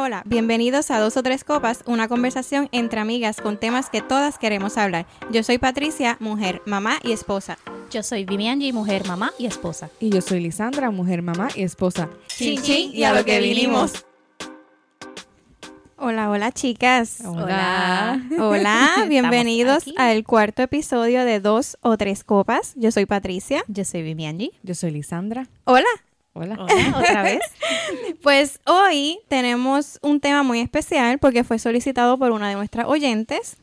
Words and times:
Hola, 0.00 0.06
hola, 0.06 0.22
bienvenidos 0.24 0.90
a 0.90 0.98
Dos 0.98 1.18
o 1.18 1.22
Tres 1.22 1.44
Copas, 1.44 1.82
una 1.84 2.08
conversación 2.08 2.70
entre 2.72 3.00
amigas 3.00 3.38
con 3.38 3.58
temas 3.58 3.90
que 3.90 4.00
todas 4.00 4.38
queremos 4.38 4.78
hablar. 4.78 5.04
Yo 5.30 5.42
soy 5.42 5.58
Patricia, 5.58 6.16
mujer, 6.20 6.62
mamá 6.64 6.98
y 7.02 7.12
esposa. 7.12 7.58
Yo 7.90 8.02
soy 8.02 8.24
Vivianji, 8.24 8.72
mujer, 8.72 9.06
mamá 9.06 9.30
y 9.38 9.44
esposa. 9.44 9.90
Y 10.00 10.08
yo 10.08 10.22
soy 10.22 10.40
Lisandra, 10.40 10.90
mujer, 10.90 11.20
mamá 11.20 11.48
y 11.54 11.64
esposa. 11.64 12.08
Chin, 12.28 12.62
chin, 12.62 12.92
y 12.94 13.04
a 13.04 13.12
lo 13.12 13.26
que 13.26 13.40
vinimos. 13.40 14.06
Hola, 15.98 16.30
hola 16.30 16.50
chicas. 16.50 17.20
Hola. 17.22 18.22
Hola, 18.38 19.04
bienvenidos 19.08 19.84
al 19.98 20.24
cuarto 20.24 20.62
episodio 20.62 21.26
de 21.26 21.40
Dos 21.40 21.76
o 21.82 21.98
Tres 21.98 22.24
Copas. 22.24 22.72
Yo 22.74 22.90
soy 22.90 23.04
Patricia. 23.04 23.64
Yo 23.68 23.84
soy 23.84 24.00
Vivianji. 24.00 24.52
Yo 24.62 24.74
soy 24.74 24.92
Lisandra. 24.92 25.48
Hola. 25.64 25.90
Hola. 26.40 26.56
Hola, 26.58 26.94
otra 26.98 27.22
vez. 27.22 27.40
Pues 28.22 28.60
hoy 28.66 29.18
tenemos 29.28 29.98
un 30.02 30.20
tema 30.20 30.42
muy 30.42 30.60
especial 30.60 31.18
porque 31.18 31.44
fue 31.44 31.58
solicitado 31.58 32.18
por 32.18 32.32
una 32.32 32.48
de 32.48 32.54
nuestras 32.54 32.86
oyentes. 32.86 33.56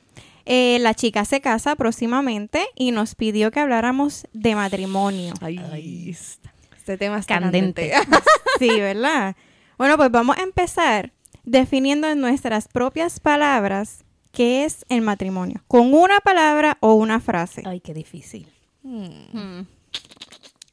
Eh, 0.46 0.78
la 0.82 0.94
chica 0.94 1.26
se 1.26 1.42
casa 1.42 1.76
próximamente 1.76 2.68
y 2.76 2.92
nos 2.92 3.16
pidió 3.16 3.52
que 3.52 3.60
habláramos 3.60 4.28
de 4.34 4.56
matrimonio. 4.56 5.34
Ay, 5.42 6.10
este 6.10 6.98
tema 6.98 7.20
es 7.20 7.26
Candente. 7.26 7.92
candente. 7.92 8.22
Sí, 8.60 8.70
¿verdad? 8.80 9.36
Bueno, 9.78 9.98
pues 9.98 10.12
vamos 10.12 10.38
a 10.38 10.44
empezar 10.44 11.14
definiendo 11.44 12.08
en 12.08 12.22
nuestras 12.22 12.68
propias 12.68 13.20
palabras 13.20 14.04
qué 14.32 14.66
es 14.66 14.86
el 14.90 15.02
matrimonio. 15.02 15.64
Con 15.68 15.94
una 15.94 16.20
palabra 16.20 16.78
o 16.80 16.94
una 16.94 17.20
frase. 17.20 17.64
Ay, 17.66 17.80
qué 17.80 17.94
difícil. 17.94 18.48
Mm. 18.84 19.62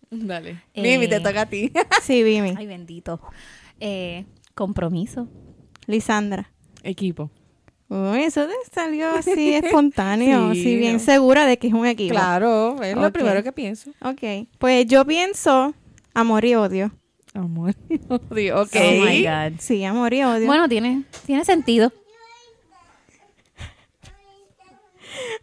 Dale. 0.10 0.62
Eh, 0.74 0.82
Mimi, 0.82 1.08
te 1.08 1.20
toca 1.20 1.42
a 1.42 1.46
ti. 1.46 1.72
Sí, 2.02 2.22
Vimi. 2.22 2.54
Ay, 2.56 2.66
bendito. 2.66 3.20
Eh, 3.80 4.24
compromiso. 4.54 5.28
Lisandra. 5.86 6.50
Equipo. 6.82 7.30
Uy, 7.88 8.22
eso 8.24 8.46
te 8.46 8.54
salió 8.72 9.10
así 9.10 9.54
espontáneo, 9.62 10.52
Sí, 10.54 10.60
así 10.60 10.76
bien 10.76 10.94
¿no? 10.94 10.98
segura 11.00 11.46
de 11.46 11.58
que 11.58 11.68
es 11.68 11.74
un 11.74 11.86
equipo. 11.86 12.14
Claro, 12.14 12.82
es 12.82 12.96
lo 12.96 13.12
primero 13.12 13.42
que 13.42 13.52
pienso. 13.52 13.90
Ok, 14.00 14.48
pues 14.58 14.86
yo 14.86 15.04
pienso 15.04 15.74
amor 16.14 16.44
y 16.44 16.54
odio. 16.54 16.90
Amor. 17.34 17.74
Odio. 18.30 18.62
Ok. 18.62 18.76
Oh 18.76 19.04
my 19.04 19.22
God. 19.24 19.58
Sí, 19.60 19.84
amor 19.84 20.14
y 20.14 20.22
odio. 20.22 20.46
Bueno, 20.46 20.68
tiene, 20.68 21.02
tiene 21.26 21.44
sentido. 21.44 21.92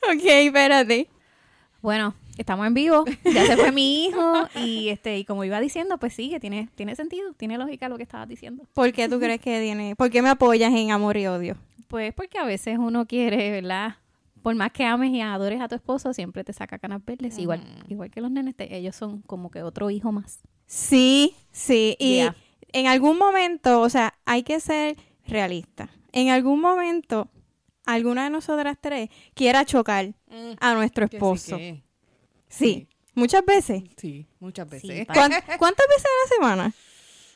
ok, 0.03 0.23
espérate. 0.23 1.07
Bueno, 1.81 2.13
estamos 2.41 2.67
en 2.67 2.73
vivo. 2.73 3.05
Ya 3.23 3.45
se 3.45 3.57
fue 3.57 3.71
mi 3.71 4.05
hijo. 4.05 4.33
Y 4.63 4.89
este, 4.89 5.17
y 5.17 5.25
como 5.25 5.43
iba 5.43 5.59
diciendo, 5.59 5.97
pues 5.97 6.13
sí, 6.13 6.29
que 6.29 6.39
tiene, 6.39 6.69
tiene 6.75 6.95
sentido, 6.95 7.33
tiene 7.33 7.57
lógica 7.57 7.89
lo 7.89 7.97
que 7.97 8.03
estabas 8.03 8.27
diciendo. 8.27 8.65
¿Por 8.73 8.91
qué 8.93 9.07
tú 9.09 9.19
crees 9.19 9.39
que 9.41 9.59
tiene? 9.61 9.95
¿Por 9.95 10.09
qué 10.09 10.21
me 10.21 10.29
apoyas 10.29 10.73
en 10.73 10.91
amor 10.91 11.17
y 11.17 11.27
odio? 11.27 11.57
Pues 11.87 12.13
porque 12.13 12.37
a 12.37 12.45
veces 12.45 12.77
uno 12.77 13.05
quiere, 13.05 13.51
¿verdad? 13.51 13.95
Por 14.41 14.55
más 14.55 14.71
que 14.71 14.83
ames 14.85 15.11
y 15.11 15.21
adores 15.21 15.61
a 15.61 15.67
tu 15.67 15.75
esposo, 15.75 16.13
siempre 16.13 16.43
te 16.43 16.51
saca 16.53 16.79
canas 16.79 17.03
verdes. 17.05 17.37
Igual, 17.37 17.61
igual 17.89 18.09
que 18.09 18.21
los 18.21 18.31
nenes, 18.31 18.55
te- 18.55 18.75
ellos 18.75 18.95
son 18.95 19.21
como 19.21 19.51
que 19.51 19.61
otro 19.61 19.89
hijo 19.91 20.11
más. 20.11 20.39
Sí, 20.65 21.35
sí. 21.51 21.95
Y 21.99 22.15
Yeah. 22.15 22.35
en 22.73 22.87
algún 22.87 23.17
momento, 23.17 23.81
o 23.81 23.89
sea, 23.89 24.15
hay 24.25 24.41
que 24.43 24.59
ser 24.59 24.95
realista. 25.27 25.89
En 26.13 26.29
algún 26.29 26.59
momento, 26.59 27.29
alguna 27.85 28.23
de 28.23 28.29
nosotras 28.31 28.77
tres 28.81 29.09
quiera 29.35 29.63
chocar 29.65 30.13
a 30.59 30.73
nuestro 30.73 31.05
Que 31.07 31.11
sí, 31.11 31.15
esposo. 31.17 31.57
Sí. 32.51 32.87
Muchas 33.15 33.43
veces. 33.45 33.83
Sí, 33.97 34.25
muchas 34.39 34.69
veces. 34.69 34.89
Sí, 34.99 35.05
pa- 35.05 35.13
¿Cuán- 35.13 35.31
¿Cuántas 35.57 35.85
veces 35.87 36.05
a 36.05 36.23
la 36.23 36.35
semana? 36.35 36.73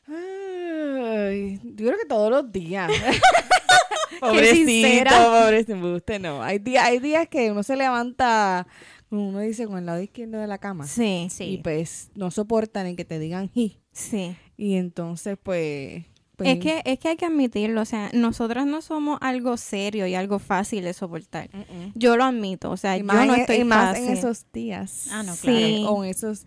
Ay, 0.08 1.59
yo 1.63 1.88
creo 1.88 1.97
que 1.97 2.05
todos 2.08 2.30
los 2.30 2.52
días. 2.52 2.89
pobrecito, 4.19 5.09
pobrecito. 5.09 5.93
Usted 5.95 6.19
no. 6.21 6.41
Hay 6.43 6.59
días, 6.59 6.86
hay 6.86 6.99
días 6.99 7.27
que 7.27 7.52
uno 7.52 7.63
se 7.63 7.75
levanta, 7.75 8.67
como 9.09 9.30
uno 9.30 9.39
dice, 9.39 9.65
con 9.67 9.77
el 9.77 9.86
lado 9.86 10.02
izquierdo 10.02 10.37
de 10.39 10.48
la 10.48 10.58
cama. 10.58 10.87
Sí, 10.87 11.27
Sí. 11.32 11.43
Y 11.45 11.58
pues 11.58 12.09
no 12.15 12.32
soportan 12.32 12.87
en 12.87 12.95
que 12.95 13.05
te 13.05 13.20
digan 13.20 13.52
hi. 13.53 13.77
sí. 13.92 14.36
Y 14.58 14.76
entonces, 14.77 15.37
pues. 15.42 16.05
Pues, 16.35 16.49
Es 16.49 16.59
que, 16.59 16.81
es 16.85 16.99
que 16.99 17.09
hay 17.09 17.15
que 17.17 17.25
admitirlo, 17.25 17.81
o 17.81 17.85
sea, 17.85 18.09
nosotras 18.13 18.65
no 18.65 18.81
somos 18.81 19.17
algo 19.21 19.57
serio 19.57 20.05
y 20.07 20.15
algo 20.15 20.39
fácil 20.39 20.83
de 20.83 20.93
soportar. 20.93 21.49
mm, 21.53 21.57
mm. 21.59 21.91
Yo 21.95 22.17
lo 22.17 22.23
admito, 22.25 22.69
o 22.71 22.77
sea, 22.77 22.95
Y 22.95 22.99
yo 22.99 23.05
más, 23.05 23.25
no 23.27 23.33
en- 23.35 23.41
estoy 23.41 23.55
y 23.57 23.63
más 23.63 23.89
fácil. 23.91 24.05
en 24.09 24.13
esos 24.17 24.45
días. 24.53 25.07
Ah, 25.11 25.23
no, 25.23 25.35
Sí. 25.35 25.83
O 25.87 26.03
en 26.03 26.09
esos 26.11 26.45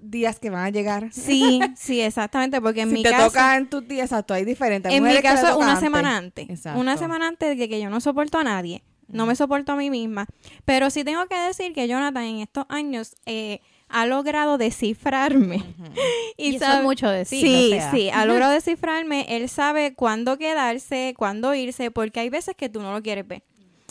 días 0.00 0.38
que 0.38 0.50
van 0.50 0.64
a 0.64 0.70
llegar. 0.70 1.08
Sí, 1.12 1.60
sí, 1.76 2.00
exactamente, 2.00 2.60
porque 2.60 2.82
en 2.82 2.88
si 2.90 2.94
mi 2.94 3.02
te 3.02 3.10
caso, 3.10 3.26
toca 3.26 3.56
en 3.56 3.68
tus 3.68 3.86
días, 3.86 4.06
exacto, 4.12 4.34
hay 4.34 4.44
diferentes. 4.44 4.90
Hay 4.90 4.98
en 4.98 5.04
mi 5.04 5.16
caso 5.20 5.58
una 5.58 5.70
antes. 5.72 5.80
semana 5.84 6.16
antes, 6.16 6.48
Exacto. 6.48 6.80
una 6.80 6.96
semana 6.96 7.26
antes 7.28 7.58
de 7.58 7.68
que 7.68 7.80
yo 7.80 7.90
no 7.90 8.00
soporto 8.00 8.38
a 8.38 8.44
nadie, 8.44 8.82
no 9.08 9.26
me 9.26 9.34
soporto 9.34 9.72
a 9.72 9.76
mí 9.76 9.90
misma, 9.90 10.26
pero 10.64 10.90
sí 10.90 11.02
tengo 11.02 11.26
que 11.26 11.36
decir 11.38 11.72
que 11.72 11.88
Jonathan 11.88 12.22
en 12.24 12.38
estos 12.40 12.66
años 12.68 13.16
eh, 13.26 13.60
ha 13.88 14.06
logrado 14.06 14.58
descifrarme 14.58 15.62
Y, 16.36 16.56
eso 16.56 16.64
sabe- 16.66 16.78
es 16.78 16.84
mucho 16.84 17.08
decir. 17.08 17.40
Sí, 17.40 17.70
o 17.72 17.76
sea. 17.76 17.90
sí, 17.90 18.10
ha 18.10 18.24
logrado 18.24 18.52
descifrarme. 18.52 19.26
Él 19.28 19.48
sabe 19.48 19.94
cuándo 19.94 20.38
quedarse, 20.38 21.14
cuándo 21.16 21.52
irse, 21.54 21.90
porque 21.90 22.20
hay 22.20 22.30
veces 22.30 22.54
que 22.56 22.68
tú 22.68 22.80
no 22.80 22.92
lo 22.92 23.02
quieres 23.02 23.26
ver. 23.26 23.42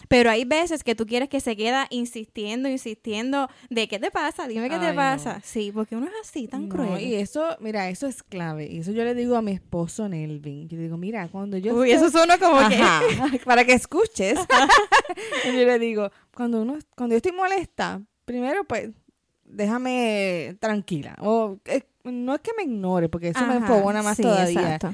Pero 0.08 0.30
hay 0.30 0.46
veces 0.46 0.86
que 0.86 0.96
tú 0.96 1.06
quieres 1.06 1.28
que 1.28 1.42
se 1.42 1.58
queda 1.58 1.88
insistiendo, 1.90 2.70
insistiendo 2.70 3.50
de 3.70 3.90
qué 3.90 4.00
te 4.00 4.10
pasa, 4.12 4.48
dime 4.48 4.70
qué 4.70 4.78
te 4.80 4.90
no. 4.92 4.96
pasa. 4.96 5.42
Sí, 5.44 5.72
porque 5.74 5.98
uno 5.98 6.06
es 6.06 6.14
así, 6.22 6.48
tan 6.48 6.70
No, 6.70 6.76
cruel. 6.76 7.02
y 7.02 7.16
eso, 7.16 7.58
mira, 7.60 7.90
eso 7.90 8.08
es 8.08 8.24
clave. 8.24 8.68
Y 8.72 8.78
eso 8.78 8.92
yo 8.94 9.04
le 9.04 9.14
digo 9.16 9.36
a 9.36 9.42
mi 9.42 9.52
esposo 9.52 10.08
Nelvin. 10.08 10.70
Yo 10.70 10.78
digo, 10.78 10.96
mira, 10.96 11.28
cuando 11.28 11.58
yo 11.58 11.74
Uy, 11.76 11.92
estoy- 11.92 12.08
eso 12.08 12.18
suena 12.18 12.38
como 12.38 12.60
que... 12.70 12.76
Ajá, 12.76 13.02
para 13.46 13.66
que 13.66 13.74
escuches. 13.74 14.40
yo 15.46 15.52
le 15.52 15.80
digo, 15.80 16.10
cuando 16.34 16.62
uno, 16.62 16.78
cuando 16.96 17.14
yo 17.14 17.18
estoy 17.18 17.34
molesta, 17.34 18.02
primero 18.24 18.64
pues 18.64 18.92
déjame 19.48 20.56
tranquila. 20.60 21.16
O 21.22 21.58
eh, 21.66 21.84
no 22.04 22.36
es 22.36 22.42
que 22.42 22.52
me 22.58 22.64
ignore, 22.64 23.10
porque 23.10 23.30
eso 23.30 23.46
me 23.46 23.56
Ajá, 23.56 23.58
enfogona 23.58 24.04
más 24.04 24.18
sí, 24.18 24.24
todavía. 24.24 24.76
exacto. 24.76 24.94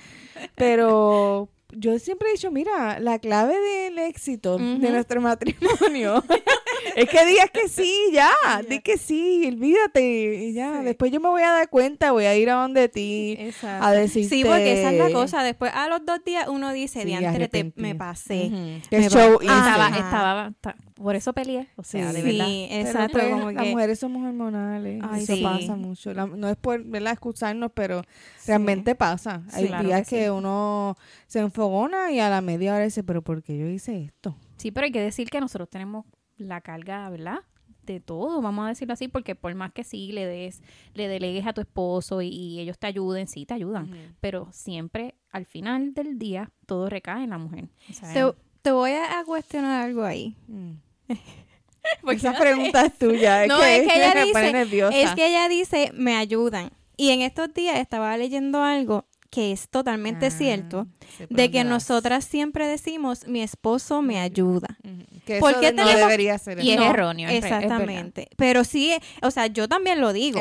Pero 0.56 1.50
yo 1.76 1.98
siempre 2.00 2.30
he 2.30 2.32
dicho, 2.34 2.52
mira, 2.52 3.00
la 3.00 3.20
clave 3.20 3.56
del 3.60 4.00
éxito 4.00 4.58
de 4.58 4.90
nuestro 4.92 5.22
matrimonio 5.22 6.24
es 6.96 7.10
que 7.10 7.26
digas 7.26 7.50
que 7.52 7.68
sí, 7.68 7.96
ya, 8.14 8.30
di 8.68 8.80
que 8.82 8.98
sí, 8.98 9.46
olvídate, 9.48 10.46
y 10.46 10.54
ya. 10.54 10.80
Sí. 10.80 10.86
Después 10.86 11.12
yo 11.12 11.20
me 11.20 11.30
voy 11.30 11.42
a 11.44 11.52
dar 11.52 11.70
cuenta, 11.70 12.12
voy 12.12 12.26
a 12.26 12.36
ir 12.36 12.50
a 12.50 12.54
donde 12.56 12.90
ti 12.90 13.36
Exacto. 13.40 13.86
a 13.86 13.92
decirte. 13.92 14.30
Sí, 14.36 14.44
porque 14.44 14.80
esa 14.82 14.92
es 14.92 15.00
la 15.00 15.12
cosa. 15.12 15.44
Después, 15.44 15.72
a 15.74 15.88
los 15.88 16.06
dos 16.06 16.24
días, 16.24 16.48
uno 16.48 16.72
dice, 16.74 17.02
Sí, 17.02 17.08
diantre, 17.08 17.48
te- 17.48 17.72
me 17.76 17.96
pasé. 17.96 18.50
Me 18.92 19.10
show 19.10 19.38
pa-. 19.40 19.44
Estaba, 19.44 19.88
estaba, 19.90 20.54
ta- 20.62 20.76
por 20.96 21.16
eso 21.16 21.34
peleé. 21.34 21.68
O 21.76 21.84
sea, 21.84 22.12
Sí. 22.12 22.18
de 22.18 22.24
verdad. 22.24 22.46
Sí, 22.46 22.68
exacto. 22.72 23.20
como 23.30 23.52
las 23.52 23.64
que- 23.64 23.70
mujeres 23.72 24.00
somos 24.00 24.26
hormonales. 24.26 25.02
Ay, 25.10 25.24
eso 25.24 25.36
pasa 25.42 25.76
mucho. 25.76 26.14
La- 26.14 26.28
no 26.28 26.48
es 26.50 26.56
por 26.56 26.84
¿verdad? 26.84 27.14
excusarnos, 27.14 27.72
pero 27.74 28.04
realmente 28.46 28.96
pasa. 28.96 29.44
Hay 29.54 29.68
claro 29.68 29.88
días 29.88 30.08
que 30.08 30.30
uno 30.30 30.96
se 31.28 31.40
enfogona 31.64 32.12
y 32.12 32.20
a 32.20 32.30
la 32.30 32.42
media 32.42 32.76
hora 32.76 32.84
dice, 32.84 33.04
pero 33.04 33.22
¿por 33.22 33.42
qué 33.42 33.58
yo 33.58 33.68
hice 33.68 34.04
esto? 34.04 34.36
Sí, 34.58 34.72
pero 34.72 34.86
hay 34.86 34.92
que 34.92 35.02
decir 35.02 35.30
que 35.30 35.40
nosotros 35.40 35.70
tenemos 35.70 36.06
la 36.38 36.62
carga, 36.62 37.10
¿verdad? 37.10 37.40
De 37.86 38.00
todo, 38.00 38.42
vamos 38.42 38.66
a 38.66 38.70
decirlo 38.70 38.94
así, 38.94 39.08
porque 39.08 39.36
por 39.36 39.54
más 39.56 39.72
que 39.72 39.84
sí 39.84 40.12
le 40.12 40.26
des, 40.26 40.62
le 40.94 41.08
delegues 41.08 41.46
a 41.48 41.54
tu 41.54 41.62
esposo 41.62 42.22
y, 42.22 42.28
y 42.28 42.60
ellos 42.60 42.78
te 42.78 42.88
ayuden, 42.88 43.28
sí 43.28 43.46
te 43.46 43.54
ayudan, 43.54 43.90
pero 44.20 44.48
siempre 44.52 45.16
al 45.32 45.46
final 45.46 45.94
del 45.94 46.18
día 46.20 46.52
todo 46.66 46.90
recae 46.90 47.24
en 47.24 47.30
la 47.32 47.38
mujer. 47.38 47.70
Te, 48.14 48.24
te 48.62 48.72
voy 48.72 48.92
a 48.92 49.20
a 49.20 49.26
cuestionar 49.26 49.84
algo 49.84 50.04
ahí. 50.04 50.36
Mm. 50.48 50.72
Esa 52.12 52.34
pregunta 52.38 52.86
es 52.86 52.98
tuya. 52.98 53.44
Es 53.44 53.50
no, 53.50 53.60
que, 53.60 53.78
es 53.78 53.88
que 53.88 53.98
ella 53.98 54.14
me 54.16 54.32
pone 54.32 54.46
dice, 54.46 54.54
nerviosa. 54.54 54.98
es 54.98 55.12
que 55.16 55.28
ella 55.28 55.50
dice, 55.50 55.92
me 55.94 56.16
ayudan. 56.16 56.72
Y 56.96 57.10
en 57.10 57.22
estos 57.22 57.54
días 57.54 57.78
estaba 57.78 58.16
leyendo 58.18 58.62
algo 58.62 59.06
que 59.34 59.52
es 59.52 59.68
totalmente 59.68 60.28
Ah, 60.28 60.30
cierto, 60.32 60.86
por 61.18 61.28
de 61.38 61.50
que 61.50 61.64
nosotras 61.64 62.24
siempre 62.24 62.68
decimos, 62.68 63.26
mi 63.28 63.42
esposo 63.42 64.04
me 64.04 64.20
ayuda. 64.20 64.78
Ujú. 64.84 65.22
Que 65.26 65.40
¿Por 65.40 65.52
eso 65.54 65.60
qué 65.62 65.68
de- 65.72 65.74
no 65.78 65.84
tenemos- 65.86 66.02
debería 66.08 66.38
ser 66.38 66.64
Y 66.64 66.72
es 66.72 66.80
erróneo, 66.80 67.30
es. 67.30 67.44
Exactamente. 67.44 68.28
Pero 68.38 68.64
sí, 68.64 68.94
o 69.24 69.32
sea, 69.32 69.48
yo 69.48 69.68
también 69.68 70.02
lo 70.02 70.14
digo. 70.14 70.40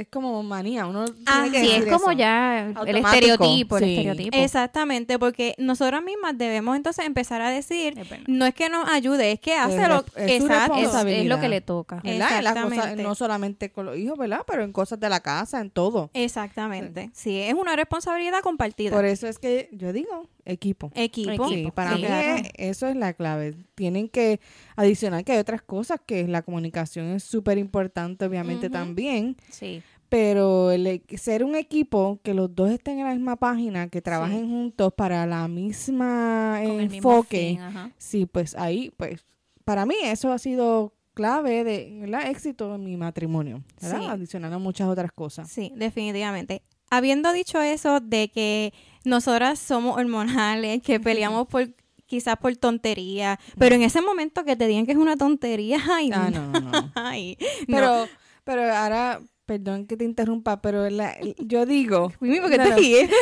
Es 0.00 0.08
como 0.08 0.42
manía. 0.42 0.86
Uno 0.86 1.04
Ah, 1.26 1.42
tiene 1.50 1.58
que 1.60 1.64
sí, 1.64 1.74
es 1.76 1.92
como 1.92 2.10
eso. 2.10 2.18
ya 2.18 2.72
el 2.86 2.96
estereotipo, 2.96 3.78
el 3.78 3.84
sí. 3.84 3.90
estereotipo. 3.96 4.36
Exactamente, 4.36 5.18
porque 5.18 5.54
nosotras 5.58 6.02
mismas 6.02 6.36
debemos 6.38 6.76
entonces 6.76 7.04
empezar 7.06 7.40
a 7.42 7.50
decir, 7.50 7.98
Es 7.98 8.08
no 8.28 8.46
es 8.46 8.54
que 8.54 8.68
nos 8.68 8.88
ayude, 8.88 9.32
es 9.32 9.40
que 9.40 9.54
hace 9.54 9.82
Es 9.82 9.88
lo 9.88 10.04
re- 10.14 10.34
es 10.36 11.26
lo 11.26 11.40
que 11.40 11.48
le 11.48 11.60
toca. 11.60 11.96
¿verdad? 11.96 12.38
En 12.38 12.44
las 12.44 12.52
cosas, 12.54 12.64
Exactamente. 12.72 13.02
no 13.02 13.14
solamente 13.14 13.70
con 13.70 13.86
los 13.86 13.96
hijos, 13.96 14.18
¿verdad? 14.18 14.42
Pero 14.46 14.62
en 14.64 14.72
cosas 14.72 14.98
de 15.00 15.08
la 15.08 15.20
casa, 15.20 15.60
en 15.60 15.70
todo. 15.70 16.10
Exactamente. 16.14 17.10
Sí, 17.12 17.38
es 17.40 17.54
una 17.54 17.76
responsabilidad 17.76 18.40
compartida. 18.42 18.94
Por 18.94 19.04
eso 19.04 19.26
es 19.26 19.38
que 19.38 19.68
yo 19.72 19.92
digo 19.92 20.26
equipo. 20.48 20.90
Equipo. 20.94 21.48
Sí, 21.48 21.70
para 21.74 21.90
Sí, 21.94 21.96
mí 22.00 22.06
claro. 22.06 22.36
es- 22.42 22.50
eso 22.56 22.86
es 22.88 22.96
la 22.96 23.12
clave. 23.12 23.54
Tienen 23.74 24.08
que 24.08 24.40
adicionar 24.76 25.24
que 25.24 25.32
hay 25.32 25.38
otras 25.38 25.62
cosas 25.62 26.00
que 26.04 26.26
la 26.26 26.42
comunicación 26.42 27.06
es 27.06 27.22
súper 27.22 27.58
importante, 27.58 28.24
obviamente 28.24 28.70
también, 28.70 29.36
Sí. 29.50 29.82
pero 30.08 30.70
el 30.70 30.86
e- 30.86 31.02
ser 31.18 31.44
un 31.44 31.54
equipo 31.54 32.18
que 32.22 32.32
los 32.34 32.54
dos 32.54 32.70
estén 32.70 32.98
en 32.98 33.04
la 33.06 33.14
misma 33.14 33.36
página, 33.36 33.88
que 33.88 34.00
trabajen 34.02 34.48
juntos 34.48 34.92
para 34.94 35.26
la 35.26 35.46
misma 35.48 36.60
Con 36.64 36.80
el 36.80 36.88
mismo 36.90 37.10
enfoque, 37.10 37.48
fin, 37.50 37.60
ajá. 37.60 37.90
sí, 37.98 38.26
pues 38.26 38.54
ahí, 38.56 38.90
pues, 38.96 39.24
para 39.64 39.84
mí 39.86 39.94
eso 40.02 40.32
ha 40.32 40.38
sido 40.38 40.94
clave 41.14 41.64
de 41.64 41.98
¿verdad? 42.00 42.30
éxito 42.30 42.74
en 42.76 42.84
mi 42.84 42.96
matrimonio, 42.96 43.62
¿verdad? 43.82 43.98
Sí. 44.00 44.06
Adicional 44.08 44.52
a 44.52 44.58
muchas 44.58 44.88
otras 44.88 45.12
cosas. 45.12 45.50
Sí, 45.50 45.72
definitivamente. 45.76 46.62
Habiendo 46.90 47.32
dicho 47.32 47.60
eso 47.60 48.00
de 48.00 48.28
que 48.30 48.72
nosotras 49.04 49.58
somos 49.58 49.96
hormonales, 49.96 50.82
que 50.82 51.00
peleamos 51.00 51.46
por 51.46 51.68
quizás 52.06 52.36
por 52.36 52.56
tontería, 52.56 53.38
pero 53.58 53.74
en 53.74 53.82
ese 53.82 54.00
momento 54.00 54.42
que 54.44 54.56
te 54.56 54.66
digan 54.66 54.86
que 54.86 54.92
es 54.92 54.98
una 54.98 55.16
tontería, 55.16 55.78
ay, 55.90 56.10
Ah, 56.12 56.30
no, 56.30 56.52
no, 56.52 56.60
no. 56.60 56.92
ay, 56.94 57.36
Pero, 57.66 58.08
pero 58.44 58.74
ahora, 58.74 59.20
perdón 59.48 59.86
que 59.86 59.96
te 59.96 60.04
interrumpa, 60.04 60.60
pero 60.60 60.88
la- 60.90 61.16
yo 61.38 61.64
digo... 61.64 62.12
Mimi, 62.20 62.38
¿por 62.38 62.50
qué 62.50 62.58
No, 62.58 62.64
te 62.64 62.70
no. 62.70 62.76
ríes? 62.76 63.10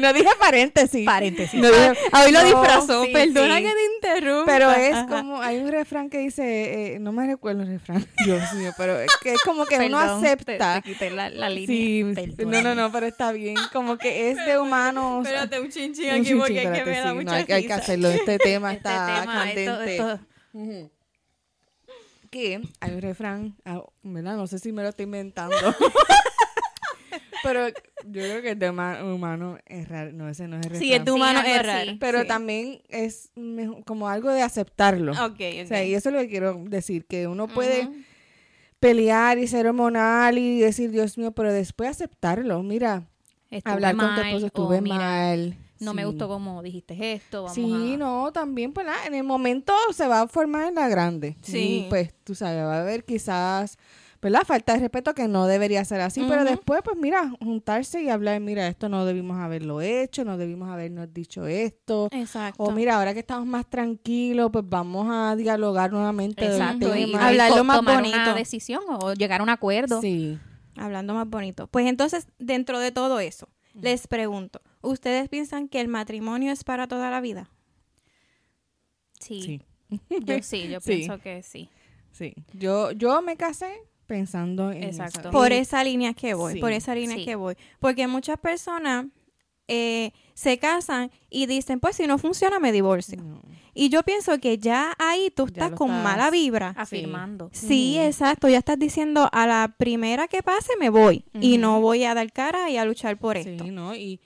No 0.00 0.10
dije 0.14 0.30
paréntesis. 0.40 1.04
Paréntesis. 1.04 1.60
No 1.60 1.68
dije- 1.68 1.92
Hoy 2.24 2.32
lo 2.32 2.40
No, 2.40 2.46
disfrazó, 2.46 3.04
sí, 3.04 3.10
perdona 3.12 3.58
sí. 3.58 3.62
que 3.64 3.68
te 3.74 3.94
interrumpa. 3.96 4.50
Pero 4.50 4.70
es 4.70 4.94
Ajá. 4.94 5.06
como, 5.06 5.42
hay 5.42 5.58
un 5.58 5.70
refrán 5.70 6.08
que 6.08 6.16
dice, 6.20 6.94
eh, 6.94 6.98
no 6.98 7.12
me 7.12 7.26
recuerdo 7.26 7.60
el 7.60 7.68
refrán, 7.68 8.02
Dios 8.24 8.40
mío, 8.54 8.72
pero 8.78 8.98
es 8.98 9.10
que 9.22 9.34
es 9.34 9.42
como 9.42 9.66
que 9.66 9.76
uno 9.76 9.98
Perdón, 9.98 10.24
acepta. 10.24 10.76
Te, 10.76 10.80
te 10.80 10.88
quité 10.94 11.10
la, 11.10 11.28
la 11.28 11.50
línea. 11.50 11.66
Sí, 11.66 12.02
no, 12.04 12.14
Perdóname. 12.14 12.62
no, 12.62 12.74
no, 12.74 12.90
pero 12.90 13.06
está 13.06 13.32
bien, 13.32 13.56
como 13.70 13.98
que 13.98 14.30
es 14.30 14.38
de 14.46 14.58
humanos. 14.58 15.26
Espérate 15.26 15.60
un 15.60 15.68
chinchín 15.68 16.06
Un 16.06 16.10
aquí 16.12 16.18
chinchín, 16.20 16.38
porque 16.38 16.62
es 16.62 16.70
que 16.70 16.78
espérate, 16.78 16.90
me 16.90 16.96
da 16.96 17.02
sí, 17.02 17.08
no, 17.08 17.14
mucha 17.16 17.36
hay, 17.36 17.44
que- 17.44 17.52
hay 17.54 17.66
que 17.66 17.72
hacerlo, 17.74 18.08
este 18.08 18.38
tema 18.38 18.72
Este 18.72 18.88
está 18.88 19.06
tema, 19.06 19.50
esto- 19.50 19.72
candente. 19.76 19.96
esto- 19.96 20.20
Ujú. 20.54 20.90
Que 22.32 22.60
hay 22.80 22.90
un 22.94 23.00
refrán, 23.02 23.54
ah, 23.66 23.82
¿verdad? 24.02 24.36
No 24.36 24.46
sé 24.48 24.58
si 24.58 24.72
me 24.72 24.82
lo 24.82 24.88
estoy 24.88 25.04
inventando. 25.04 25.54
pero 27.44 27.68
yo 27.68 27.74
creo 28.22 28.40
que 28.42 28.50
el 28.52 28.58
de 28.58 28.70
huma- 28.70 29.02
humano 29.14 29.58
es 29.66 29.86
raro, 29.88 30.12
no, 30.12 30.28
ese 30.28 30.48
no 30.48 30.56
es 30.56 30.64
el 30.66 30.70
refrán. 30.70 30.80
Sí, 30.80 30.94
es 30.94 31.04
de 31.04 31.10
humano 31.12 31.40
algo 31.40 31.50
es 31.52 31.58
así. 31.58 31.66
raro. 31.66 31.92
Pero 32.00 32.22
Sí. 32.22 32.26
también 32.28 32.82
es 32.88 33.30
mejor- 33.34 33.84
como 33.84 34.08
algo 34.08 34.30
de 34.30 34.42
aceptarlo. 34.42 35.12
Ok, 35.12 35.32
ok. 35.40 35.64
O 35.64 35.66
sea, 35.66 35.84
y 35.84 35.94
eso 35.94 36.08
es 36.08 36.14
lo 36.14 36.20
que 36.22 36.28
quiero 36.28 36.62
decir, 36.68 37.04
que 37.06 37.26
uno 37.26 37.48
puede 37.48 37.88
pelear 38.80 39.38
y 39.38 39.46
ser 39.46 39.66
hormonal 39.66 40.38
y 40.38 40.58
decir, 40.60 40.90
Dios 40.90 41.18
mío, 41.18 41.32
pero 41.32 41.52
después 41.52 41.90
aceptarlo. 41.90 42.62
Mira, 42.62 43.08
Estuve 43.50 43.72
hablar 43.74 43.96
con 43.96 44.14
tu 44.14 44.20
esposo, 44.22 44.46
estuve 44.46 44.80
mal. 44.80 45.56
No 45.84 45.94
me 45.94 46.04
gustó 46.04 46.28
como 46.28 46.62
dijiste 46.62 47.12
esto. 47.12 47.42
Vamos 47.42 47.54
Sí, 47.54 47.94
a... 47.94 47.96
no, 47.96 48.32
también, 48.32 48.72
pues, 48.72 48.86
nada, 48.86 49.06
en 49.06 49.14
el 49.14 49.24
momento 49.24 49.72
se 49.92 50.06
va 50.08 50.22
a 50.22 50.28
formar 50.28 50.68
en 50.68 50.74
la 50.76 50.88
grande. 50.88 51.36
Sí. 51.42 51.84
Y, 51.86 51.90
pues, 51.90 52.14
tú 52.24 52.34
sabes, 52.34 52.62
va 52.64 52.76
a 52.76 52.80
haber 52.80 53.04
quizás, 53.04 53.78
¿verdad? 54.20 54.42
Falta 54.46 54.74
de 54.74 54.80
respeto 54.80 55.14
que 55.14 55.26
no 55.26 55.46
debería 55.46 55.84
ser 55.84 56.00
así, 56.00 56.24
pero 56.28 56.44
después, 56.44 56.80
pues, 56.84 56.96
mira, 56.96 57.32
juntarse 57.40 58.02
y 58.02 58.08
hablar, 58.08 58.40
mira, 58.40 58.68
esto 58.68 58.88
no 58.88 59.04
debimos 59.04 59.38
haberlo 59.38 59.80
hecho, 59.80 60.24
no 60.24 60.36
debimos 60.36 60.68
habernos 60.70 61.12
dicho 61.12 61.46
esto. 61.46 62.08
Exacto. 62.12 62.62
O 62.62 62.70
mira, 62.70 62.96
ahora 62.96 63.14
que 63.14 63.20
estamos 63.20 63.46
más 63.46 63.68
tranquilos, 63.68 64.50
pues 64.52 64.64
vamos 64.68 65.08
a 65.10 65.34
dialogar 65.36 65.90
nuevamente 65.92 66.46
Exacto. 66.46 66.94
Y. 66.96 67.12
Hablarlo 67.14 67.64
más 67.64 67.78
tomar 67.78 67.96
bonito. 67.96 68.16
una 68.16 68.34
decisión 68.34 68.82
o 68.88 69.12
llegar 69.14 69.40
a 69.40 69.42
un 69.42 69.50
acuerdo. 69.50 70.00
Sí. 70.00 70.38
Hablando 70.76 71.14
más 71.14 71.28
bonito. 71.28 71.66
Pues 71.66 71.86
entonces, 71.86 72.26
dentro 72.38 72.78
de 72.78 72.92
todo 72.92 73.20
eso, 73.20 73.48
les 73.74 74.06
pregunto, 74.06 74.60
¿ustedes 74.82 75.28
piensan 75.28 75.68
que 75.68 75.80
el 75.80 75.88
matrimonio 75.88 76.52
es 76.52 76.64
para 76.64 76.86
toda 76.86 77.10
la 77.10 77.20
vida? 77.20 77.50
Sí. 79.20 79.40
Sí. 79.90 80.00
Yo 80.24 80.36
sí, 80.42 80.68
yo 80.68 80.80
Sí. 80.80 80.96
pienso 80.96 81.18
que 81.20 81.42
sí. 81.42 81.68
Sí. 82.12 82.34
Yo, 82.52 82.92
yo 82.92 83.22
me 83.22 83.36
casé 83.36 83.72
pensando 84.06 84.70
en 84.72 84.82
Exacto. 84.84 85.20
eso. 85.20 85.30
Por 85.30 85.52
esa 85.52 85.82
línea 85.84 86.12
que 86.12 86.34
voy, 86.34 86.54
Sí, 86.54 86.60
por 86.60 86.72
esa 86.72 86.94
línea 86.94 87.16
sí. 87.16 87.24
que 87.24 87.34
voy. 87.36 87.54
Porque 87.78 88.06
muchas 88.06 88.38
personas 88.38 89.06
eh, 89.68 90.12
se 90.34 90.58
casan 90.58 91.10
y 91.30 91.46
dicen, 91.46 91.80
pues 91.80 91.96
si 91.96 92.06
no 92.06 92.18
funciona, 92.18 92.58
me 92.58 92.72
divorcio. 92.72 93.22
No. 93.22 93.40
Y 93.72 93.88
yo 93.88 94.02
pienso 94.02 94.38
que 94.38 94.58
ya 94.58 94.92
ahí 94.98 95.30
tú 95.34 95.46
Ya 95.46 95.52
estás 95.64 95.70
con 95.78 95.88
estás- 95.90 96.04
mala 96.04 96.30
vibra. 96.30 96.74
Afirmando. 96.76 97.48
Sí, 97.54 97.98
exacto. 97.98 98.48
Ya 98.48 98.58
estás 98.58 98.78
diciendo, 98.78 99.30
a 99.32 99.46
la 99.46 99.74
primera 99.78 100.28
que 100.28 100.42
pase 100.42 100.72
me 100.78 100.90
voy. 100.90 101.24
Y 101.40 101.56
no 101.56 101.80
voy 101.80 102.04
a 102.04 102.12
dar 102.12 102.30
cara 102.32 102.68
y 102.68 102.76
a 102.76 102.84
luchar 102.84 103.16
por 103.18 103.38
esto. 103.38 103.64
Sí, 103.64 103.70
¿no? 103.70 103.94
Y 103.94 104.20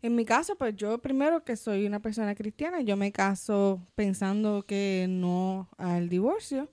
en 0.00 0.14
mi 0.14 0.24
caso, 0.24 0.56
pues 0.56 0.76
yo 0.76 0.98
primero 0.98 1.44
que 1.44 1.56
soy 1.56 1.86
una 1.86 2.00
persona 2.00 2.34
cristiana, 2.34 2.80
yo 2.80 2.96
me 2.96 3.10
caso 3.10 3.80
pensando 3.94 4.64
que 4.64 5.06
no 5.08 5.68
al 5.76 6.08
divorcio. 6.08 6.70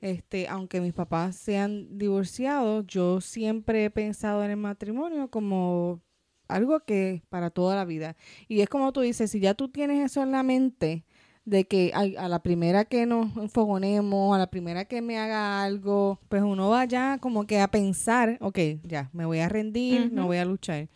Este, 0.00 0.48
aunque 0.48 0.80
mis 0.80 0.94
papás 0.94 1.36
sean 1.36 1.98
divorciados, 1.98 2.86
yo 2.86 3.20
siempre 3.20 3.84
he 3.84 3.90
pensado 3.90 4.42
en 4.44 4.52
el 4.52 4.56
matrimonio 4.56 5.28
como 5.28 6.00
algo 6.48 6.80
que 6.80 7.22
para 7.28 7.50
toda 7.50 7.76
la 7.76 7.84
vida. 7.84 8.16
Y 8.48 8.60
es 8.60 8.68
como 8.68 8.92
tú 8.92 9.00
dices, 9.00 9.30
si 9.30 9.40
ya 9.40 9.54
tú 9.54 9.68
tienes 9.68 10.04
eso 10.04 10.22
en 10.22 10.32
la 10.32 10.42
mente, 10.42 11.04
de 11.44 11.64
que 11.64 11.90
ay, 11.94 12.14
a 12.16 12.28
la 12.28 12.42
primera 12.42 12.84
que 12.84 13.04
nos 13.04 13.36
enfogonemos, 13.36 14.34
a 14.34 14.38
la 14.38 14.46
primera 14.48 14.84
que 14.84 15.02
me 15.02 15.18
haga 15.18 15.62
algo, 15.64 16.20
pues 16.28 16.42
uno 16.42 16.68
va 16.70 16.84
ya 16.84 17.18
como 17.18 17.46
que 17.46 17.60
a 17.60 17.68
pensar, 17.68 18.38
ok, 18.40 18.58
ya, 18.84 19.10
me 19.12 19.24
voy 19.24 19.40
a 19.40 19.48
rendir, 19.48 20.12
no 20.12 20.26
voy 20.26 20.38
a 20.38 20.44
luchar. 20.44 20.88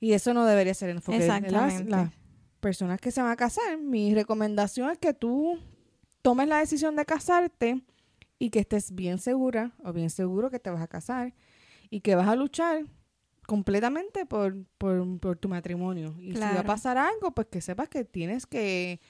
Y 0.00 0.12
eso 0.12 0.34
no 0.34 0.44
debería 0.44 0.74
ser 0.74 0.90
el 0.90 0.96
enfoque 0.96 1.18
de 1.18 1.26
las, 1.26 1.42
Exactamente. 1.42 1.90
las 1.90 2.12
personas 2.60 3.00
que 3.00 3.10
se 3.10 3.22
van 3.22 3.30
a 3.30 3.36
casar. 3.36 3.78
Mi 3.78 4.14
recomendación 4.14 4.90
es 4.90 4.98
que 4.98 5.14
tú 5.14 5.58
tomes 6.22 6.48
la 6.48 6.58
decisión 6.58 6.96
de 6.96 7.04
casarte 7.04 7.82
y 8.38 8.50
que 8.50 8.58
estés 8.60 8.94
bien 8.94 9.18
segura 9.18 9.72
o 9.82 9.92
bien 9.92 10.10
seguro 10.10 10.50
que 10.50 10.58
te 10.58 10.70
vas 10.70 10.82
a 10.82 10.88
casar 10.88 11.34
y 11.90 12.00
que 12.00 12.14
vas 12.14 12.28
a 12.28 12.36
luchar 12.36 12.84
completamente 13.46 14.26
por, 14.26 14.64
por, 14.76 15.20
por 15.20 15.38
tu 15.38 15.48
matrimonio. 15.48 16.14
Y 16.18 16.32
si 16.34 16.40
va 16.40 16.60
a 16.60 16.64
pasar 16.64 16.98
algo, 16.98 17.30
pues 17.32 17.46
que 17.46 17.60
sepas 17.60 17.88
que 17.88 18.04
tienes 18.04 18.44
que, 18.44 19.00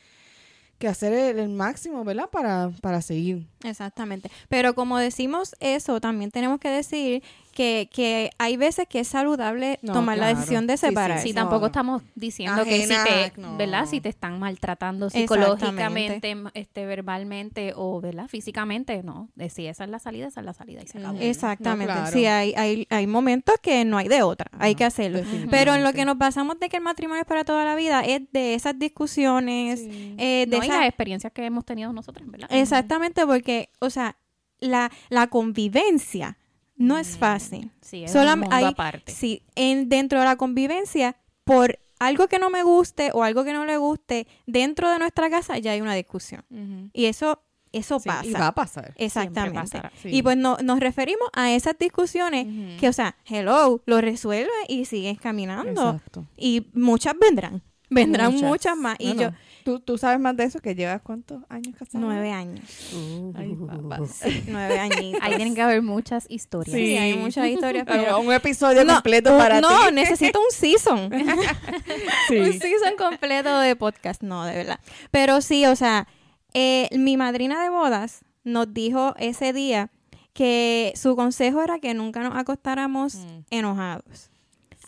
que 0.78 0.88
hacer 0.88 1.12
el, 1.12 1.38
el 1.38 1.48
máximo, 1.48 2.04
¿verdad? 2.04 2.28
Para, 2.30 2.70
para 2.82 3.00
seguir. 3.00 3.46
Exactamente. 3.64 4.30
Pero 4.48 4.74
como 4.74 4.98
decimos 4.98 5.56
eso, 5.58 6.00
también 6.00 6.30
tenemos 6.30 6.60
que 6.60 6.68
decir 6.68 7.22
que, 7.56 7.88
que 7.92 8.30
hay 8.38 8.56
veces 8.58 8.86
que 8.86 9.00
es 9.00 9.08
saludable 9.08 9.78
No, 9.80 9.94
tomar 9.94 10.18
la 10.18 10.28
decisión 10.28 10.66
de 10.66 10.76
Sí, 10.76 10.82
sí, 10.82 10.88
separar. 10.90 11.20
Sí, 11.20 11.32
tampoco 11.32 11.60
no. 11.62 11.66
estamos 11.68 12.02
diciendo 12.14 12.60
Ajena, 12.62 13.04
que 13.04 13.30
si 13.30 13.30
te, 13.34 13.40
no. 13.40 13.56
¿verdad? 13.56 13.86
Si 13.86 14.00
te 14.02 14.10
están 14.10 14.38
maltratando 14.38 15.08
psicológicamente, 15.08 16.20
este, 16.54 16.84
verbalmente 16.86 17.72
o, 17.74 18.00
¿verdad? 18.00 18.28
Físicamente, 18.28 19.02
no. 19.02 19.30
De 19.34 19.48
si 19.48 19.66
esa 19.66 19.84
es 19.84 19.90
la 19.90 19.98
salida, 19.98 20.26
esa 20.28 20.40
es 20.40 20.46
la 20.46 20.52
salida 20.52 20.82
y 20.84 20.86
se 20.86 20.98
acabó. 20.98 21.18
Exactamente. 21.18 21.92
No, 21.94 22.00
claro. 22.00 22.12
Sí, 22.16 22.26
hay, 22.26 22.52
hay, 22.56 22.86
hay 22.90 23.06
momentos 23.06 23.56
que 23.62 23.84
no 23.86 23.96
hay 23.98 24.08
de 24.08 24.22
otra. 24.22 24.50
Hay 24.58 24.74
No, 24.74 24.78
que 24.78 24.84
hacerlo. 24.84 25.20
Pero 25.50 25.74
en 25.74 25.82
lo 25.82 25.92
que 25.94 26.04
nos 26.04 26.18
basamos 26.18 26.60
de 26.60 26.68
que 26.68 26.76
el 26.76 26.82
matrimonio 26.82 27.22
es 27.22 27.26
para 27.26 27.44
toda 27.44 27.64
la 27.64 27.74
vida 27.74 28.02
es 28.02 28.20
de 28.32 28.54
esas 28.54 28.78
discusiones, 28.78 29.80
Sí. 29.80 30.14
eh, 30.18 30.46
de 30.46 30.58
No, 30.58 30.62
y 30.62 30.66
esas- 30.66 30.78
las 30.80 30.88
experiencias 30.88 31.32
que 31.32 31.44
hemos 31.46 31.64
tenido 31.64 31.92
nosotros, 31.92 32.30
¿verdad? 32.30 32.48
Exactamente, 32.52 33.24
porque, 33.26 33.70
o 33.80 33.88
sea, 33.88 34.16
la, 34.60 34.90
la 35.08 35.26
convivencia 35.28 36.36
no 36.76 36.98
es 36.98 37.16
fácil. 37.18 37.70
Sí, 37.80 38.04
es 38.04 38.14
Solam- 38.14 38.34
un 38.34 38.40
mundo 38.40 38.56
hay- 38.56 38.64
aparte. 38.64 39.12
Sí, 39.12 39.42
en, 39.54 39.88
dentro 39.88 40.18
de 40.20 40.24
la 40.26 40.36
convivencia, 40.36 41.16
por 41.44 41.78
algo 41.98 42.28
que 42.28 42.38
no 42.38 42.50
me 42.50 42.62
guste 42.62 43.10
o 43.14 43.22
algo 43.22 43.44
que 43.44 43.52
no 43.52 43.64
le 43.64 43.76
guste, 43.78 44.26
dentro 44.46 44.90
de 44.90 44.98
nuestra 44.98 45.30
casa 45.30 45.58
ya 45.58 45.72
hay 45.72 45.80
una 45.80 45.94
discusión. 45.94 46.44
Y 46.92 47.06
eso, 47.06 47.42
eso 47.72 47.98
Sí, 47.98 48.08
pasa. 48.08 48.26
y 48.26 48.32
va 48.32 48.48
a 48.48 48.54
pasar. 48.54 48.92
Exactamente. 48.96 49.58
pasará. 49.58 49.92
Sí. 50.02 50.10
Y 50.12 50.22
pues 50.22 50.36
no, 50.36 50.56
nos 50.62 50.80
referimos 50.80 51.28
a 51.32 51.52
esas 51.52 51.78
discusiones 51.78 52.78
que, 52.78 52.88
o 52.88 52.92
sea, 52.92 53.16
hello, 53.26 53.82
lo 53.86 54.00
resuelve 54.00 54.50
y 54.68 54.84
sigues 54.84 55.18
caminando. 55.20 55.90
Exacto. 55.92 56.26
Y 56.36 56.66
muchas 56.74 57.14
vendrán. 57.18 57.62
Vendrán 57.88 58.32
muchas, 58.34 58.48
Muchas. 58.50 58.76
más. 58.76 58.96
Y 58.98 59.14
No, 59.14 59.20
yo, 59.22 59.30
no. 59.30 59.36
¿Tú, 59.66 59.80
tú 59.80 59.98
sabes 59.98 60.20
más 60.20 60.36
de 60.36 60.44
eso, 60.44 60.60
que 60.60 60.76
llevas 60.76 61.02
cuántos 61.02 61.42
años 61.48 61.74
casada? 61.76 61.98
nueve 62.04 62.30
años. 62.30 62.60
Ay, 63.34 63.52
papá. 63.56 63.98
Sí, 64.06 64.44
nueve 64.48 64.78
añitos. 64.78 65.20
Ahí 65.20 65.34
tienen 65.34 65.56
que 65.56 65.60
haber 65.62 65.82
muchas 65.82 66.24
historias. 66.30 66.72
Sí, 66.76 66.86
Sí. 66.86 66.96
hay 66.96 67.14
muchas 67.14 67.48
historias, 67.48 67.84
pero... 67.84 68.00
Pero 68.04 68.20
un 68.20 68.32
episodio 68.32 68.84
No, 68.84 68.94
completo 68.94 69.32
un- 69.32 69.38
para 69.38 69.60
no, 69.60 69.68
ti. 69.88 69.94
necesito 69.94 70.38
un 70.38 70.52
season. 70.52 71.10
Sí. 72.28 72.36
un 72.38 72.52
season 72.52 72.94
completo 72.96 73.58
de 73.58 73.74
podcast. 73.74 74.22
No, 74.22 74.44
de 74.44 74.54
verdad. 74.54 74.78
Pero 75.10 75.40
sí, 75.40 75.66
o 75.66 75.74
sea, 75.74 76.06
eh, 76.54 76.88
mi 76.96 77.16
madrina 77.16 77.60
de 77.62 77.68
bodas 77.70 78.24
nos 78.44 78.72
dijo 78.72 79.14
ese 79.18 79.52
día 79.52 79.90
que 80.32 80.92
su 80.94 81.16
consejo 81.16 81.60
era 81.60 81.80
que 81.80 81.92
nunca 81.92 82.20
nos 82.22 82.36
acostáramos 82.36 83.16
Mm. 83.16 83.38
enojados. 83.50 84.30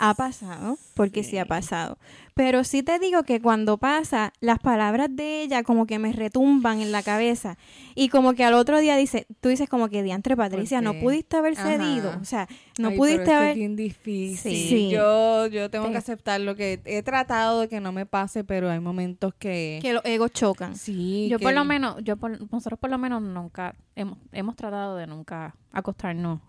Ha 0.01 0.15
pasado, 0.15 0.79
porque 0.95 1.25
sí. 1.25 1.39
ha 1.39 1.45
pasado. 1.45 1.99
Pero 2.35 2.63
sí 2.63 2.85
te 2.85 3.01
digo 3.01 3.25
que 3.25 3.41
cuando 3.41 3.79
pasa, 3.79 4.33
las 4.41 4.61
palabras 4.61 5.09
de 5.11 5.43
ella 5.43 5.65
como 5.65 5.87
que 5.87 5.99
me 5.99 6.13
retumban 6.13 6.81
en 6.81 6.93
la 6.93 7.03
cabeza. 7.03 7.59
Y 7.97 8.09
como 8.11 8.35
que 8.35 8.45
al 8.45 8.55
otro 8.55 8.79
día 8.79 8.95
dice, 8.97 9.27
tú 9.41 9.49
dices 9.49 9.69
como 9.69 9.89
que 9.89 10.05
diantre 10.05 10.37
Patricia, 10.37 10.81
no 10.81 10.95
pudiste 11.01 11.37
haber 11.37 11.55
Ajá. 11.59 11.65
cedido. 11.69 12.17
O 12.21 12.25
sea, 12.25 12.47
no 12.79 12.91
Ay, 12.91 12.97
pudiste 12.97 13.25
pero 13.25 13.37
haber... 13.39 13.51
Es 13.51 13.57
bien 13.57 13.75
difícil. 13.75 14.53
Sí. 14.53 14.89
Yo, 14.89 15.49
yo 15.49 15.69
tengo 15.69 15.87
Te- 15.87 15.91
que 15.93 15.99
aceptar 15.99 16.41
lo 16.41 16.55
que 16.55 16.81
he 16.85 17.03
tratado 17.03 17.63
de 17.63 17.69
que 17.69 17.81
no 17.81 17.91
me 17.91 18.07
pase, 18.07 18.45
pero 18.45 18.71
hay 18.71 18.79
momentos 18.79 19.35
que. 19.35 19.81
Que 19.83 19.93
los 19.95 20.05
egos 20.05 20.31
chocan. 20.31 20.77
sí. 20.77 21.27
Yo 21.29 21.39
que- 21.41 21.45
por 21.45 21.55
lo 21.55 21.65
menos, 21.65 21.97
yo 22.05 22.17
por, 22.17 22.41
nosotros 22.53 22.79
por 22.79 22.91
lo 22.91 22.99
menos 22.99 23.21
nunca 23.21 23.75
hemos, 23.97 24.17
hemos 24.31 24.55
tratado 24.55 24.95
de 24.97 25.09
nunca 25.09 25.57
acostarnos 25.73 26.41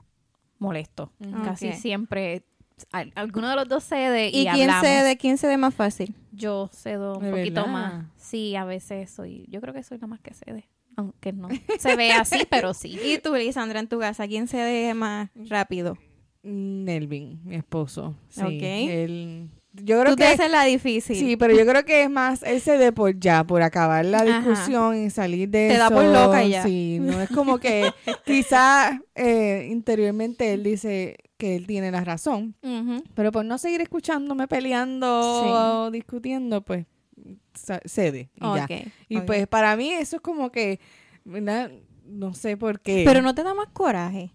molesto. 0.59 1.11
Casi 1.43 1.73
siempre 1.73 2.43
alguno 3.15 3.49
de 3.49 3.55
los 3.55 3.67
dos 3.67 3.83
cede 3.83 4.29
y, 4.29 4.41
¿Y 4.41 4.47
quién 4.47 4.69
hablamos. 4.69 4.81
cede, 4.87 5.17
quién 5.17 5.37
cede 5.37 5.57
más 5.57 5.73
fácil? 5.73 6.15
Yo 6.31 6.69
cedo 6.73 7.17
un 7.17 7.23
¿De 7.23 7.31
poquito 7.31 7.61
verdad? 7.61 7.71
más. 7.73 8.05
Sí, 8.17 8.55
a 8.55 8.65
veces 8.65 9.09
soy, 9.09 9.45
yo 9.49 9.61
creo 9.61 9.73
que 9.73 9.83
soy 9.83 9.97
la 9.97 10.07
más 10.07 10.19
que 10.21 10.33
cede. 10.33 10.69
Aunque 10.95 11.31
no 11.31 11.47
se 11.79 11.95
ve 11.95 12.11
así, 12.11 12.45
pero 12.49 12.73
sí. 12.73 12.99
Y 13.01 13.17
tú, 13.19 13.35
Lisandra, 13.35 13.79
en 13.79 13.87
tu 13.87 13.99
casa, 13.99 14.27
¿quién 14.27 14.47
cede 14.47 14.93
más 14.93 15.29
rápido? 15.35 15.97
Nelvin, 16.43 17.39
mi 17.43 17.55
esposo. 17.55 18.15
Sí, 18.29 18.41
Ok. 18.41 18.63
él- 18.63 19.49
yo 19.71 20.01
creo 20.01 20.13
Tú 20.13 20.15
te 20.15 20.23
que 20.23 20.29
haces 20.29 20.49
la 20.49 20.63
difícil. 20.65 21.15
sí, 21.15 21.37
pero 21.37 21.55
yo 21.55 21.63
creo 21.65 21.85
que 21.85 22.01
es 22.03 22.09
más 22.09 22.41
ese 22.43 22.77
de 22.77 22.91
por 22.91 23.17
ya, 23.19 23.43
por 23.43 23.61
acabar 23.61 24.03
la 24.03 24.21
Ajá. 24.21 24.39
discusión 24.39 24.97
y 25.05 25.09
salir 25.11 25.47
de 25.49 25.67
Te 25.67 25.73
eso. 25.75 25.79
da 25.83 25.89
por 25.91 26.03
loca 26.05 26.43
ya. 26.43 26.63
Sí, 26.63 26.97
no 26.99 27.21
es 27.21 27.29
como 27.29 27.59
que 27.59 27.91
quizás 28.25 28.99
eh, 29.15 29.67
interiormente 29.69 30.53
él 30.53 30.63
dice 30.63 31.17
que 31.39 31.55
él 31.55 31.65
tiene 31.65 31.89
la 31.89 32.03
razón, 32.03 32.53
pero 33.15 33.31
por 33.31 33.43
no 33.45 33.57
seguir 33.57 33.81
escuchándome 33.81 34.47
peleando 34.47 35.41
Sí. 35.43 35.49
o 35.51 35.89
discutiendo, 35.91 36.61
pues 36.61 36.85
cede 37.85 38.29
y 38.35 38.41
ya. 38.41 38.67
Y 39.07 39.21
pues 39.21 39.47
para 39.47 39.75
mí 39.75 39.89
eso 39.91 40.17
es 40.17 40.21
como 40.21 40.51
que 40.51 40.79
¿verdad? 41.25 41.71
no 42.05 42.33
sé 42.33 42.57
por 42.57 42.79
qué. 42.81 43.03
Pero 43.05 43.21
no 43.21 43.33
te 43.33 43.43
da 43.43 43.53
más 43.53 43.67
coraje. 43.73 44.31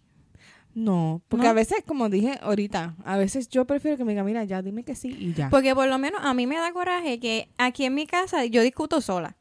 No, 0.74 1.22
porque 1.28 1.44
¿No? 1.44 1.50
a 1.50 1.52
veces, 1.52 1.84
como 1.86 2.08
dije 2.08 2.38
ahorita, 2.42 2.96
a 3.04 3.16
veces 3.16 3.48
yo 3.48 3.64
prefiero 3.64 3.96
que 3.96 4.04
me 4.04 4.10
diga, 4.12 4.24
mira, 4.24 4.42
ya 4.42 4.60
dime 4.60 4.82
que 4.82 4.96
sí 4.96 5.14
y 5.16 5.32
ya. 5.32 5.48
Porque 5.50 5.72
por 5.74 5.86
lo 5.86 5.98
menos 5.98 6.20
a 6.24 6.34
mí 6.34 6.46
me 6.48 6.56
da 6.56 6.72
coraje 6.72 7.20
que 7.20 7.48
aquí 7.58 7.84
en 7.84 7.94
mi 7.94 8.06
casa 8.08 8.44
yo 8.46 8.60
discuto 8.62 9.00
sola. 9.00 9.36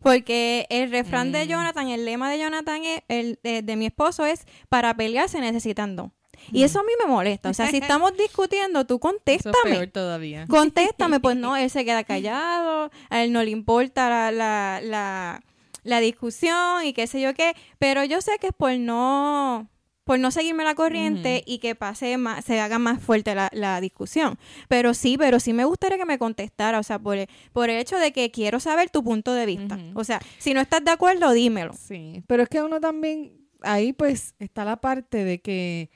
Porque 0.00 0.66
el 0.70 0.90
refrán 0.90 1.32
de 1.32 1.44
Mm. 1.44 1.48
Jonathan, 1.48 1.88
el 1.88 2.04
lema 2.04 2.30
de 2.30 2.38
Jonathan, 2.38 2.82
es, 2.84 3.02
el 3.08 3.38
de, 3.42 3.62
de 3.62 3.76
mi 3.76 3.86
esposo 3.86 4.24
es, 4.24 4.46
para 4.68 4.94
pelear 4.96 5.28
se 5.28 5.40
necesitan 5.40 5.94
dos. 5.96 6.10
Y 6.52 6.62
eso 6.62 6.80
a 6.80 6.82
mí 6.82 6.92
me 7.02 7.06
molesta. 7.10 7.50
O 7.50 7.54
sea, 7.54 7.68
si 7.70 7.76
estamos 7.82 8.16
discutiendo, 8.16 8.86
tú 8.86 8.94
Eso 8.94 9.08
es 9.08 9.12
contéstame. 9.12 9.70
peor 9.76 9.86
todavía. 9.88 10.46
Contéstame, 10.48 11.20
pues 11.20 11.36
no, 11.36 11.56
él 11.56 11.70
se 11.70 11.84
queda 11.84 12.04
callado, 12.04 12.90
a 13.10 13.22
él 13.22 13.32
no 13.32 13.42
le 13.42 13.50
importa 13.50 14.08
la, 14.08 14.32
la, 14.32 14.80
la, 14.82 15.42
la 15.84 16.00
discusión 16.00 16.84
y 16.84 16.92
qué 16.92 17.06
sé 17.06 17.20
yo 17.20 17.34
qué, 17.34 17.54
pero 17.78 18.04
yo 18.04 18.20
sé 18.20 18.32
que 18.40 18.48
es 18.48 18.54
por 18.54 18.72
no 18.78 19.68
por 20.04 20.18
no 20.18 20.30
seguirme 20.30 20.64
la 20.64 20.74
corriente 20.74 21.42
y 21.44 21.58
que 21.58 21.74
pase 21.74 22.16
más, 22.16 22.42
se 22.42 22.58
haga 22.60 22.78
más 22.78 22.98
fuerte 23.02 23.34
la, 23.34 23.50
la 23.52 23.78
discusión. 23.78 24.38
Pero 24.66 24.94
sí, 24.94 25.18
pero 25.18 25.38
sí 25.38 25.52
me 25.52 25.66
gustaría 25.66 25.98
que 25.98 26.06
me 26.06 26.18
contestara, 26.18 26.78
o 26.78 26.82
sea, 26.82 26.98
por 26.98 27.18
el, 27.18 27.28
por 27.52 27.68
el 27.68 27.76
hecho 27.76 27.98
de 27.98 28.10
que 28.10 28.30
quiero 28.30 28.58
saber 28.58 28.88
tu 28.88 29.04
punto 29.04 29.34
de 29.34 29.44
vista. 29.44 29.78
O 29.92 30.04
sea, 30.04 30.18
si 30.38 30.54
no 30.54 30.62
estás 30.62 30.82
de 30.82 30.92
acuerdo, 30.92 31.30
dímelo. 31.32 31.74
Sí, 31.74 32.22
pero 32.26 32.44
es 32.44 32.48
que 32.48 32.62
uno 32.62 32.80
también, 32.80 33.36
ahí 33.60 33.92
pues 33.92 34.34
está 34.38 34.64
la 34.64 34.76
parte 34.80 35.24
de 35.24 35.42
que 35.42 35.90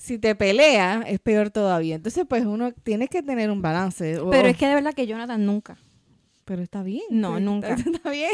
si 0.00 0.18
te 0.18 0.34
pelea 0.34 1.02
es 1.06 1.20
peor 1.20 1.50
todavía. 1.50 1.96
Entonces 1.96 2.24
pues 2.26 2.46
uno 2.46 2.72
tiene 2.72 3.08
que 3.08 3.22
tener 3.22 3.50
un 3.50 3.60
balance. 3.60 4.18
Pero 4.30 4.48
es 4.48 4.56
que 4.56 4.66
de 4.66 4.74
verdad 4.74 4.94
que 4.94 5.06
Jonathan 5.06 5.44
nunca. 5.44 5.76
Pero 6.50 6.62
está 6.64 6.82
bien. 6.82 7.04
No, 7.10 7.30
pues, 7.30 7.42
nunca. 7.42 7.74
Está, 7.78 8.10
bien. 8.10 8.30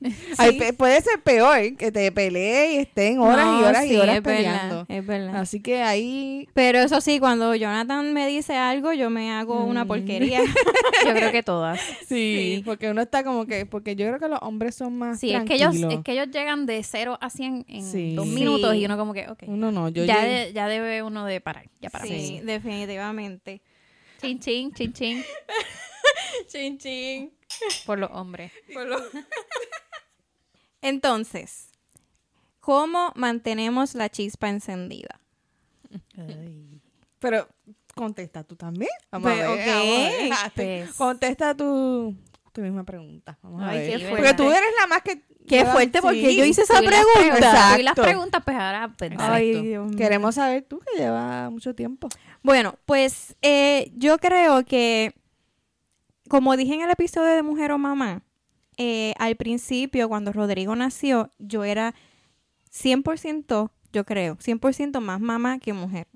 Ay, 0.38 0.58
puede 0.78 0.98
ser 1.02 1.20
peor 1.22 1.76
que 1.76 1.92
te 1.92 2.10
pelee 2.10 2.72
y 2.72 2.76
estén 2.78 3.18
horas 3.18 3.44
y 3.60 3.62
horas 3.62 3.84
sí, 3.84 3.92
y 3.92 3.96
horas 3.98 4.16
es 4.16 4.22
verdad, 4.22 4.36
peleando. 4.38 4.86
es 4.88 5.06
verdad. 5.06 5.36
Así 5.36 5.60
que 5.60 5.82
ahí 5.82 6.48
Pero 6.54 6.78
eso 6.78 7.02
sí, 7.02 7.20
cuando 7.20 7.54
Jonathan 7.54 8.14
me 8.14 8.26
dice 8.26 8.54
algo, 8.56 8.94
yo 8.94 9.10
me 9.10 9.30
hago 9.30 9.62
una 9.66 9.84
Mm. 9.84 9.88
porquería. 9.88 10.40
Yo 11.06 11.12
creo 11.14 11.32
que 11.32 11.42
todas. 11.42 11.78
sí, 12.08 12.56
Sí. 12.56 12.62
porque 12.64 12.90
uno 12.90 13.02
está 13.02 13.22
como 13.24 13.44
que, 13.44 13.66
porque 13.66 13.94
yo 13.94 14.06
creo 14.06 14.18
que 14.18 14.28
los 14.28 14.38
hombres 14.40 14.74
son 14.74 14.96
más 14.96 15.20
Sí, 15.20 15.34
es 15.34 15.42
que, 15.44 15.56
ellos, 15.56 15.68
tranquilos. 15.72 15.92
es 15.92 16.00
que 16.02 16.12
ellos 16.12 16.28
llegan 16.32 16.64
de 16.64 16.82
0 16.82 17.18
a 17.20 17.28
100 17.28 17.66
en 17.68 18.16
dos 18.16 18.26
minutos 18.26 18.74
y 18.74 18.86
uno 18.86 18.96
como 18.96 19.12
que, 19.12 19.28
ok. 19.28 19.42
Uno 19.48 19.70
no, 19.70 19.90
yo 19.90 20.06
ya, 20.06 20.24
de- 20.24 20.52
ya 20.54 20.66
debe 20.66 21.02
uno 21.02 21.26
de 21.26 21.42
parar. 21.42 21.68
Ya 21.82 21.90
para 21.90 22.06
sí, 22.06 22.40
definitivamente. 22.42 23.60
Chin, 24.22 24.38
chin, 24.40 24.72
chin, 24.72 24.92
chin. 24.94 25.22
Chin, 26.48 26.78
chin. 26.78 27.30
Por 27.86 27.98
los 27.98 28.10
hombres. 28.12 28.52
Entonces, 30.82 31.68
¿cómo 32.60 33.12
mantenemos 33.14 33.94
la 33.94 34.08
chispa 34.08 34.48
encendida? 34.48 35.20
Pero 37.18 37.48
contesta 37.94 38.44
tú 38.44 38.56
también. 38.56 38.90
Vamos 39.10 39.30
Pues, 39.32 39.44
a 39.44 39.50
ver, 39.50 39.60
ok, 39.60 39.66
vamos 39.66 40.38
a 40.38 40.42
ver. 40.44 40.50
Te-. 40.54 40.86
Contesta 40.96 41.54
tu, 41.54 42.14
tu 42.52 42.60
misma 42.62 42.84
pregunta. 42.84 43.38
Vamos 43.42 43.62
a 43.62 43.68
Ay, 43.70 43.78
ver. 43.78 44.00
qué 44.00 44.08
Porque 44.08 44.34
tú 44.34 44.50
eres 44.50 44.70
la 44.80 44.86
más 44.86 45.02
que... 45.02 45.22
Qué 45.48 45.64
fuerte, 45.64 46.00
porque 46.00 46.30
sí. 46.30 46.36
yo 46.36 46.44
hice 46.44 46.62
esa 46.62 46.78
pregunta. 46.80 47.76
y 47.80 47.82
las 47.82 47.94
preguntas, 47.94 48.40
pues 48.44 48.56
ahora. 48.56 48.94
Ay, 49.00 49.08
Exacto. 49.50 49.62
Dios 49.62 49.86
mío. 49.88 49.98
Queremos 49.98 50.34
saber 50.36 50.62
tú 50.62 50.78
que 50.78 51.02
lleva 51.02 51.50
mucho 51.50 51.74
tiempo. 51.74 52.08
Bueno, 52.42 52.76
pues 52.86 53.34
eh, 53.42 53.90
yo 53.96 54.18
creo 54.18 54.64
que, 54.64 55.12
como 56.30 56.56
dije 56.56 56.74
en 56.74 56.82
el 56.82 56.90
episodio 56.90 57.34
de 57.34 57.42
Mujer 57.42 57.72
o 57.72 57.78
Mamá, 57.78 58.22
eh, 58.76 59.14
al 59.18 59.34
principio, 59.34 60.08
cuando 60.08 60.32
Rodrigo 60.32 60.76
nació, 60.76 61.28
yo 61.40 61.64
era 61.64 61.92
100%, 62.72 63.72
yo 63.92 64.04
creo, 64.04 64.36
100% 64.36 65.00
más 65.00 65.20
mamá 65.20 65.58
que 65.58 65.72
mujer. 65.72 66.06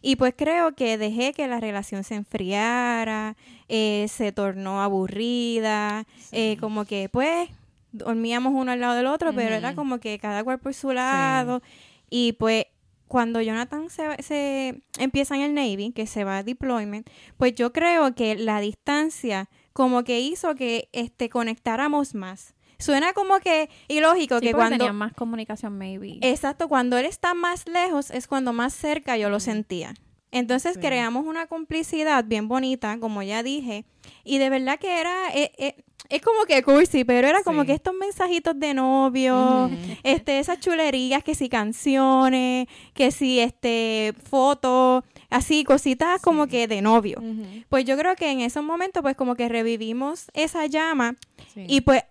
Y 0.00 0.16
pues 0.16 0.32
creo 0.34 0.74
que 0.74 0.96
dejé 0.96 1.34
que 1.34 1.46
la 1.48 1.60
relación 1.60 2.02
se 2.02 2.14
enfriara, 2.14 3.36
eh, 3.68 4.06
se 4.08 4.32
tornó 4.32 4.80
aburrida, 4.80 6.06
eh, 6.32 6.56
como 6.58 6.86
que 6.86 7.10
pues 7.10 7.50
dormíamos 7.92 8.54
uno 8.56 8.72
al 8.72 8.80
lado 8.80 8.94
del 8.94 9.06
otro, 9.06 9.34
pero 9.34 9.54
era 9.54 9.74
como 9.74 9.98
que 9.98 10.18
cada 10.18 10.42
cual 10.42 10.60
por 10.60 10.72
su 10.72 10.92
lado. 10.92 11.60
Y 12.08 12.32
pues 12.32 12.64
cuando 13.12 13.42
Jonathan 13.42 13.90
se, 13.90 14.22
se 14.22 14.82
empieza 14.98 15.34
en 15.36 15.42
el 15.42 15.52
Navy, 15.52 15.92
que 15.94 16.06
se 16.06 16.24
va 16.24 16.38
a 16.38 16.42
deployment, 16.42 17.06
pues 17.36 17.54
yo 17.54 17.70
creo 17.70 18.14
que 18.14 18.36
la 18.36 18.58
distancia 18.62 19.50
como 19.74 20.02
que 20.02 20.20
hizo 20.20 20.54
que 20.54 20.88
este 20.92 21.28
conectáramos 21.28 22.14
más. 22.14 22.54
Suena 22.78 23.12
como 23.12 23.38
que 23.40 23.68
ilógico 23.88 24.38
Sí, 24.38 24.46
que 24.46 24.54
cuando 24.54 24.78
tenían 24.78 24.96
más 24.96 25.12
comunicación, 25.12 25.76
maybe. 25.76 26.20
Exacto, 26.22 26.68
cuando 26.68 26.96
él 26.96 27.04
está 27.04 27.34
más 27.34 27.68
lejos 27.68 28.10
es 28.10 28.26
cuando 28.26 28.54
más 28.54 28.72
cerca 28.72 29.18
yo 29.18 29.28
lo 29.28 29.40
sentía. 29.40 29.92
Entonces 30.30 30.72
Sí. 30.76 30.80
creamos 30.80 31.26
una 31.26 31.46
complicidad 31.46 32.24
bien 32.24 32.48
bonita, 32.48 32.98
como 32.98 33.22
ya 33.22 33.42
dije, 33.42 33.84
y 34.24 34.38
de 34.38 34.48
verdad 34.48 34.78
que 34.78 35.00
era, 35.02 35.28
eh, 35.34 35.52
eh, 35.58 35.84
es 36.16 36.22
como 36.22 36.44
que 36.44 36.62
cursi, 36.62 37.04
pero 37.04 37.26
era 37.28 37.42
como 37.42 37.62
Sí. 37.62 37.68
que 37.68 37.72
estos 37.74 37.94
mensajitos 37.94 38.58
de 38.58 38.74
novio, 38.74 39.70
este, 40.02 40.38
esas 40.38 40.60
chulerías, 40.60 41.24
que 41.24 41.34
si 41.34 41.48
canciones, 41.48 42.66
que 42.94 43.10
si 43.10 43.40
este, 43.40 44.14
fotos, 44.28 45.04
así, 45.30 45.64
cositas 45.64 46.20
como 46.20 46.46
que 46.46 46.68
de 46.68 46.82
novio. 46.82 47.22
Pues 47.68 47.84
yo 47.84 47.96
creo 47.96 48.14
que 48.16 48.30
en 48.30 48.40
esos 48.40 48.62
momentos, 48.62 49.02
pues 49.02 49.16
como 49.16 49.34
que 49.34 49.48
revivimos 49.48 50.26
esa 50.34 50.66
llama 50.66 51.16
Sí. 51.54 51.64
y 51.68 51.80
pues 51.82 52.02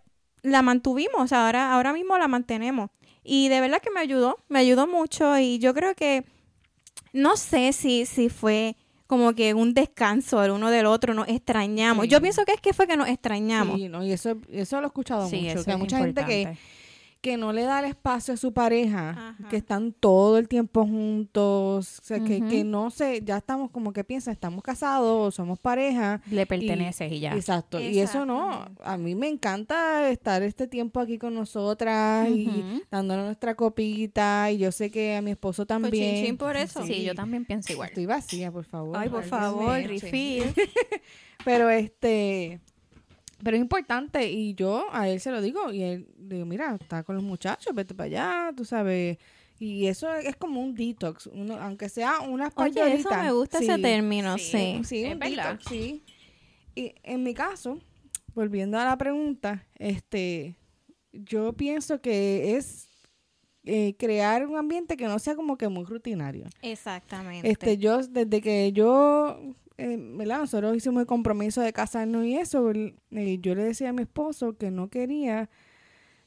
la 0.43 0.61
mantuvimos, 0.61 1.31
ahora, 1.33 1.73
ahora 1.73 1.93
mismo 1.93 2.17
la 2.17 2.27
mantenemos. 2.27 2.89
Y 3.23 3.49
de 3.49 3.61
verdad 3.61 3.79
que 3.81 3.91
me 3.91 3.99
ayudó, 3.99 4.39
me 4.49 4.57
ayudó 4.59 4.87
mucho 4.87 5.37
y 5.37 5.59
yo 5.59 5.73
creo 5.75 5.93
que, 5.93 6.23
no 7.13 7.37
sé 7.37 7.71
si, 7.73 8.05
si 8.07 8.29
fue 8.29 8.75
como 9.11 9.33
que 9.33 9.53
un 9.53 9.73
descanso 9.73 10.41
el 10.41 10.51
uno 10.51 10.71
del 10.71 10.85
otro, 10.85 11.13
nos 11.13 11.27
extrañamos. 11.27 12.05
Sí. 12.05 12.09
Yo 12.09 12.21
pienso 12.21 12.45
que 12.45 12.53
es 12.53 12.61
que 12.61 12.71
fue 12.71 12.87
que 12.87 12.95
nos 12.95 13.09
extrañamos. 13.09 13.75
Sí, 13.75 13.89
no, 13.89 14.05
y 14.05 14.13
eso, 14.13 14.37
eso 14.49 14.79
lo 14.79 14.83
he 14.83 14.87
escuchado 14.87 15.27
sí, 15.27 15.35
mucho. 15.35 15.49
eso 15.49 15.65
Que 15.65 15.71
hay 15.71 15.77
mucha 15.77 15.97
gente 15.97 16.23
que, 16.23 16.41
importante. 16.43 16.61
Que 17.21 17.37
no 17.37 17.53
le 17.53 17.61
da 17.63 17.79
el 17.79 17.85
espacio 17.85 18.33
a 18.33 18.37
su 18.37 18.51
pareja, 18.51 19.11
Ajá. 19.11 19.49
que 19.49 19.57
están 19.57 19.93
todo 19.93 20.39
el 20.39 20.47
tiempo 20.47 20.85
juntos, 20.87 21.99
o 21.99 22.03
sea, 22.03 22.19
que, 22.19 22.43
que 22.47 22.63
no 22.63 22.89
sé, 22.89 23.21
ya 23.23 23.37
estamos 23.37 23.69
como 23.69 23.93
que 23.93 24.03
piensan, 24.03 24.33
estamos 24.33 24.63
casados, 24.63 25.27
o 25.27 25.31
somos 25.31 25.59
pareja. 25.59 26.21
Le 26.31 26.47
perteneces 26.47 27.11
y, 27.11 27.19
ya. 27.19 27.35
Exacto. 27.35 27.79
Y 27.79 27.99
eso 27.99 28.25
no, 28.25 28.65
a 28.83 28.97
mí 28.97 29.13
me 29.13 29.27
encanta 29.27 30.09
estar 30.09 30.41
este 30.41 30.67
tiempo 30.67 30.99
aquí 30.99 31.19
con 31.19 31.35
nosotras 31.35 32.27
y 32.29 32.81
dándonos 32.89 33.25
nuestra 33.25 33.53
copita. 33.55 34.49
Y 34.51 34.57
yo 34.57 34.71
sé 34.71 34.89
que 34.89 35.15
a 35.15 35.21
mi 35.21 35.31
esposo 35.31 35.67
Pues 35.67 35.67
también. 35.67 36.15
chin, 36.15 36.25
chin 36.25 36.37
por 36.37 36.55
eso. 36.57 36.83
Sí, 36.85 37.03
yo 37.03 37.13
también 37.13 37.45
pienso 37.45 37.71
igual. 37.71 37.89
Estoy 37.89 38.07
vacía, 38.07 38.51
por 38.51 38.65
favor. 38.65 38.97
Ay, 38.97 39.09
por 39.09 39.19
Alguien 39.23 39.39
favor, 39.39 39.77
refill. 39.77 40.53
Pero 41.45 41.69
este, 41.69 42.61
pero 43.43 43.57
es 43.57 43.61
importante 43.61 44.29
y 44.29 44.53
yo 44.53 44.85
a 44.91 45.09
él 45.09 45.19
se 45.19 45.31
lo 45.31 45.41
digo 45.41 45.71
y 45.71 45.81
él 45.83 46.07
digo, 46.17 46.45
mira, 46.45 46.77
está 46.79 47.03
con 47.03 47.15
los 47.15 47.23
muchachos, 47.23 47.73
vete 47.73 47.93
para 47.93 48.05
allá, 48.07 48.53
tú 48.55 48.65
sabes. 48.65 49.17
Y 49.59 49.85
eso 49.87 50.11
es 50.15 50.35
como 50.35 50.59
un 50.61 50.73
detox, 50.73 51.27
uno, 51.27 51.55
aunque 51.59 51.87
sea 51.87 52.21
unas 52.21 52.51
Oye, 52.55 52.95
eso 52.95 53.09
me 53.11 53.31
gusta 53.31 53.59
ese 53.59 53.77
término, 53.77 54.37
sí. 54.37 54.51
sí. 54.51 54.81
Sí, 54.83 55.03
Es 55.05 55.13
un 55.13 55.19
verdad. 55.19 55.51
detox, 55.51 55.69
sí. 55.69 56.03
Y 56.73 56.95
en 57.03 57.21
mi 57.23 57.33
caso, 57.33 57.77
volviendo 58.33 58.79
a 58.79 58.85
la 58.85 58.97
pregunta, 58.97 59.67
este, 59.77 60.55
yo 61.13 61.53
pienso 61.53 62.01
que 62.01 62.55
es 62.55 62.87
eh, 63.63 63.95
crear 63.99 64.47
un 64.47 64.57
ambiente 64.57 64.97
que 64.97 65.05
no 65.05 65.19
sea 65.19 65.35
como 65.35 65.57
que 65.57 65.67
muy 65.67 65.85
rutinario. 65.85 66.45
Exactamente. 66.63 67.47
Este, 67.49 67.77
yo, 67.77 67.99
desde 68.01 68.41
que 68.41 68.71
yo, 68.71 69.39
eh, 69.81 69.97
¿verdad? 70.17 70.39
Nosotros 70.39 70.75
hicimos 70.77 71.01
el 71.01 71.07
compromiso 71.07 71.61
de 71.61 71.73
casarnos 71.73 72.25
y 72.25 72.35
eso, 72.37 72.71
eh, 72.71 73.37
yo 73.41 73.55
le 73.55 73.63
decía 73.63 73.89
a 73.89 73.93
mi 73.93 74.03
esposo 74.03 74.57
que 74.57 74.71
no 74.71 74.89
quería 74.89 75.49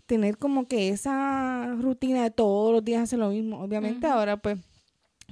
tener 0.07 0.37
como 0.39 0.67
que 0.69 0.91
esa 0.91 1.75
rutina 1.81 2.23
de 2.25 2.31
todos 2.31 2.73
los 2.73 2.85
días 2.85 3.03
hacer 3.05 3.19
lo 3.19 3.31
mismo. 3.31 3.61
Obviamente 3.63 4.07
ahora 4.07 4.37
pues 4.37 4.59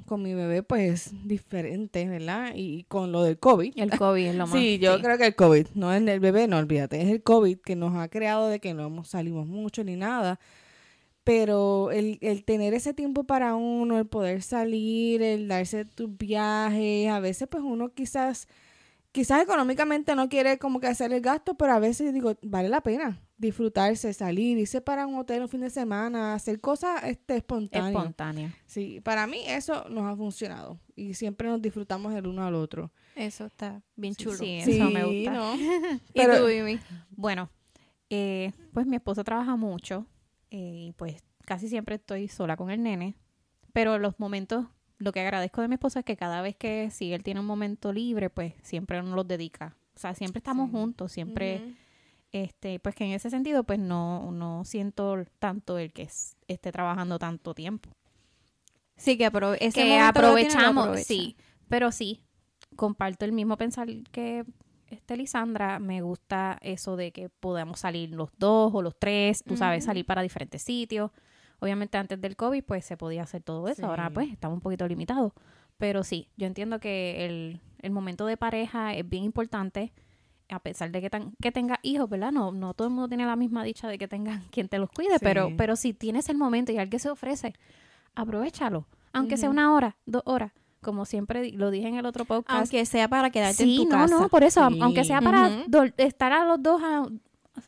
con 0.06 0.22
mi 0.22 0.32
bebé, 0.34 0.62
pues 0.62 1.12
diferente, 1.24 2.08
¿verdad? 2.08 2.52
Y 2.56 2.84
con 2.84 3.12
lo 3.12 3.22
del 3.22 3.38
COVID. 3.38 3.74
El 3.76 3.90
COVID 3.98 4.26
es 4.26 4.34
lo 4.34 4.46
más. 4.46 4.58
Sí, 4.58 4.78
yo 4.78 4.98
creo 5.00 5.18
que 5.18 5.26
el 5.26 5.34
COVID, 5.34 5.66
no 5.74 5.92
es 5.92 6.02
el 6.06 6.18
bebé, 6.20 6.48
no 6.48 6.56
olvídate, 6.58 7.02
es 7.02 7.08
el 7.10 7.22
COVID 7.22 7.58
que 7.58 7.76
nos 7.76 7.94
ha 7.96 8.08
creado 8.08 8.48
de 8.48 8.58
que 8.58 8.72
no 8.72 8.86
hemos- 8.86 9.08
salimos 9.08 9.46
mucho 9.46 9.84
ni 9.84 9.96
nada. 9.96 10.40
Pero 11.24 11.90
el, 11.92 12.18
el 12.20 12.44
tener 12.44 12.74
ese 12.74 12.94
tiempo 12.94 13.24
para 13.24 13.54
uno, 13.54 13.98
el 13.98 14.06
poder 14.06 14.42
salir, 14.42 15.22
el 15.22 15.48
darse 15.48 15.84
tus 15.84 16.16
viajes, 16.16 17.08
a 17.08 17.20
veces 17.20 17.48
pues 17.48 17.62
uno 17.62 17.90
quizás, 17.94 18.48
quizás 19.12 19.42
económicamente 19.42 20.16
no 20.16 20.28
quiere 20.28 20.58
como 20.58 20.80
que 20.80 20.88
hacer 20.88 21.12
el 21.12 21.20
gasto, 21.20 21.54
pero 21.54 21.74
a 21.74 21.78
veces 21.78 22.12
digo, 22.12 22.34
vale 22.42 22.68
la 22.68 22.80
pena 22.80 23.22
disfrutarse, 23.42 24.12
salir, 24.14 24.56
irse 24.56 24.80
para 24.80 25.06
un 25.06 25.16
hotel 25.16 25.42
un 25.42 25.48
fin 25.48 25.60
de 25.60 25.70
semana, 25.70 26.32
hacer 26.32 26.60
cosas 26.60 27.02
este, 27.04 27.36
espontáneas. 27.36 27.90
Espontánea. 27.90 28.54
Sí, 28.66 29.00
para 29.00 29.26
mí 29.26 29.42
eso 29.46 29.84
nos 29.90 30.04
ha 30.04 30.16
funcionado 30.16 30.78
y 30.94 31.14
siempre 31.14 31.48
nos 31.48 31.60
disfrutamos 31.60 32.14
el 32.14 32.28
uno 32.28 32.46
al 32.46 32.54
otro. 32.54 32.92
Eso 33.16 33.46
está 33.46 33.82
bien 33.96 34.14
chulo. 34.14 34.38
Sí, 34.38 34.58
eso 34.64 34.90
me 34.90 35.04
gusta. 35.04 35.32
¿no? 35.32 35.54
¿Y 36.14 36.78
tú? 36.78 36.84
Bueno, 37.10 37.50
eh, 38.08 38.52
pues 38.72 38.86
mi 38.86 38.94
esposo 38.94 39.24
trabaja 39.24 39.56
mucho 39.56 40.06
eh, 40.52 40.86
y 40.88 40.92
pues 40.92 41.22
casi 41.44 41.68
siempre 41.68 41.96
estoy 41.96 42.28
sola 42.28 42.56
con 42.56 42.70
el 42.70 42.82
nene, 42.82 43.14
pero 43.72 43.98
los 43.98 44.20
momentos, 44.20 44.66
lo 44.98 45.10
que 45.12 45.20
agradezco 45.20 45.60
de 45.62 45.68
mi 45.68 45.74
esposo 45.74 45.98
es 45.98 46.04
que 46.04 46.16
cada 46.16 46.42
vez 46.42 46.54
que 46.56 46.90
si 46.90 47.12
él 47.12 47.22
tiene 47.22 47.40
un 47.40 47.46
momento 47.46 47.92
libre, 47.92 48.30
pues 48.30 48.54
siempre 48.62 49.02
nos 49.02 49.14
los 49.14 49.26
dedica. 49.26 49.76
O 49.96 49.98
sea, 49.98 50.14
siempre 50.14 50.38
estamos 50.38 50.66
Sí. 50.68 50.72
juntos, 50.76 51.10
siempre, 51.12 51.74
este, 52.32 52.78
pues 52.80 52.94
que 52.94 53.04
en 53.04 53.12
ese 53.12 53.28
sentido, 53.30 53.64
pues 53.64 53.78
no, 53.78 54.30
no 54.32 54.64
siento 54.64 55.16
tanto 55.38 55.78
el 55.78 55.92
que 55.92 56.02
es- 56.02 56.36
esté 56.48 56.70
trabajando 56.72 57.18
tanto 57.18 57.54
tiempo. 57.54 57.90
Sí, 58.96 59.18
que, 59.18 59.26
aprove 59.26 59.56
ese 59.60 59.82
tiene, 59.82 60.00
aprovechamos, 60.00 60.84
aprovecha. 60.84 61.04
sí, 61.06 61.36
pero 61.68 61.90
sí, 61.92 62.22
comparto 62.76 63.24
el 63.24 63.32
mismo 63.32 63.56
pensar 63.56 63.88
que 64.12 64.44
este 64.92 65.16
Lisandra, 65.16 65.78
me 65.78 66.00
gusta 66.02 66.58
eso 66.62 66.96
de 66.96 67.12
que 67.12 67.28
podamos 67.28 67.80
salir 67.80 68.10
los 68.10 68.30
dos 68.38 68.72
o 68.74 68.82
los 68.82 68.96
tres, 68.98 69.42
tú 69.44 69.56
sabes, 69.56 69.84
salir 69.84 70.04
para 70.06 70.22
diferentes 70.22 70.62
sitios. 70.62 71.10
Obviamente 71.60 71.96
antes 71.98 72.20
del 72.20 72.36
COVID 72.36 72.64
pues 72.64 72.84
se 72.84 72.96
podía 72.96 73.22
hacer 73.22 73.42
todo 73.42 73.68
eso, 73.68 73.86
ahora 73.86 74.10
pues 74.10 74.30
estamos 74.30 74.56
un 74.56 74.60
poquito 74.60 74.86
limitados. 74.88 75.32
Pero 75.78 76.04
sí, 76.04 76.28
yo 76.36 76.46
entiendo 76.46 76.78
que 76.80 77.24
el, 77.26 77.60
el 77.80 77.90
momento 77.90 78.26
de 78.26 78.36
pareja 78.36 78.94
es 78.94 79.08
bien 79.08 79.24
importante, 79.24 79.92
a 80.48 80.58
pesar 80.60 80.90
de 80.90 81.00
que, 81.00 81.08
tan, 81.10 81.32
que 81.40 81.50
tengas 81.50 81.78
hijos, 81.82 82.08
¿verdad? 82.10 82.30
No, 82.30 82.52
no 82.52 82.74
todo 82.74 82.88
el 82.88 82.94
mundo 82.94 83.08
tiene 83.08 83.24
la 83.26 83.36
misma 83.36 83.64
dicha 83.64 83.88
de 83.88 83.96
que 83.98 84.06
tengan 84.08 84.42
quien 84.50 84.68
te 84.68 84.78
los 84.78 84.90
cuide, 84.90 85.18
pero, 85.20 85.48
Sí. 85.48 85.54
pero 85.56 85.76
si 85.76 85.94
tienes 85.94 86.28
el 86.28 86.36
momento 86.36 86.72
y 86.72 86.78
alguien 86.78 87.00
se 87.00 87.08
ofrece, 87.10 87.54
aprovechalo. 88.14 88.86
Aunque 89.14 89.36
sea 89.36 89.50
una 89.50 89.72
hora, 89.74 89.96
dos 90.06 90.22
horas, 90.24 90.52
como 90.82 91.04
siempre 91.06 91.52
lo 91.52 91.70
dije 91.70 91.88
en 91.88 91.94
el 91.96 92.04
otro 92.06 92.24
podcast. 92.24 92.58
Aunque 92.58 92.84
sea 92.86 93.08
para 93.08 93.30
quedarte 93.30 93.64
sí, 93.64 93.76
en 93.76 93.84
tu 93.84 93.90
no, 93.90 93.96
casa. 94.02 94.18
no, 94.20 94.28
por 94.28 94.42
eso, 94.44 94.68
Sí. 94.68 94.78
aunque 94.82 95.04
sea 95.04 95.20
para 95.20 95.50
estar 95.96 96.32
a 96.32 96.44
los 96.44 96.62
dos 96.62 96.80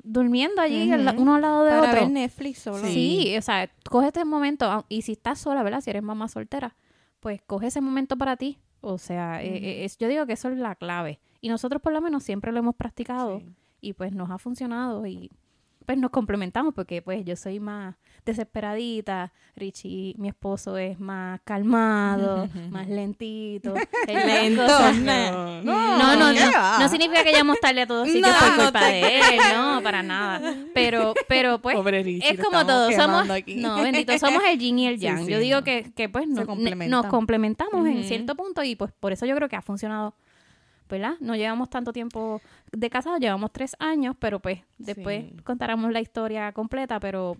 durmiendo 0.03 0.61
allí, 0.63 0.91
uno 1.17 1.35
al 1.35 1.43
lado 1.43 1.65
de 1.65 1.71
para 1.71 1.83
otro. 1.83 2.01
ver 2.03 2.11
Netflix 2.11 2.59
solo. 2.61 2.87
Sí. 2.87 3.35
o 3.39 3.43
sea, 3.43 3.71
coge 3.89 4.09
este 4.09 4.25
momento, 4.25 4.85
y 4.89 5.03
si 5.03 5.13
estás 5.13 5.39
sola, 5.39 5.63
¿verdad? 5.63 5.81
Si 5.81 5.91
eres 5.91 6.03
mamá 6.03 6.29
soltera, 6.29 6.75
pues 7.21 7.41
coge 7.47 7.69
ese 7.69 7.81
momento 7.81 8.17
para 8.17 8.37
ti. 8.37 8.59
O 8.81 8.99
sea, 8.99 9.43
eh, 9.43 9.49
Ujú. 9.49 9.57
eh, 9.65 9.85
es, 9.85 9.97
yo 9.99 10.09
digo 10.09 10.27
que 10.27 10.35
eso 10.35 10.49
es 10.51 10.59
la 10.59 10.75
clave. 10.75 11.21
Y 11.41 11.49
nosotros 11.49 11.81
por 11.81 11.93
lo 11.93 12.01
menos 12.01 12.23
siempre 12.23 12.53
lo 12.53 12.59
hemos 12.59 12.75
practicado 12.75 13.39
Sí. 13.41 13.47
y 13.81 13.93
pues 13.95 14.13
nos 14.13 14.31
ha 14.31 14.39
funcionado 14.39 15.07
y 15.07 15.31
pues 15.85 15.99
nos 15.99 16.11
complementamos 16.11 16.75
porque 16.75 17.03
pues 17.03 17.25
yo 17.25 17.37
soy 17.37 17.61
más 17.61 17.95
desesperadita, 18.25 19.33
Richie, 19.55 20.15
mi 20.19 20.29
esposo 20.29 20.79
es 20.79 20.99
más 20.99 21.41
calmado, 21.45 22.49
más 22.71 22.89
lentito. 22.89 23.75
las 24.09 24.27
Lento, 24.27 24.67
no. 25.03 25.63
no, 25.63 26.17
no, 26.17 26.33
¿qué 26.33 26.41
no. 26.81 26.89
significa 26.89 27.23
que 27.23 27.31
llegamos 27.33 27.61
tarde 27.61 27.83
a 27.83 27.87
todos 27.87 28.09
sitios 28.09 28.35
por 28.35 28.65
culpa 28.65 28.87
de 28.87 29.19
él, 29.19 29.25
no, 29.55 29.81
para 29.83 30.03
nada. 30.03 30.55
Pero, 30.73 31.15
pero 31.29 31.61
pues, 31.61 31.77
Pobre 31.77 32.03
Richie, 32.03 32.31
es 32.31 32.41
como 32.43 32.65
todo, 32.67 32.91
somos, 32.93 33.27
no, 33.27 33.83
bendito, 33.83 34.19
somos 34.19 34.43
el 34.49 34.59
yin 34.59 34.79
y 34.79 34.87
el 34.89 34.99
yang. 34.99 35.27
yo 35.27 35.39
digo 35.39 35.63
que, 35.63 35.93
que 35.95 36.09
pues 36.09 36.27
nos, 36.27 36.47
complementamos 37.07 37.87
en 37.87 38.05
cierto 38.05 38.35
punto 38.35 38.63
y 38.63 38.77
pues 38.77 38.93
por 38.99 39.13
eso 39.13 39.27
yo 39.27 39.35
creo 39.37 39.49
que 39.49 39.57
ha 39.57 39.63
funcionado, 39.63 40.15
¿verdad? 40.95 41.17
No 41.21 41.37
llevamos 41.37 41.69
tanto 41.71 41.93
tiempo 41.93 42.41
de 42.73 42.89
casados, 42.91 43.21
llevamos 43.21 43.53
tres 43.53 43.77
años, 43.79 44.17
pero 44.19 44.41
pues 44.41 44.61
después 44.79 45.25
Sí. 45.31 45.37
contaremos 45.45 45.91
la 45.93 46.01
historia 46.01 46.53
completa, 46.53 46.99
pero 47.01 47.37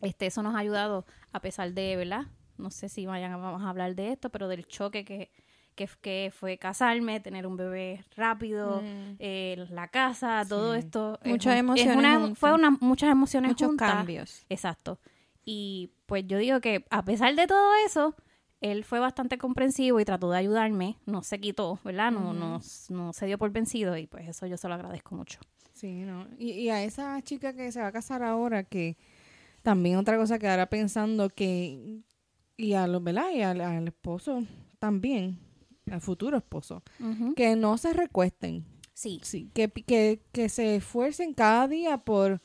este 0.00 0.26
eso 0.26 0.42
nos 0.42 0.54
ha 0.54 0.58
ayudado 0.58 1.04
a 1.32 1.40
pesar 1.40 1.72
de, 1.72 1.96
¿verdad? 1.96 2.26
No 2.58 2.70
sé 2.70 2.88
si 2.88 3.06
vayan 3.06 3.32
vamos 3.40 3.62
a 3.62 3.68
hablar 3.70 3.94
de 3.94 4.12
esto, 4.12 4.30
pero 4.30 4.48
del 4.48 4.66
choque 4.66 5.04
que, 5.04 5.30
que, 5.74 5.88
que 6.00 6.32
fue 6.34 6.58
casarme, 6.58 7.20
tener 7.20 7.46
un 7.46 7.56
bebé 7.56 8.04
rápido, 8.16 8.82
Mm. 8.82 9.16
eh, 9.18 9.66
la 9.70 9.88
casa, 9.88 10.44
todo 10.48 10.74
esto. 10.74 11.18
es 11.22 11.30
Muchas 11.30 11.52
un- 11.52 11.52
es 11.52 11.60
emociones 11.60 11.96
una- 11.96 12.34
fue 12.34 12.52
una, 12.52 12.70
muchas 12.80 13.10
emociones 13.10 13.50
Muchos 13.52 13.68
juntas. 13.68 13.90
cambios. 13.92 14.44
Exacto. 14.48 14.98
Y 15.44 15.90
pues 16.06 16.24
yo 16.26 16.38
digo 16.38 16.60
que 16.60 16.84
a 16.90 17.04
pesar 17.04 17.34
de 17.34 17.46
todo 17.46 17.70
eso, 17.86 18.14
él 18.62 18.84
fue 18.84 18.98
bastante 19.00 19.36
comprensivo 19.38 20.00
y 20.00 20.04
trató 20.04 20.30
de 20.30 20.38
ayudarme. 20.38 20.96
No 21.04 21.22
se 21.22 21.38
quitó, 21.40 21.78
¿verdad? 21.84 22.10
No, 22.12 22.32
no, 22.32 22.60
no 22.88 23.12
se 23.12 23.26
dio 23.26 23.36
por 23.38 23.50
vencido 23.50 23.96
y 23.96 24.06
pues 24.06 24.28
eso 24.28 24.46
yo 24.46 24.56
se 24.56 24.68
lo 24.68 24.74
agradezco 24.74 25.14
mucho. 25.14 25.38
Sí, 25.72 26.02
¿no? 26.04 26.26
Y, 26.38 26.52
y 26.52 26.68
a 26.70 26.82
esa 26.84 27.20
chica 27.22 27.52
que 27.54 27.70
se 27.72 27.80
va 27.80 27.88
a 27.88 27.92
casar 27.92 28.22
ahora, 28.22 28.62
que 28.64 28.96
también 29.62 29.96
otra 29.96 30.16
cosa 30.16 30.38
que 30.38 30.48
ahora 30.48 30.66
pensando 30.70 31.28
que, 31.28 32.00
y 32.56 32.72
a 32.74 32.86
los, 32.86 33.02
¿verdad? 33.02 33.30
Y 33.34 33.42
al, 33.42 33.60
al 33.60 33.88
esposo 33.88 34.44
también, 34.78 35.38
al 35.90 36.00
futuro 36.00 36.36
esposo, 36.36 36.82
que 37.36 37.56
no 37.56 37.76
se 37.78 37.92
recuesten, 37.92 38.64
Sí. 38.94 39.20
sí, 39.24 39.50
que, 39.54 39.68
que, 39.70 40.20
que 40.32 40.48
se 40.48 40.76
esfuercen 40.76 41.32
cada 41.34 41.66
día 41.66 41.98
por, 41.98 42.40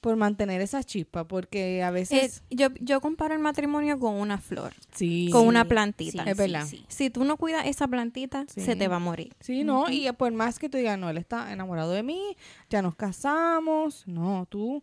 por 0.00 0.16
mantener 0.16 0.60
esa 0.60 0.82
chispa, 0.82 1.24
porque 1.26 1.82
a 1.82 1.90
veces... 1.90 2.38
Eh, 2.50 2.56
yo, 2.56 2.68
yo 2.80 3.00
comparo 3.00 3.34
el 3.34 3.40
matrimonio 3.40 3.98
con 3.98 4.14
una 4.14 4.38
flor, 4.38 4.72
sí, 4.94 5.28
con 5.32 5.46
una 5.46 5.64
plantita. 5.64 6.24
sí, 6.24 6.30
Es 6.30 6.36
verdad. 6.36 6.66
sí. 6.66 6.84
Si 6.88 7.10
tú 7.10 7.24
no 7.24 7.36
cuidas 7.36 7.66
esa 7.66 7.86
plantita, 7.88 8.44
se 8.48 8.76
te 8.76 8.88
va 8.88 8.96
a 8.96 9.00
morir. 9.00 9.34
Sí, 9.40 9.64
no, 9.64 9.90
y 9.90 10.10
por 10.12 10.32
más 10.32 10.58
que 10.58 10.68
tú 10.68 10.78
digas, 10.78 10.98
no, 10.98 11.10
él 11.10 11.18
está 11.18 11.52
enamorado 11.52 11.92
de 11.92 12.02
mí, 12.02 12.36
ya 12.70 12.82
nos 12.82 12.94
casamos, 12.94 14.04
no, 14.06 14.46
tú 14.48 14.82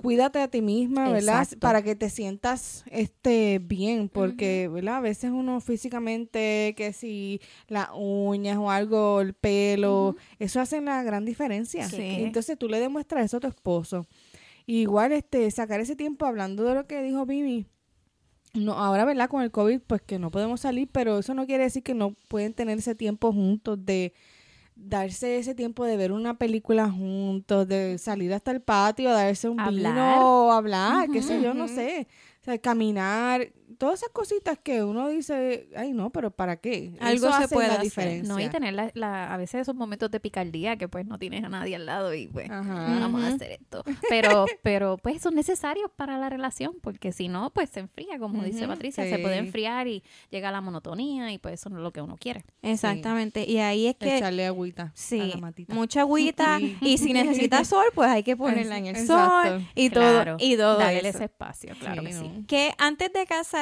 cuídate 0.00 0.40
a 0.40 0.48
ti 0.48 0.62
misma, 0.62 1.10
¿verdad? 1.10 1.42
Exacto. 1.42 1.60
Para 1.60 1.82
que 1.82 1.94
te 1.94 2.08
sientas 2.08 2.84
este 2.90 3.60
bien, 3.62 4.08
porque, 4.08 4.68
¿verdad? 4.68 4.96
A 4.96 5.00
veces 5.00 5.30
uno 5.30 5.60
físicamente, 5.60 6.74
que 6.74 6.94
si 6.94 7.40
las 7.68 7.88
uñas 7.94 8.56
o 8.56 8.70
algo, 8.70 9.20
el 9.20 9.34
pelo, 9.34 10.16
eso 10.38 10.58
hace 10.60 10.78
una 10.78 11.02
gran 11.02 11.26
diferencia. 11.26 11.86
Sí. 11.86 12.00
Entonces 12.00 12.58
tú 12.58 12.66
le 12.66 12.80
demuestras 12.80 13.26
eso 13.26 13.36
a 13.36 13.40
tu 13.40 13.48
esposo. 13.48 14.06
Y 14.64 14.80
igual, 14.80 15.12
este, 15.12 15.50
sacar 15.50 15.80
ese 15.80 15.96
tiempo 15.96 16.24
hablando 16.24 16.64
de 16.64 16.74
lo 16.74 16.86
que 16.86 17.02
dijo 17.02 17.26
Vivi. 17.26 17.66
No, 18.54 18.72
ahora, 18.72 19.04
¿verdad? 19.04 19.28
Con 19.28 19.42
el 19.42 19.50
COVID, 19.50 19.80
pues 19.86 20.00
que 20.00 20.18
no 20.18 20.30
podemos 20.30 20.62
salir, 20.62 20.88
pero 20.90 21.18
eso 21.18 21.34
no 21.34 21.46
quiere 21.46 21.64
decir 21.64 21.82
que 21.82 21.94
no 21.94 22.14
pueden 22.28 22.54
tener 22.54 22.78
ese 22.78 22.94
tiempo 22.94 23.32
juntos, 23.32 23.84
de 23.84 24.14
darse 24.82 25.38
ese 25.38 25.54
tiempo 25.54 25.84
de 25.84 25.96
ver 25.96 26.12
una 26.12 26.38
película 26.38 26.90
juntos, 26.90 27.68
de 27.68 27.98
salir 27.98 28.32
hasta 28.32 28.50
el 28.50 28.60
patio, 28.60 29.10
darse 29.10 29.48
un 29.48 29.60
Hablar. 29.60 29.92
vino, 29.94 30.52
hablar, 30.52 31.08
qué 31.10 31.22
sé 31.22 31.40
yo, 31.42 31.54
no 31.54 31.68
sé. 31.68 32.08
O 32.40 32.44
sea, 32.44 32.58
caminar, 32.58 33.52
todas 33.78 34.00
esas 34.00 34.10
cositas 34.12 34.58
que 34.58 34.82
uno 34.84 35.08
dice, 35.08 35.68
ay, 35.76 35.92
no, 35.92 36.10
pero 36.10 36.30
¿para 36.30 36.56
qué? 36.56 36.94
Algo 37.00 37.28
Eso 37.28 37.36
se 37.38 37.44
hace 37.44 37.54
puede 37.54 37.68
la 37.68 37.74
hacer. 37.74 37.84
diferencia. 37.84 38.32
No, 38.34 38.40
y 38.40 38.48
tener 38.48 38.74
la, 38.74 38.90
la- 38.94 39.32
a 39.32 39.36
veces 39.36 39.62
esos 39.62 39.74
momentos 39.74 40.10
de 40.10 40.20
picardía 40.20 40.76
que 40.76 40.88
pues 40.88 41.06
no 41.06 41.18
tienes 41.18 41.44
a 41.44 41.48
nadie 41.48 41.76
al 41.76 41.86
lado 41.86 42.12
y 42.14 42.26
pues 42.28 42.50
Ajá. 42.50 42.98
vamos 43.00 43.22
a 43.22 43.28
hacer 43.28 43.52
esto. 43.52 43.84
Pero, 44.08 44.46
pero 44.62 44.96
pues 44.98 45.22
son 45.22 45.34
necesarios 45.34 45.90
para 45.94 46.18
la 46.18 46.28
relación 46.28 46.74
porque 46.82 47.12
si 47.12 47.28
no, 47.28 47.50
pues 47.50 47.70
se 47.70 47.80
enfría, 47.80 48.18
como 48.18 48.42
dice 48.42 48.66
Patricia, 48.66 49.04
se 49.08 49.18
puede 49.18 49.38
enfriar 49.38 49.86
y 49.88 50.02
llega 50.30 50.50
la 50.50 50.60
monotonía 50.60 51.32
y 51.32 51.38
pues 51.38 51.54
eso 51.60 51.70
no 51.70 51.76
es 51.76 51.82
lo 51.82 51.92
que 51.92 52.00
uno 52.02 52.16
quiere. 52.16 52.44
Exactamente. 52.62 53.44
Y 53.48 53.58
ahí 53.58 53.86
es 53.86 53.96
que 53.96 54.16
Echarle 54.16 54.46
agüita 54.46 54.82
a 54.82 54.92
Sí, 54.94 55.18
la 55.18 55.36
matita. 55.36 55.74
mucha 55.74 56.00
agüita 56.00 56.58
Sí. 56.58 56.76
y 56.80 56.98
si 56.98 57.12
necesitas 57.12 57.68
sol, 57.68 57.84
pues 57.94 58.08
hay 58.08 58.22
que 58.22 58.36
ponerla 58.36 58.78
en 58.78 58.86
el 58.86 58.96
Exacto. 58.96 59.48
sol 59.50 59.66
y 59.74 59.90
Claro, 59.90 60.36
todo 60.36 60.46
y 60.46 60.56
todo 60.56 60.80
eso. 60.80 61.06
ese 61.08 61.24
espacio, 61.24 61.74
claro 61.78 62.02
Sí, 62.02 62.06
que 62.08 62.12
sí. 62.14 62.44
Que 62.46 62.72
antes 62.78 63.12
de 63.12 63.26
casarte, 63.26 63.59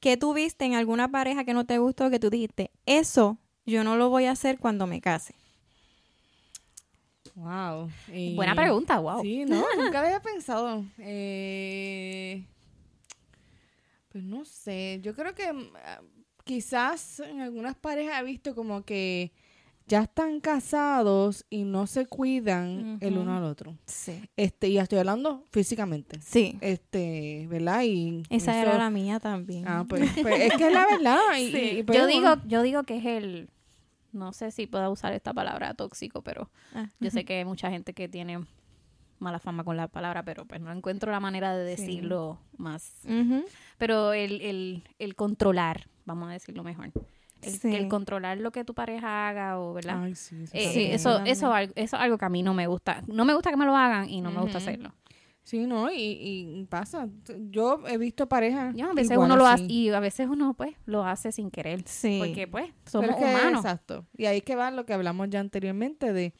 que 0.00 0.16
tú 0.16 0.34
viste 0.34 0.64
en 0.64 0.74
alguna 0.74 1.08
pareja 1.10 1.44
que 1.44 1.54
no 1.54 1.64
te 1.66 1.78
gustó, 1.78 2.10
que 2.10 2.18
tú 2.18 2.30
dijiste, 2.30 2.70
eso 2.86 3.38
yo 3.66 3.84
no 3.84 3.96
lo 3.96 4.08
voy 4.08 4.24
a 4.26 4.32
hacer 4.32 4.58
cuando 4.58 4.86
me 4.86 5.00
case. 5.00 5.34
Wow. 7.34 7.90
Y- 8.12 8.34
Buena 8.36 8.54
pregunta, 8.54 8.98
wow. 8.98 9.22
Sí, 9.22 9.44
no, 9.44 9.64
nunca 9.76 10.00
había 10.00 10.20
pensado. 10.20 10.84
Eh, 10.98 12.44
pues 14.10 14.22
no 14.24 14.44
sé, 14.44 15.00
yo 15.02 15.14
creo 15.14 15.34
que 15.34 15.52
mm, 15.52 15.72
ah, 15.76 16.00
quizás 16.44 17.20
en 17.20 17.40
algunas 17.40 17.74
parejas 17.76 18.20
he 18.20 18.24
visto 18.24 18.54
como 18.54 18.84
que 18.84 19.32
ya 19.86 20.02
están 20.02 20.40
casados 20.40 21.44
y 21.50 21.64
no 21.64 21.86
se 21.86 22.06
cuidan 22.06 22.98
el 23.00 23.18
uno 23.18 23.36
al 23.36 23.44
otro. 23.44 23.76
Sí. 23.86 24.28
Este, 24.36 24.68
y 24.68 24.74
ya 24.74 24.82
estoy 24.82 24.98
hablando 24.98 25.44
físicamente. 25.50 26.20
Sí. 26.22 26.56
Este, 26.60 27.46
¿verdad? 27.48 27.82
Y 27.82 28.22
Esa 28.30 28.58
eso- 28.60 28.68
era 28.70 28.78
la 28.78 28.90
mía 28.90 29.20
también. 29.20 29.66
Ah, 29.66 29.84
pues, 29.88 30.10
pues, 30.22 30.40
es 30.40 30.52
que 30.56 30.66
es 30.68 30.72
la 30.72 30.86
verdad. 30.86 31.18
Y, 31.38 31.50
Sí. 31.52 31.58
y- 31.58 31.78
y 31.78 31.82
pues, 31.82 31.98
yo 31.98 32.06
digo, 32.06 32.34
yo 32.46 32.62
digo 32.62 32.82
que 32.84 32.96
es 32.98 33.04
el, 33.04 33.50
no 34.12 34.32
sé 34.32 34.50
si 34.50 34.66
pueda 34.66 34.88
usar 34.90 35.12
esta 35.12 35.32
palabra 35.34 35.74
tóxico, 35.74 36.22
pero 36.22 36.50
Ah, 36.74 36.88
yo 37.00 37.10
sé 37.10 37.24
que 37.24 37.38
hay 37.38 37.44
mucha 37.44 37.70
gente 37.70 37.92
que 37.92 38.08
tiene 38.08 38.44
mala 39.18 39.38
fama 39.38 39.62
con 39.62 39.76
la 39.76 39.86
palabra, 39.88 40.24
pero 40.24 40.44
pues 40.46 40.60
no 40.60 40.72
encuentro 40.72 41.12
la 41.12 41.20
manera 41.20 41.56
de 41.56 41.76
Sí. 41.76 41.82
decirlo 41.86 42.38
más. 42.56 42.92
Pero 43.78 44.12
el, 44.12 44.40
el, 44.40 44.82
el 44.98 45.14
controlar, 45.14 45.88
vamos 46.04 46.28
a 46.28 46.32
decirlo 46.32 46.64
mejor. 46.64 46.90
El, 47.42 47.52
Sí. 47.52 47.74
el 47.74 47.88
controlar 47.88 48.38
lo 48.38 48.52
que 48.52 48.64
tu 48.64 48.72
pareja 48.74 49.28
haga 49.28 49.58
o, 49.58 49.74
¿verdad? 49.74 50.02
Ay, 50.02 50.14
sí, 50.14 50.44
eso 50.44 50.52
Eh, 50.54 50.70
sí, 50.72 50.84
eso, 50.92 51.18
eso, 51.24 51.56
eso 51.56 51.70
es 51.74 51.92
algo 51.94 52.16
que 52.18 52.24
a 52.24 52.28
mí 52.28 52.42
no 52.42 52.54
me 52.54 52.66
gusta. 52.66 53.02
No 53.06 53.24
me 53.24 53.34
gusta 53.34 53.50
que 53.50 53.56
me 53.56 53.64
lo 53.66 53.76
hagan 53.76 54.08
y 54.08 54.20
no 54.20 54.30
me 54.30 54.40
gusta 54.40 54.58
hacerlo. 54.58 54.92
Sí, 55.44 55.66
no, 55.66 55.90
y, 55.90 55.96
y 55.98 56.66
pasa. 56.70 57.08
Yo 57.50 57.82
he 57.88 57.98
visto 57.98 58.28
parejas. 58.28 58.76
A 58.80 58.92
veces 58.94 59.10
igual 59.10 59.26
uno 59.26 59.36
lo 59.36 59.46
hace 59.46 59.64
y 59.64 59.88
a 59.90 59.98
veces 59.98 60.28
uno 60.28 60.54
pues 60.54 60.76
lo 60.86 61.04
hace 61.04 61.32
sin 61.32 61.50
querer. 61.50 61.82
Sí. 61.84 62.20
Porque 62.24 62.46
pues 62.46 62.70
somos 62.86 63.16
que, 63.16 63.24
humanos. 63.24 63.64
Exacto. 63.64 64.06
Y 64.16 64.26
ahí 64.26 64.36
es 64.38 64.42
que 64.44 64.54
va 64.54 64.70
lo 64.70 64.86
que 64.86 64.94
hablamos 64.94 65.28
ya 65.30 65.40
anteriormente 65.40 66.12
de, 66.12 66.32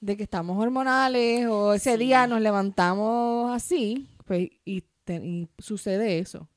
de 0.00 0.16
que 0.16 0.24
estamos 0.24 0.58
hormonales 0.60 1.46
o 1.46 1.72
ese 1.74 1.92
Sí. 1.92 1.98
día 1.98 2.26
nos 2.26 2.40
levantamos 2.40 3.54
así, 3.54 4.08
pues, 4.24 4.48
y, 4.64 4.82
te- 5.04 5.24
y 5.24 5.48
sucede 5.58 6.18
eso. 6.18 6.48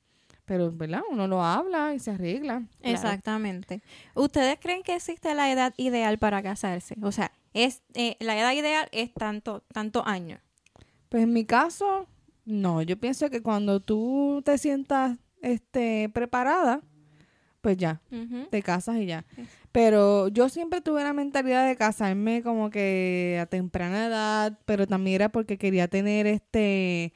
Pero, 0.49 0.71
¿verdad? 0.71 1.03
Uno 1.11 1.27
lo 1.27 1.43
habla 1.43 1.93
y 1.93 1.99
se 1.99 2.09
arregla. 2.09 2.63
Exactamente. 2.81 3.83
¿Ustedes 4.15 4.57
creen 4.59 4.81
que 4.81 4.95
existe 4.95 5.35
la 5.35 5.51
edad 5.51 5.75
ideal 5.77 6.17
para 6.17 6.41
casarse? 6.41 6.95
O 7.03 7.11
sea, 7.11 7.31
es 7.53 7.83
eh, 7.93 8.15
la 8.19 8.35
edad 8.35 8.53
ideal 8.53 8.89
es 8.91 9.13
tanto 9.13 9.61
tanto 9.71 10.03
años. 10.07 10.41
Pues 11.07 11.21
en 11.21 11.33
mi 11.33 11.45
caso, 11.45 12.07
no. 12.45 12.81
Yo 12.81 12.99
pienso 12.99 13.29
que 13.29 13.43
cuando 13.43 13.79
tú 13.79 14.41
te 14.43 14.57
sientas 14.57 15.19
este, 15.43 16.09
preparada, 16.09 16.81
pues 17.61 17.77
ya, 17.77 18.01
te 18.49 18.63
casas 18.63 18.97
y 18.97 19.05
ya. 19.05 19.25
Pero 19.71 20.29
yo 20.29 20.49
siempre 20.49 20.81
tuve 20.81 21.03
la 21.03 21.13
mentalidad 21.13 21.67
de 21.67 21.75
casarme 21.75 22.41
como 22.41 22.71
que 22.71 23.37
a 23.39 23.45
temprana 23.45 24.07
edad, 24.07 24.57
pero 24.65 24.87
también 24.87 25.13
era 25.13 25.29
porque 25.29 25.59
quería 25.59 25.87
tener 25.87 26.25
este 26.25 27.13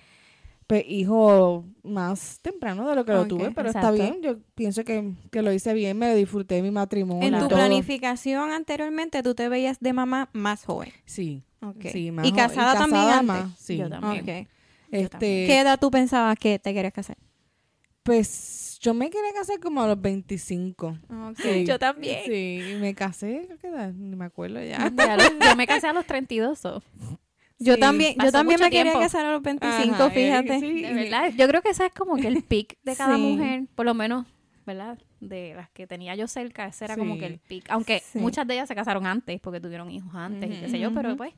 pues, 0.73 0.86
hijo 0.88 1.65
más 1.83 2.39
temprano 2.41 2.89
de 2.89 2.95
lo 2.95 3.05
que 3.05 3.13
lo 3.13 3.27
tuve, 3.27 3.51
pero 3.51 3.69
exacto. 3.69 3.93
está 3.93 4.03
bien. 4.12 4.23
Yo 4.23 4.39
pienso 4.55 4.83
que, 4.83 5.13
que 5.29 5.43
lo 5.43 5.53
hice 5.53 5.71
bien, 5.75 5.99
me 5.99 6.15
disfruté 6.15 6.55
de 6.55 6.62
mi 6.63 6.71
matrimonio. 6.71 7.27
En 7.27 7.33
tu 7.36 7.47
todo. 7.47 7.59
planificación 7.59 8.49
anteriormente 8.49 9.21
tú 9.21 9.36
te 9.36 9.49
veías 9.49 9.79
de 9.79 9.93
mamá 9.93 10.29
más 10.33 10.65
joven. 10.65 10.91
Sí. 11.05 11.43
Ok. 11.62 11.86
Sí, 11.91 12.09
más 12.09 12.25
y 12.25 12.31
casada 12.31 12.73
también 12.73 13.03
antes. 13.03 13.27
más, 13.27 13.59
sí. 13.59 13.77
Yo 13.77 13.88
también. 13.88 14.21
Ok. 14.23 14.25
Yo 14.25 14.25
también. 14.25 14.47
Este, 14.89 15.45
¿Qué 15.45 15.59
edad 15.59 15.79
tú 15.79 15.91
pensabas 15.91 16.39
que 16.39 16.57
te 16.57 16.73
querías 16.73 16.93
casar? 16.93 17.17
Pues 18.01 18.79
yo 18.81 18.95
me 18.95 19.12
quería 19.12 19.31
casar 19.33 19.59
como 19.59 19.83
a 19.83 19.88
los 19.88 20.01
25. 20.01 20.97
Sí. 21.38 21.65
Yo 21.65 21.77
también. 21.77 22.21
Sí, 22.25 22.62
y 22.73 22.75
me 22.79 22.95
casé, 22.95 23.47
que 23.62 23.67
edad, 23.67 23.93
ni 23.93 24.15
me 24.15 24.25
acuerdo 24.25 24.59
ya. 24.63 24.91
Ya 24.95 25.17
lo- 25.17 25.23
yo 25.39 25.55
me 25.55 25.67
casé 25.67 25.88
a 25.88 25.93
los 25.93 26.05
32. 26.07 26.57
so, 26.57 26.81
Yo 27.59 27.75
Sí. 27.75 27.79
también, 27.79 28.15
yo 28.21 28.31
también 28.31 28.59
me 28.59 28.65
quería 28.69 28.83
tiempo. 28.83 28.99
casar 28.99 29.25
a 29.25 29.31
los 29.31 29.41
25, 29.41 29.93
Ajá, 29.95 30.09
fíjate. 30.09 30.55
eh, 30.55 30.59
sí. 30.59 30.81
De 30.81 30.93
verdad, 30.93 31.31
yo 31.37 31.47
creo 31.47 31.61
que 31.61 31.69
ese 31.69 31.85
es 31.85 31.93
como 31.93 32.15
que 32.17 32.27
el 32.27 32.43
pic 32.43 32.77
de 32.83 32.95
cada 32.95 33.15
Sí. 33.15 33.21
mujer, 33.21 33.63
por 33.75 33.85
lo 33.85 33.93
menos, 33.93 34.25
¿verdad? 34.65 34.97
De 35.21 35.53
las 35.55 35.69
que 35.69 35.87
tenía 35.87 36.15
yo 36.15 36.27
cerca, 36.27 36.65
ese 36.67 36.83
era 36.85 36.97
como 36.97 37.17
que 37.17 37.25
el 37.25 37.39
pic. 37.39 37.65
Aunque 37.69 37.99
Sí. 38.01 38.19
muchas 38.19 38.45
de 38.47 38.55
ellas 38.55 38.67
se 38.67 38.75
casaron 38.75 39.05
antes 39.05 39.39
porque 39.39 39.61
tuvieron 39.61 39.89
hijos 39.91 40.13
antes 40.13 40.49
y 40.51 40.59
qué 40.59 40.69
sé 40.69 40.79
yo, 40.79 40.93
pero 40.93 41.15
pues 41.15 41.33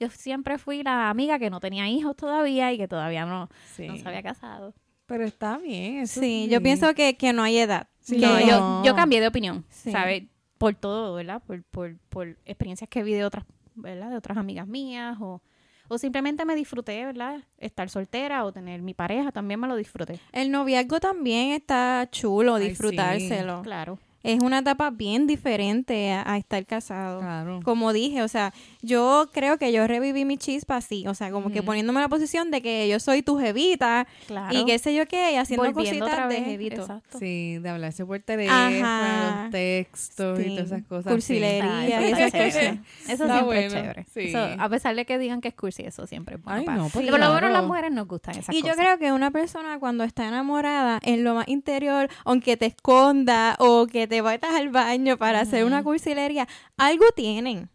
yo 0.00 0.08
siempre 0.08 0.56
fui 0.56 0.82
la 0.82 1.10
amiga 1.10 1.38
que 1.38 1.50
no 1.50 1.60
tenía 1.60 1.88
hijos 1.88 2.16
todavía 2.16 2.72
y 2.72 2.78
que 2.78 2.88
todavía 2.88 3.26
no, 3.26 3.50
Sí. 3.74 3.86
no 3.88 3.96
se 3.98 4.08
había 4.08 4.22
casado. 4.22 4.72
Pero 5.06 5.24
está 5.24 5.58
bien. 5.58 5.98
eso 5.98 6.20
Sí, 6.20 6.48
yo 6.50 6.60
pienso 6.62 6.94
que, 6.94 7.16
que 7.16 7.32
no 7.32 7.42
hay 7.42 7.58
edad. 7.58 7.88
Sí, 8.00 8.16
Que- 8.16 8.22
No, 8.26 8.40
No. 8.40 8.46
yo, 8.46 8.82
yo 8.90 8.96
cambié 8.96 9.20
de 9.20 9.28
opinión, 9.28 9.64
Sí. 9.68 9.90
¿sabes? 9.92 10.24
Por 10.58 10.74
todo, 10.74 11.14
¿verdad? 11.14 11.42
Por, 11.46 11.62
por, 11.64 11.98
por 12.08 12.38
experiencias 12.46 12.88
que 12.88 13.02
vi 13.02 13.12
de 13.12 13.24
otras, 13.24 13.44
¿verdad? 13.74 14.10
De 14.10 14.16
otras 14.16 14.38
amigas 14.38 14.66
mías 14.66 15.18
o, 15.20 15.42
o 15.88 15.98
simplemente 15.98 16.44
me 16.44 16.54
disfruté, 16.54 17.04
¿verdad? 17.04 17.40
Estar 17.58 17.88
soltera 17.90 18.44
o 18.44 18.52
tener 18.52 18.82
mi 18.82 18.94
pareja, 18.94 19.32
también 19.32 19.60
me 19.60 19.68
lo 19.68 19.76
disfruté. 19.76 20.18
El 20.32 20.50
noviazgo 20.50 21.00
también 21.00 21.52
está 21.52 22.08
chulo, 22.10 22.56
Ay, 22.56 22.62
sí. 22.64 22.68
disfrutárselo. 22.70 23.62
Claro. 23.62 23.98
Es 24.34 24.40
una 24.42 24.58
etapa 24.58 24.90
bien 24.90 25.26
diferente 25.26 26.12
a, 26.12 26.30
a 26.32 26.36
estar 26.38 26.64
casado. 26.66 27.20
Claro. 27.20 27.60
Como 27.64 27.92
dije, 27.92 28.22
o 28.22 28.28
sea, 28.28 28.52
yo 28.82 29.28
creo 29.32 29.58
que 29.58 29.72
yo 29.72 29.86
reviví 29.86 30.24
mi 30.24 30.36
chispa 30.36 30.76
así, 30.76 31.06
o 31.06 31.14
sea, 31.14 31.30
como 31.30 31.50
que 31.50 31.62
poniéndome 31.62 32.00
en 32.00 32.02
la 32.02 32.08
posición 32.08 32.50
de 32.50 32.60
que 32.62 32.88
yo 32.88 32.98
soy 33.00 33.22
tu 33.22 33.38
jevita 33.38 34.06
Claro. 34.26 34.56
y 34.56 34.64
qué 34.64 34.78
sé 34.78 34.94
yo 34.94 35.06
qué, 35.06 35.32
y 35.32 35.36
haciendo 35.36 35.64
Volviendo 35.72 36.06
cositas 36.06 36.28
de 36.28 36.36
jevito. 36.42 36.80
Exacto. 36.82 37.18
Sí, 37.18 37.58
de 37.58 37.68
hablarse 37.68 38.04
por 38.04 38.18
teléfono, 38.20 38.58
Ajá. 38.58 39.42
los 39.44 39.50
textos 39.52 40.40
y 40.40 40.48
todas 40.50 40.66
esas 40.66 40.82
cosas. 40.84 41.12
Cursilería 41.12 41.80
sí. 41.82 41.88
y 41.88 41.92
Ah, 41.92 42.00
esas 42.08 42.32
cosas. 42.32 42.32
chévere. 42.54 42.68
Eso 42.68 43.12
Está 43.12 43.26
siempre 43.26 43.42
bueno, 43.44 43.66
es 43.66 43.72
chévere. 43.72 44.06
sí. 44.12 44.20
Eso, 44.28 44.38
a 44.58 44.68
pesar 44.68 44.94
de 44.96 45.04
que 45.06 45.18
digan 45.18 45.40
que 45.40 45.48
es 45.48 45.54
cursi, 45.54 45.82
eso 45.84 46.06
siempre 46.06 46.36
es 46.36 46.42
bueno. 46.42 46.60
Ay, 46.60 46.66
no, 46.66 46.88
pues 46.88 47.08
por 47.08 47.18
lo 47.20 47.26
menos 47.26 47.38
claro. 47.38 47.48
las 47.52 47.64
mujeres 47.64 47.92
nos 47.92 48.06
gustan 48.08 48.36
esas 48.38 48.54
Y 48.54 48.60
cosas. 48.60 48.76
yo 48.76 48.82
creo 48.82 48.98
que 48.98 49.12
una 49.12 49.30
persona 49.30 49.78
cuando 49.78 50.04
está 50.04 50.26
enamorada, 50.28 51.00
en 51.02 51.24
lo 51.24 51.34
más 51.34 51.48
interior, 51.48 52.08
aunque 52.24 52.56
te 52.56 52.66
esconda 52.66 53.56
o 53.58 53.86
que 53.86 54.06
te 54.06 54.15
vayas 54.20 54.54
al 54.54 54.68
baño 54.70 55.16
para 55.16 55.40
hacer 55.40 55.64
una 55.64 55.82
cursilería, 55.82 56.46
algo 56.76 57.04
tienen. 57.14 57.68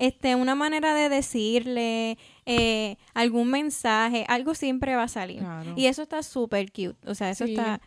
Este, 0.00 0.34
una 0.34 0.54
manera 0.54 0.94
de 0.94 1.08
decirle 1.08 2.18
eh, 2.44 2.96
algún 3.14 3.50
mensaje, 3.50 4.24
algo 4.28 4.54
siempre 4.54 4.96
va 4.96 5.04
a 5.04 5.08
salir. 5.08 5.38
Claro. 5.38 5.74
Y 5.76 5.86
eso 5.86 6.02
está 6.02 6.22
súper 6.22 6.72
cute. 6.72 6.96
O 7.06 7.14
sea, 7.14 7.30
eso 7.30 7.46
Sí. 7.46 7.52
está 7.52 7.80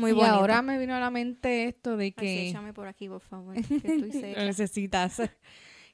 muy 0.00 0.12
y 0.12 0.14
bonito. 0.14 0.32
ahora 0.34 0.62
me 0.62 0.78
vino 0.78 0.94
a 0.94 1.00
la 1.00 1.10
mente 1.10 1.66
esto 1.68 1.96
de 1.98 2.04
Ay, 2.06 2.10
sí, 2.10 2.16
que 2.16 2.48
échame 2.48 2.72
por 2.72 2.88
aquí, 2.88 3.08
por 3.08 3.20
favor, 3.20 3.54
que 3.54 3.60
estoy 3.76 4.12
seca. 4.12 4.44
necesitas. 4.44 5.20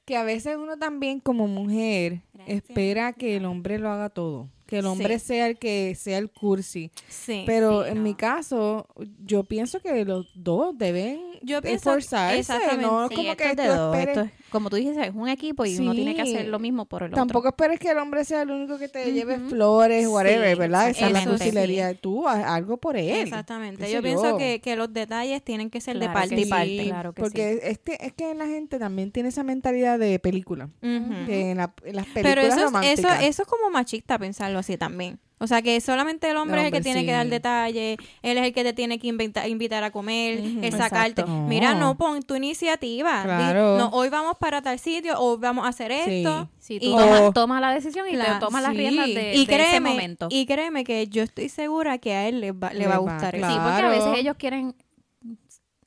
Que 0.05 0.15
a 0.15 0.23
veces 0.23 0.55
uno 0.55 0.77
también 0.77 1.19
como 1.19 1.47
mujer 1.47 2.21
Gracias. 2.33 2.63
espera 2.63 3.11
que 3.11 3.35
el 3.35 3.43
hombre 3.45 3.77
lo 3.79 3.89
haga 3.89 4.07
todo. 4.09 4.49
Que 4.67 4.79
el 4.79 4.85
hombre 4.85 5.17
Sí. 5.19 5.27
sea 5.27 5.47
el 5.47 5.57
que 5.57 5.95
sea 5.95 6.17
el 6.17 6.29
cursi. 6.29 6.91
Sí. 7.07 7.43
Pero 7.45 7.83
sí, 7.85 7.89
en 7.91 7.95
no. 7.97 8.01
mi 8.03 8.13
caso, 8.15 8.87
yo 9.25 9.43
pienso 9.45 9.79
que 9.79 10.03
los 10.05 10.27
dos 10.35 10.77
deben 10.77 11.21
Yo 11.41 11.59
esforzarse. 11.63 12.53
No 12.79 13.07
Sí, 13.09 13.15
como 13.15 13.35
que 13.35 13.43
es 13.51 13.55
tú 13.55 13.61
esperes- 13.63 14.17
es- 14.25 14.31
como 14.49 14.69
tú 14.69 14.75
dices, 14.77 14.97
es 14.97 15.13
un 15.13 15.27
equipo 15.27 15.65
y 15.65 15.77
uno 15.77 15.93
tiene 15.93 16.15
que 16.15 16.21
hacer 16.21 16.47
lo 16.47 16.57
mismo 16.59 16.85
por 16.85 17.03
el 17.03 17.11
Tampoco 17.11 17.39
otro. 17.39 17.49
esperes 17.49 17.79
que 17.79 17.91
el 17.91 17.97
hombre 17.97 18.23
sea 18.23 18.43
el 18.43 18.51
único 18.51 18.77
que 18.77 18.87
te 18.87 19.11
lleve 19.11 19.37
flores, 19.39 20.07
whatever, 20.07 20.57
¿verdad? 20.57 20.89
Esa 20.89 21.07
es 21.07 21.11
la 21.13 21.25
cursilería. 21.25 21.93
Tú 21.95 22.27
haz 22.27 22.43
algo 22.45 22.77
por 22.77 22.95
él. 22.97 23.09
Exactamente. 23.27 23.91
Yo 23.91 24.01
pienso 24.01 24.37
que, 24.37 24.61
que 24.61 24.75
los 24.75 24.91
detalles 24.93 25.41
tienen 25.43 25.69
que 25.69 25.81
ser 25.81 25.99
de 25.99 26.09
parte 26.09 26.39
y 26.39 26.45
parte. 26.45 26.83
Claro 26.85 27.13
que 27.13 27.21
porque 27.21 27.59
es, 27.63 27.79
que, 27.79 27.97
es 27.99 28.13
que 28.13 28.33
la 28.35 28.45
gente 28.47 28.79
también 28.79 29.11
tiene 29.11 29.29
esa 29.29 29.43
mentalidad 29.43 29.99
de 29.99 30.17
película. 30.19 30.69
Que 30.81 31.51
en, 31.51 31.57
la- 31.57 31.73
en 31.83 31.95
las 31.95 32.05
películas 32.05 32.35
Pero 32.35 32.41
eso 32.41 32.47
es, 32.47 32.53
eso, 32.57 32.65
románticas. 32.65 33.23
eso 33.23 33.41
es 33.43 33.47
como 33.47 33.69
machista 33.69 34.17
pensarlo 34.17 34.56
así 34.59 34.77
también. 34.77 35.19
O 35.39 35.45
sea, 35.45 35.61
que 35.61 35.79
solamente 35.81 36.27
el 36.31 36.37
hombre 36.37 36.61
El 36.61 36.65
es 36.67 36.73
el 36.73 36.77
que 36.79 36.81
tiene 36.83 37.05
que 37.05 37.11
dar 37.11 37.27
detalles, 37.27 37.97
él 38.23 38.37
es 38.39 38.43
el 38.43 38.53
que 38.53 38.63
te 38.63 38.73
tiene 38.73 38.97
que 38.97 39.07
inventa- 39.07 39.47
invitar 39.47 39.83
a 39.83 39.91
comer, 39.91 40.39
el 40.39 40.71
sacarte. 40.71 41.21
Exacto. 41.21 41.27
Mira, 41.27 41.75
No. 41.75 41.95
pon 41.95 42.23
tu 42.23 42.33
iniciativa. 42.33 43.19
Di- 43.19 43.23
Claro. 43.25 43.77
no, 43.77 43.89
hoy 43.89 44.09
vamos 44.09 44.35
para 44.39 44.63
tal 44.63 44.79
sitio, 44.79 45.13
o 45.19 45.37
vamos 45.37 45.65
a 45.65 45.69
hacer 45.69 45.91
Sí. 45.91 45.99
esto. 46.23 46.49
Si 46.57 46.77
Y- 46.77 46.79
tú 46.79 46.89
tomas, 46.97 47.33
tomas 47.35 47.61
la 47.61 47.71
decisión 47.71 48.07
y 48.09 48.13
Claro, 48.13 48.33
te 48.33 48.39
tomas 48.39 48.63
las 48.63 48.75
riendas 48.75 49.05
de, 49.05 49.11
y 49.11 49.15
de 49.15 49.41
ese 49.43 49.45
créeme, 49.45 49.89
momento. 49.91 50.27
y 50.31 50.47
créeme 50.47 50.83
que 50.83 51.07
yo 51.07 51.21
estoy 51.21 51.49
segura 51.49 51.99
que 51.99 52.13
a 52.15 52.27
él 52.27 52.41
le 52.41 52.51
va, 52.51 52.73
le 52.73 52.79
Le 52.79 52.87
va 52.87 52.95
a 52.95 52.99
va, 52.99 53.11
gustar 53.13 53.35
claro. 53.35 53.53
eso. 53.53 53.53
Sí, 53.53 53.59
porque 53.59 53.75
a 53.75 53.77
Claro. 53.77 53.89
veces 53.89 54.19
ellos 54.19 54.35
quieren 54.39 54.75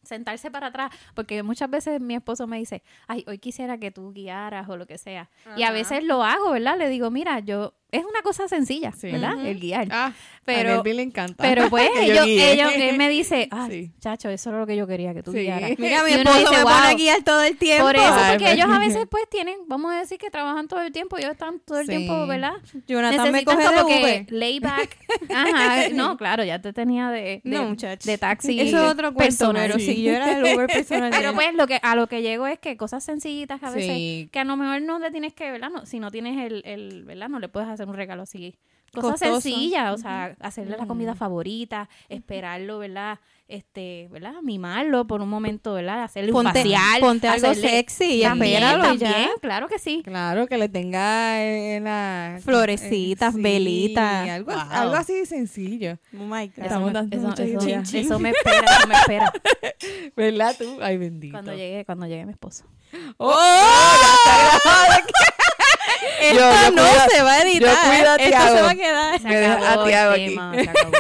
sentarse 0.03 0.51
para 0.51 0.69
atrás, 0.69 0.91
porque 1.15 1.43
muchas 1.43 1.71
veces 1.71 2.01
mi 2.01 2.15
esposo 2.15 2.47
me 2.47 2.59
dice, 2.59 2.83
ay, 3.07 3.25
hoy 3.29 3.39
quisiera 3.39 3.79
que 3.79 3.91
tú 3.91 4.13
guiaras 4.13 4.69
o 4.69 4.77
lo 4.77 4.87
que 4.87 4.99
sea. 4.99 5.31
Y 5.57 5.63
a 5.63 5.71
veces 5.71 6.03
lo 6.05 6.23
hago, 6.25 6.51
¿verdad? 6.51 6.77
Le 6.79 6.89
digo, 6.89 7.11
mira, 7.11 7.39
yo, 7.41 7.75
es 7.93 8.05
una 8.05 8.23
cosa 8.23 8.49
sencilla, 8.49 8.93
Sí. 8.93 9.11
¿verdad? 9.11 9.45
El 9.45 9.59
guiar. 9.61 9.89
Ah, 9.91 10.13
Pero- 10.45 10.81
a 10.81 10.85
le 10.85 11.03
encanta. 11.03 11.43
Pero 11.45 11.69
pues 11.71 11.89
ellos, 12.01 12.27
ellos, 12.27 12.73
él 12.75 12.97
me 12.97 13.09
dice, 13.09 13.49
ay, 13.53 13.71
Sí. 13.71 13.93
chacho, 14.01 14.29
eso 14.31 14.51
es 14.51 14.57
lo 14.57 14.67
que 14.67 14.77
yo 14.77 14.87
quería 14.87 15.15
que 15.15 15.23
tú 15.23 15.33
Sí. 15.33 15.41
guiaras. 15.41 15.71
Mira, 15.79 16.03
mi 16.05 16.13
esposo 16.13 16.39
dice, 16.39 16.51
me 16.51 16.63
pone 16.63 16.75
a 16.75 16.89
"Wow". 16.89 16.97
guiar 16.97 17.23
todo 17.23 17.43
el 17.43 17.57
tiempo. 17.57 17.85
Por 17.87 17.97
eso, 17.97 18.05
Ay, 18.13 18.37
porque 18.39 18.53
ellos 18.53 18.67
a 18.69 18.79
veces 18.79 19.07
pues 19.11 19.29
tienen, 19.31 19.57
vamos 19.69 19.93
a 19.93 20.01
decir 20.01 20.19
que 20.19 20.31
trabajan 20.31 20.67
todo 20.69 20.81
el 20.83 20.93
tiempo, 20.93 21.17
ellos 21.19 21.31
están 21.33 21.61
todo 21.61 21.79
el 21.81 21.87
Sí. 21.87 21.97
tiempo, 21.97 22.27
¿verdad? 22.27 22.55
Jonathan 22.89 23.27
me 23.33 23.43
Necesitan 23.43 23.57
coge 23.57 23.83
como 23.83 24.07
de 24.07 24.27
que 24.27 24.35
layback. 24.35 24.97
Ajá, 25.31 25.89
no, 25.93 26.17
claro, 26.17 26.45
ya 26.45 26.61
te 26.61 26.73
tenía 26.73 27.11
de, 27.11 27.21
de, 27.21 27.41
No, 27.45 27.65
muchacho. 27.65 28.09
de 28.09 28.19
taxi 28.19 28.61
Eso 28.61 28.85
es 28.85 28.91
otro 28.93 29.13
cuento, 29.15 29.19
personal. 29.25 29.63
pero 29.69 29.79
Sí. 29.79 29.95
si 29.95 30.03
yo 30.03 30.13
era 30.13 30.37
el 30.39 30.55
Uber 30.55 30.67
personal. 30.67 31.11
Pero 31.11 31.35
pues 31.35 31.55
lo 31.55 31.67
que 31.67 31.79
a 31.83 31.95
lo 31.95 32.07
que 32.07 32.23
llego 32.23 32.47
es 32.47 32.59
que 32.59 32.77
cosas 32.77 33.05
sencillitas 33.05 33.61
que 33.61 33.67
a 33.67 33.71
veces 33.71 33.91
Sí. 33.95 34.29
que 34.33 34.39
a 34.41 34.45
lo 34.45 34.57
mejor 34.57 34.83
no 34.83 34.99
le 34.99 35.11
tienes 35.11 35.33
que, 35.35 35.51
¿verdad? 35.51 35.71
No, 35.71 35.87
si 35.87 36.01
no 36.01 36.11
tienes 36.11 36.39
el, 36.39 36.63
el, 36.65 37.05
¿verdad? 37.05 37.29
No 37.29 37.39
le 37.39 37.49
puedes 37.49 37.69
hacer 37.69 37.80
un 37.89 37.95
regalo 37.97 38.23
así. 38.23 38.57
Cosas 38.93 39.21
Costoso. 39.21 39.41
sencillas, 39.41 39.95
o 39.95 39.99
sea, 39.99 40.35
hacerle 40.41 40.77
la 40.77 40.85
comida 40.89 41.15
favorita, 41.15 41.89
esperarlo, 42.09 42.81
¿verdad? 42.81 43.21
Este, 43.47 44.09
¿verdad? 44.11 44.35
Mimarlo 44.43 45.07
por 45.07 45.21
un 45.21 45.29
momento, 45.29 45.75
¿verdad? 45.75 46.03
Hacerle 46.03 46.33
un 46.33 46.43
Ponte, 46.43 46.61
facial. 46.61 47.01
ponte 47.01 47.29
algo 47.29 47.47
hacerle- 47.47 47.69
sexy 47.71 48.19
y 48.19 48.23
También, 48.23 48.55
espéralo 48.65 48.83
también, 48.83 49.11
ya. 49.13 49.29
claro 49.41 49.69
que 49.69 49.79
sí. 49.79 50.03
Claro, 50.05 50.49
que 50.49 50.59
le 50.59 50.69
tenga 50.69 51.41
en 51.41 51.85
la... 51.85 52.41
Florecitas, 52.43 53.35
sí, 53.37 53.41
velitas. 53.41 54.29
Algo, 54.29 54.51
Wow. 54.51 54.61
algo 54.71 54.95
así 54.97 55.25
sencillo. 55.25 55.97
Oh 56.19 56.25
my 56.25 56.49
God. 56.49 56.59
Estamos 56.65 56.87
me- 56.89 56.93
dando 56.93 57.17
eso, 57.17 57.29
me 58.19 58.31
espera, 58.31 58.67
eso 58.77 58.89
me 58.89 58.95
espera. 58.97 59.33
¿Verdad 60.17 60.57
tú? 60.59 60.79
Ay, 60.83 60.97
bendito. 60.99 61.33
cuando 61.35 61.55
llegue, 61.55 61.85
cuando 61.85 62.07
llegue 62.09 62.27
mi 62.27 62.33
esposo. 62.33 62.65
¡Oh! 63.19 63.31
ya 63.39 64.15
está 64.15 64.59
grabado. 64.65 65.05
Esto 66.21 66.39
Yo- 66.39 66.51
yo 66.51 66.71
no 66.73 66.83
cuido- 66.83 67.09
se 67.11 67.23
va 67.23 67.33
a 67.33 67.43
editar. 67.43 67.75
yo 67.75 67.91
cuido 67.91 68.11
a 68.11 68.17
Esto 68.17 68.57
se 68.57 68.63
va 68.63 68.71
a 68.71 68.75
quedar. 68.75 69.21
Se 69.21 69.47
acabó 69.47 69.65
a 69.65 69.75
el 69.85 69.89
Tiago 69.89 70.13
aquí. 70.13 70.29
tema, 70.29 70.55
se 70.55 70.71
acabó. 70.71 70.93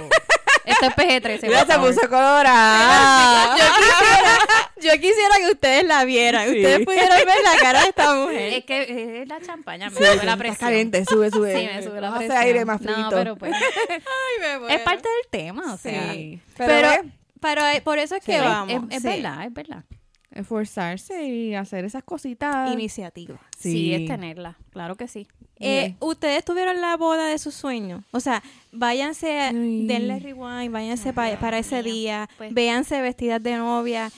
Esto 0.64 0.86
es 0.86 0.94
PG-13. 0.94 1.46
Mira, 1.48 1.66
se 1.66 1.78
puso 1.78 2.00
colorada. 2.08 3.56
Yo 3.56 3.64
quisiera, 3.64 4.38
yo 4.76 4.92
quisiera 5.00 5.34
que 5.38 5.46
ustedes 5.52 5.84
la 5.84 6.04
vieran. 6.04 6.44
Sí. 6.50 6.56
Ustedes 6.58 6.84
pudieran 6.84 7.18
ver 7.26 7.36
la 7.42 7.60
cara 7.60 7.82
de 7.82 7.88
esta 7.88 8.14
mujer. 8.14 8.52
Es 8.54 8.64
que 8.64 9.20
es 9.22 9.28
la 9.28 9.40
champaña, 9.40 9.86
me 9.90 9.96
Sí, 9.96 9.96
sube 10.04 10.12
está 10.12 10.24
la 10.26 10.36
presión. 10.36 10.58
caliente, 10.58 11.04
sube, 11.06 11.30
sube. 11.30 11.56
Sí, 11.58 11.68
me 11.74 11.82
sube 11.82 12.00
la 12.00 12.08
Hace 12.08 12.18
presión. 12.18 12.38
aire 12.38 12.64
más 12.64 12.78
frito. 12.80 13.00
No, 13.00 13.10
pero 13.10 13.36
pues, 13.36 13.52
Ay, 13.90 14.40
me 14.40 14.58
muero. 14.58 14.74
es 14.76 14.80
parte 14.82 15.08
del 15.08 15.30
tema, 15.30 15.72
o 15.74 15.76
sea. 15.76 16.12
Sí. 16.12 16.40
Pero, 16.56 16.68
Pero, 16.72 17.02
pero, 17.40 17.66
eh, 17.66 17.80
por 17.80 17.98
eso 17.98 18.14
es 18.16 18.24
que 18.24 18.34
Sí. 18.34 18.38
vamos. 18.40 18.84
Es, 18.90 18.96
es 18.96 19.02
sí. 19.02 19.08
verdad, 19.08 19.44
es 19.46 19.52
verdad. 19.52 19.82
Esforzarse 20.30 21.26
y 21.26 21.54
hacer 21.54 21.84
esas 21.84 22.02
cositas. 22.04 22.72
Iniciativa. 22.72 23.40
Sí. 23.58 23.92
es 23.94 24.06
tenerla, 24.06 24.56
claro 24.70 24.96
que 24.96 25.08
sí. 25.08 25.26
Eh. 25.56 25.96
Ustedes 26.00 26.44
tuvieron 26.44 26.80
la 26.80 26.96
boda 26.96 27.26
de 27.28 27.38
sus 27.38 27.54
sueños. 27.54 28.02
O 28.12 28.20
sea, 28.20 28.42
váyanse, 28.72 29.40
Ay. 29.40 29.86
denle 29.86 30.18
rewind, 30.20 30.72
váyanse 30.72 31.12
pa- 31.12 31.38
para 31.38 31.58
ese 31.58 31.82
día, 31.82 32.28
Pues- 32.38 32.54
véanse 32.54 33.00
vestidas 33.02 33.42
de 33.42 33.56
novia 33.56 34.10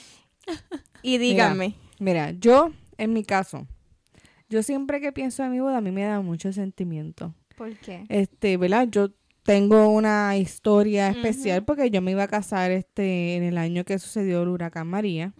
y 1.01 1.17
díganme. 1.17 1.75
Mira, 1.99 2.31
yo, 2.31 2.71
en 2.97 3.11
mi 3.13 3.23
caso, 3.23 3.67
yo 4.49 4.63
siempre 4.63 5.01
que 5.01 5.11
pienso 5.11 5.43
en 5.43 5.51
mi 5.51 5.59
boda, 5.59 5.77
a 5.77 5.81
mí 5.81 5.91
me 5.91 6.03
da 6.03 6.21
mucho 6.21 6.53
sentimiento. 6.53 7.33
¿Por 7.57 7.75
qué? 7.77 8.05
Este, 8.09 8.55
¿verdad? 8.57 8.87
Yo 8.89 9.09
tengo 9.43 9.89
una 9.89 10.37
historia 10.37 11.09
especial 11.09 11.65
porque 11.65 11.89
yo 11.91 12.01
me 12.01 12.11
iba 12.11 12.23
a 12.23 12.27
casar 12.29 12.71
este 12.71 13.35
en 13.35 13.43
el 13.43 13.57
año 13.57 13.83
que 13.83 13.99
sucedió 13.99 14.41
el 14.43 14.47
huracán 14.47 14.87
María 14.87 15.33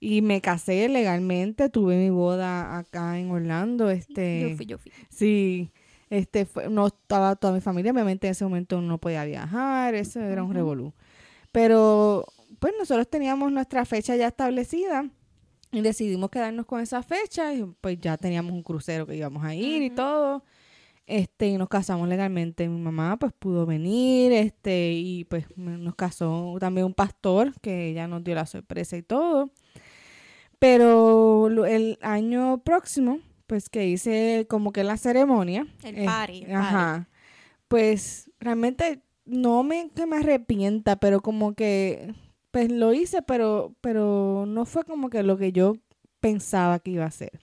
y 0.00 0.22
me 0.22 0.40
casé 0.40 0.88
legalmente, 0.88 1.68
tuve 1.68 1.96
mi 1.96 2.08
boda 2.08 2.78
acá 2.78 3.18
en 3.18 3.30
Orlando, 3.30 3.90
este 3.90 4.50
Yo 4.50 4.56
fui, 4.56 4.66
yo 4.66 4.78
fui. 4.78 4.92
Sí, 5.10 5.70
este 6.08 6.46
fue, 6.46 6.70
no 6.70 6.86
estaba 6.86 7.36
toda 7.36 7.52
mi 7.52 7.60
familia, 7.60 7.92
obviamente 7.92 8.26
en 8.26 8.32
ese 8.32 8.44
momento 8.44 8.80
no 8.80 8.98
podía 8.98 9.24
viajar, 9.24 9.94
eso 9.94 10.20
era 10.20 10.42
un 10.42 10.54
revolú. 10.54 10.94
Pero 11.52 12.24
pues 12.58 12.72
nosotros 12.78 13.08
teníamos 13.08 13.52
nuestra 13.52 13.84
fecha 13.84 14.16
ya 14.16 14.28
establecida 14.28 15.08
y 15.70 15.82
decidimos 15.82 16.30
quedarnos 16.30 16.66
con 16.66 16.80
esa 16.80 17.02
fecha 17.02 17.54
y 17.54 17.64
pues 17.80 17.98
ya 18.00 18.16
teníamos 18.16 18.52
un 18.52 18.62
crucero 18.62 19.06
que 19.06 19.16
íbamos 19.16 19.44
a 19.44 19.54
ir 19.54 19.82
y 19.82 19.90
todo. 19.90 20.42
Este, 21.06 21.48
y 21.48 21.58
nos 21.58 21.68
casamos 21.68 22.08
legalmente. 22.08 22.68
Mi 22.68 22.80
mamá 22.80 23.18
pues 23.18 23.32
pudo 23.32 23.66
venir, 23.66 24.32
este, 24.32 24.92
y 24.92 25.24
pues 25.24 25.44
nos 25.56 25.96
casó 25.96 26.56
también 26.60 26.86
un 26.86 26.94
pastor 26.94 27.52
que 27.60 27.88
ella 27.88 28.06
nos 28.06 28.22
dio 28.22 28.34
la 28.34 28.46
sorpresa 28.46 28.96
y 28.96 29.02
todo. 29.02 29.50
Pero 30.60 31.48
el 31.66 31.98
año 32.02 32.62
próximo, 32.62 33.18
pues 33.48 33.68
que 33.68 33.86
hice 33.88 34.46
como 34.48 34.72
que 34.72 34.84
la 34.84 34.96
ceremonia. 34.96 35.66
El 35.82 35.98
eh, 35.98 36.04
party, 36.04 36.44
el 36.44 36.54
Ajá. 36.54 37.08
Pues 37.66 38.30
realmente 38.38 39.02
no 39.24 39.64
me 39.64 39.90
que 39.96 40.06
me 40.06 40.18
arrepienta, 40.18 40.96
pero 40.96 41.20
como 41.22 41.54
que 41.54 42.14
pues 42.50 42.70
lo 42.70 42.92
hice, 42.92 43.22
pero 43.22 43.74
pero 43.80 44.44
no 44.46 44.66
fue 44.66 44.84
como 44.84 45.08
que 45.08 45.22
lo 45.22 45.38
que 45.38 45.50
yo 45.50 45.76
pensaba 46.20 46.78
que 46.78 46.90
iba 46.92 47.06
a 47.06 47.10
ser. 47.10 47.40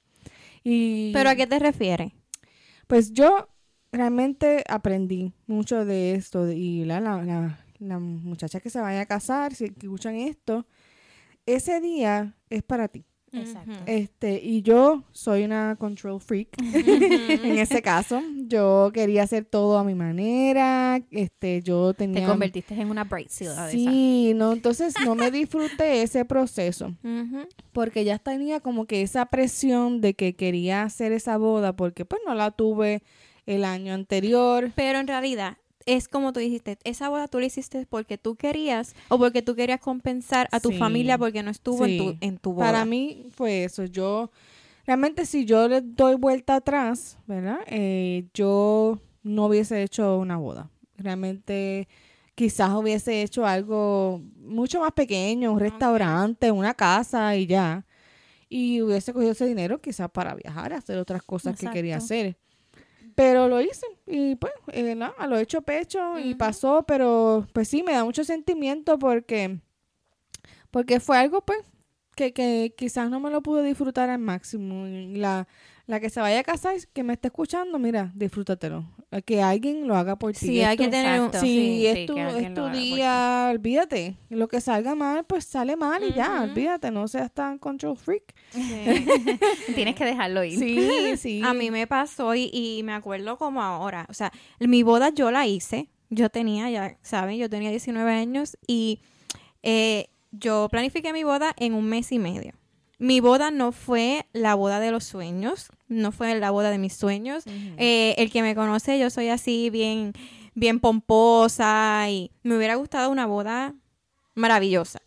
Y 0.63 1.12
¿Pero 1.12 1.32
a 1.32 1.36
qué 1.36 1.47
te 1.47 1.60
refieres? 1.60 2.13
pues 2.88 3.12
yo 3.12 3.49
realmente 3.91 4.63
aprendí 4.69 5.34
mucho 5.47 5.86
de 5.86 6.13
esto 6.13 6.51
y 6.51 6.86
la, 6.86 7.01
la, 7.01 7.23
la, 7.23 7.60
la 7.80 7.99
muchacha 7.99 8.60
que 8.60 8.69
se 8.69 8.80
vaya 8.80 9.01
a 9.01 9.06
casar, 9.06 9.56
si 9.56 9.65
escuchan 9.65 10.15
esto, 10.15 10.65
ese 11.47 11.81
día 11.81 12.36
es 12.49 12.62
para 12.62 12.88
ti. 12.88 13.05
Exacto. 13.31 13.71
Este, 13.86 14.39
y 14.41 14.62
yo 14.62 15.03
soy 15.12 15.43
una 15.43 15.75
control 15.77 16.21
freak 16.21 16.49
en 16.62 17.57
ese 17.57 17.81
caso. 17.81 18.21
Yo 18.45 18.91
quería 18.93 19.23
hacer 19.23 19.45
todo 19.45 19.77
a 19.77 19.83
mi 19.83 19.95
manera. 19.95 21.01
Este, 21.12 21.62
yo 21.62 21.93
tenía. 21.93 22.21
Te 22.21 22.27
convertiste 22.27 22.73
en 22.73 22.89
una 22.89 23.03
bridezilla 23.03 23.65
de 23.65 23.69
esa. 23.69 23.91
Sí, 23.91 24.33
no, 24.33 24.53
entonces 24.53 24.93
no 25.03 25.15
me 25.15 25.29
disfruté 25.31 26.03
ese 26.03 26.25
proceso 26.25 26.95
porque 27.73 28.03
ya 28.03 28.17
tenía 28.17 28.60
como 28.60 28.86
que 28.86 29.01
esa 29.01 29.25
presión 29.25 29.99
de 29.99 30.13
que 30.13 30.36
quería 30.36 30.83
hacer 30.83 31.12
esa 31.12 31.38
boda 31.38 31.75
porque 31.75 32.05
pues 32.05 32.21
no 32.25 32.33
la 32.33 32.51
tuve 32.51 33.03
el 33.45 33.65
año 33.65 33.93
anterior. 33.93 34.71
Pero 34.75 34.99
en 34.99 35.07
realidad 35.07 35.57
es 35.88 36.08
como 36.08 36.34
tú 36.34 36.39
dijiste, 36.39 36.78
esa 36.84 37.10
boda 37.10 37.28
tú 37.28 37.39
la 37.39 37.47
hiciste 37.47 37.88
porque 37.89 38.17
tú 38.19 38.36
querías 38.36 38.93
o 39.10 39.17
porque 39.17 39.41
tú 39.41 39.56
querías 39.56 39.80
compensar 39.80 40.47
a 40.52 40.60
tu 40.60 40.69
Sí. 40.71 40.78
familia 40.78 41.17
porque 41.17 41.41
no 41.41 41.50
estuvo 41.50 41.84
en, 41.86 41.97
tu, 41.97 42.15
en 42.21 42.38
tu 42.38 42.54
boda. 42.54 42.67
Para 42.67 42.86
mí 42.86 43.26
fue 43.32 43.63
eso. 43.63 43.86
Yo, 43.86 44.30
realmente 44.86 45.26
si 45.26 45.45
yo 45.45 45.67
le 45.67 45.82
doy 45.82 46.15
vuelta 46.15 46.56
atrás, 46.56 47.17
¿verdad? 47.26 47.60
Eh, 47.67 48.28
yo 48.34 49.00
no 49.23 49.45
hubiese 49.47 49.82
hecho 49.82 50.17
una 50.19 50.38
boda. 50.38 50.69
Realmente 50.97 51.88
quizás 52.36 52.69
hubiese 52.76 53.23
hecho 53.23 53.45
algo 53.45 54.21
mucho 54.39 54.80
más 54.82 54.91
pequeño, 54.91 55.54
un 55.54 55.60
restaurante, 55.60 56.52
una 56.52 56.73
casa 56.73 57.36
y 57.36 57.47
ya. 57.47 57.86
Y 58.50 58.82
hubiese 58.82 59.12
cogido 59.13 59.32
ese 59.32 59.45
dinero 59.45 59.82
quizás 59.82 60.10
para 60.12 60.36
viajar, 60.36 60.71
hacer 60.73 60.97
otras 61.00 61.23
cosas 61.23 61.58
que 61.60 61.69
quería 61.69 61.97
hacer. 61.97 62.38
Pero 63.17 63.47
lo 63.47 63.60
hice 63.60 63.88
y 64.06 64.36
pues, 64.36 64.53
eh, 64.73 64.93
nada, 64.93 65.15
a 65.17 65.25
lo 65.25 65.39
hecho 65.39 65.63
pecho 65.63 66.19
y 66.19 66.36
pasó, 66.36 66.84
pero 66.88 67.47
pues 67.51 67.67
sí, 67.67 67.82
me 67.82 67.93
da 67.93 68.03
mucho 68.03 68.23
sentimiento 68.23 68.99
porque, 68.99 69.58
porque 70.69 70.99
fue 70.99 71.17
algo 71.17 71.41
pues 71.41 71.58
que, 72.15 72.32
que 72.32 72.75
quizás 72.77 73.10
no 73.10 73.19
me 73.19 73.32
lo 73.32 73.41
pude 73.41 73.63
disfrutar 73.63 74.12
al 74.12 74.19
máximo. 74.19 74.86
La, 75.17 75.47
la 75.88 76.00
que 76.02 76.10
se 76.10 76.19
vaya 76.19 76.39
a 76.39 76.43
casar, 76.43 76.76
que 76.93 77.02
me 77.04 77.13
esté 77.13 77.30
escuchando, 77.30 77.80
mira, 77.80 78.12
disfrútatelo. 78.13 78.86
Que 79.26 79.41
alguien 79.41 79.88
lo 79.88 79.95
haga 79.95 80.17
por 80.17 80.34
ti. 80.34 80.39
Sí, 80.47 80.60
Es 80.62 80.67
hay 80.67 80.78
que 80.78 80.86
tu- 80.86 80.91
tener 80.91 81.21
un... 81.21 81.32
Sí, 81.32 81.39
Sí, 81.39 81.88
es 81.88 81.95
sí, 82.00 82.06
tu, 82.08 82.17
es 82.17 82.50
lo 82.50 82.54
tu 82.54 82.69
día, 82.78 83.47
olvídate. 83.52 84.17
Lo 84.30 84.50
que 84.50 84.60
salga 84.60 84.95
mal, 84.95 85.23
pues 85.26 85.45
sale 85.45 85.78
mal 85.78 86.04
y 86.04 86.13
ya, 86.13 86.41
olvídate, 86.43 86.91
no 86.91 87.08
seas 87.08 87.32
tan 87.34 87.58
control 87.58 87.95
freak. 87.97 88.36
Tienes 89.76 89.95
que 89.95 90.06
dejarlo 90.06 90.43
ir. 90.43 90.60
Sí, 90.60 90.89
sí. 91.17 91.41
A 91.43 91.54
mí 91.54 91.71
me 91.71 91.88
pasó 91.88 92.36
y, 92.36 92.50
y 92.54 92.82
me 92.84 92.93
acuerdo 92.93 93.38
como 93.38 93.62
ahora. 93.62 94.06
O 94.10 94.13
sea, 94.13 94.32
mi 94.60 94.84
boda 94.84 95.10
yo 95.10 95.32
la 95.32 95.47
hice. 95.47 95.88
Yo 96.10 96.30
tenía, 96.30 96.69
ya 96.69 96.97
saben, 97.02 97.38
yo 97.38 97.50
tenía 97.50 97.69
19 97.69 98.10
años 98.12 98.58
y 98.65 99.02
eh, 99.63 100.10
yo 100.32 100.67
planifiqué 100.71 101.12
mi 101.12 101.23
boda 101.23 101.54
en 101.58 101.73
un 101.73 101.86
mes 101.86 102.12
y 102.13 102.19
medio. 102.19 102.54
Mi 102.99 103.19
boda 103.19 103.51
no 103.51 103.71
fue 103.71 104.25
la 104.33 104.55
boda 104.55 104.79
de 104.79 104.91
los 104.91 105.03
sueños, 105.03 105.69
no 105.88 106.12
fue 106.12 106.38
la 106.39 106.51
boda 106.51 106.71
de 106.71 106.77
mis 106.79 106.93
sueños. 106.93 107.43
Eh, 107.77 108.15
el 108.17 108.31
que 108.31 108.41
me 108.41 108.55
conoce, 108.55 108.97
yo 108.97 109.10
soy 109.10 109.29
así 109.29 109.69
bien, 109.69 110.13
bien 110.55 110.79
pomposa 110.79 112.10
y 112.10 112.31
me 112.43 112.57
hubiera 112.57 112.75
gustado 112.75 113.12
una 113.12 113.27
boda 113.27 113.75
maravillosa. 114.33 114.99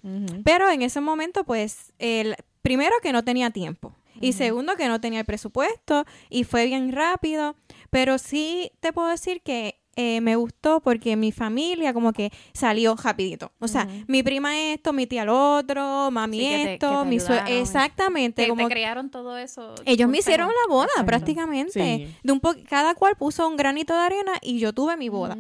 Pero 0.45 0.71
en 0.71 0.83
ese 0.83 1.01
momento, 1.01 1.45
pues, 1.45 1.93
el, 1.99 2.37
primero 2.63 2.95
que 3.03 3.13
no 3.13 3.25
tenía 3.25 3.51
tiempo. 3.51 3.95
Y 4.21 4.35
segundo 4.35 4.77
que 4.77 4.87
no 4.87 5.01
tenía 5.01 5.21
el 5.21 5.27
presupuesto 5.27 6.05
y 6.29 6.45
fue 6.45 6.67
bien 6.67 6.93
rápido. 6.93 7.57
Pero 7.89 8.19
sí 8.19 8.71
te 8.81 8.93
puedo 8.93 9.09
decir 9.09 9.41
que 9.41 9.80
eh, 10.17 10.21
me 10.21 10.37
gustó 10.37 10.81
porque 10.81 11.17
mi 11.17 11.33
familia 11.33 11.93
como 11.93 12.13
que 12.13 12.31
salió 12.53 12.95
rapidito. 12.97 13.53
O 13.59 13.69
sea, 13.69 13.87
mi 14.07 14.23
prima 14.23 14.59
esto, 14.73 14.93
mi 14.93 15.07
tía 15.07 15.25
lo 15.25 15.57
otro, 15.59 16.11
mami 16.11 16.39
Sí, 16.39 16.45
que 16.49 16.51
te- 16.65 16.73
esto, 16.75 16.91
que 16.91 16.97
te 17.05 17.05
mi 17.11 17.17
ayudaron. 17.17 17.47
Exactamente. 17.53 18.43
Te, 18.43 18.49
como 18.49 18.67
te 18.69 18.73
crearon 18.75 19.11
todo 19.11 19.37
eso. 19.37 19.75
ellos 19.85 20.09
me 20.09 20.19
hicieron 20.19 20.49
la 20.49 20.73
boda 20.75 20.87
Exacto. 20.87 21.07
prácticamente. 21.07 21.73
Sí. 22.07 22.15
De 22.23 22.33
un 22.33 22.41
po 22.41 22.55
cada 22.69 22.95
cual 22.95 23.17
puso 23.17 23.47
un 23.49 23.57
granito 23.57 23.95
de 23.95 24.01
arena 24.01 24.33
y 24.43 24.59
yo 24.59 24.73
tuve 24.73 24.97
mi 24.97 25.09
boda. 25.09 25.37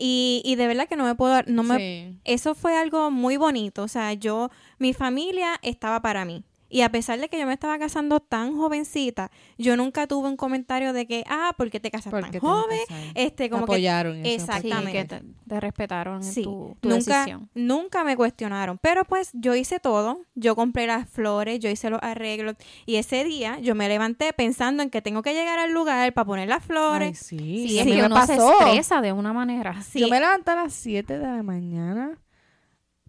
Y, 0.00 0.42
y 0.44 0.54
de 0.54 0.66
verdad 0.68 0.86
que 0.88 0.94
no 0.96 1.04
me 1.04 1.16
puedo, 1.16 1.42
no 1.46 1.64
me, 1.64 1.76
Sí. 1.76 2.16
eso 2.24 2.54
fue 2.54 2.76
algo 2.76 3.10
muy 3.10 3.36
bonito. 3.36 3.82
O 3.82 3.88
sea, 3.88 4.12
yo, 4.12 4.48
mi 4.78 4.92
familia 4.94 5.58
estaba 5.62 6.00
para 6.02 6.24
mí. 6.24 6.44
Y 6.70 6.82
a 6.82 6.90
pesar 6.90 7.18
de 7.18 7.28
que 7.28 7.38
yo 7.38 7.46
me 7.46 7.52
estaba 7.54 7.78
casando 7.78 8.20
tan 8.20 8.56
jovencita, 8.56 9.30
yo 9.56 9.76
nunca 9.76 10.06
tuve 10.06 10.28
un 10.28 10.36
comentario 10.36 10.92
de 10.92 11.06
que, 11.06 11.24
ah, 11.28 11.54
¿por 11.56 11.70
qué 11.70 11.80
te 11.80 11.90
casas 11.90 12.10
¿Por 12.10 12.20
tan 12.22 12.30
qué 12.30 12.40
te 12.40 12.46
joven? 12.46 12.78
Este, 13.14 13.44
Te 13.44 13.50
como 13.50 13.64
que 13.66 13.72
apoyaron. 13.72 14.16
en 14.16 14.26
eso. 14.26 14.44
Exactamente. 14.44 14.90
Sí, 14.90 14.92
que 14.92 15.04
te, 15.06 15.22
te 15.48 15.60
respetaron 15.60 16.16
en 16.16 16.22
Sí, 16.24 16.42
tu, 16.42 16.76
tu 16.80 16.88
nunca, 16.90 17.18
decisión. 17.20 17.48
nunca 17.54 18.04
me 18.04 18.16
cuestionaron. 18.16 18.78
Pero 18.82 19.04
pues 19.04 19.30
yo 19.32 19.54
hice 19.54 19.80
todo. 19.80 20.20
Yo 20.34 20.54
compré 20.56 20.86
las 20.86 21.08
flores, 21.08 21.58
yo 21.60 21.70
hice 21.70 21.88
los 21.90 22.00
arreglos. 22.02 22.54
Y 22.86 22.96
ese 22.96 23.24
día 23.24 23.58
yo 23.60 23.74
me 23.74 23.88
levanté 23.88 24.32
pensando 24.32 24.82
en 24.82 24.90
que 24.90 25.00
tengo 25.00 25.22
que 25.22 25.32
llegar 25.34 25.58
al 25.58 25.72
lugar 25.72 26.12
para 26.12 26.26
poner 26.26 26.48
las 26.48 26.62
Ay, 26.62 26.66
flores. 26.66 27.18
sí, 27.18 27.38
Sí, 27.38 27.68
sí, 27.68 27.78
es 27.78 27.86
que 27.86 28.04
uno 28.04 28.14
pasó. 28.14 28.32
se 28.34 28.64
estresa 28.64 29.00
de 29.00 29.12
una 29.12 29.32
manera. 29.32 29.80
Sí. 29.82 30.00
Yo 30.00 30.08
me 30.08 30.20
levanté 30.20 30.50
a 30.50 30.56
las 30.56 30.74
7 30.74 31.18
de 31.18 31.26
la 31.26 31.42
mañana 31.42 32.18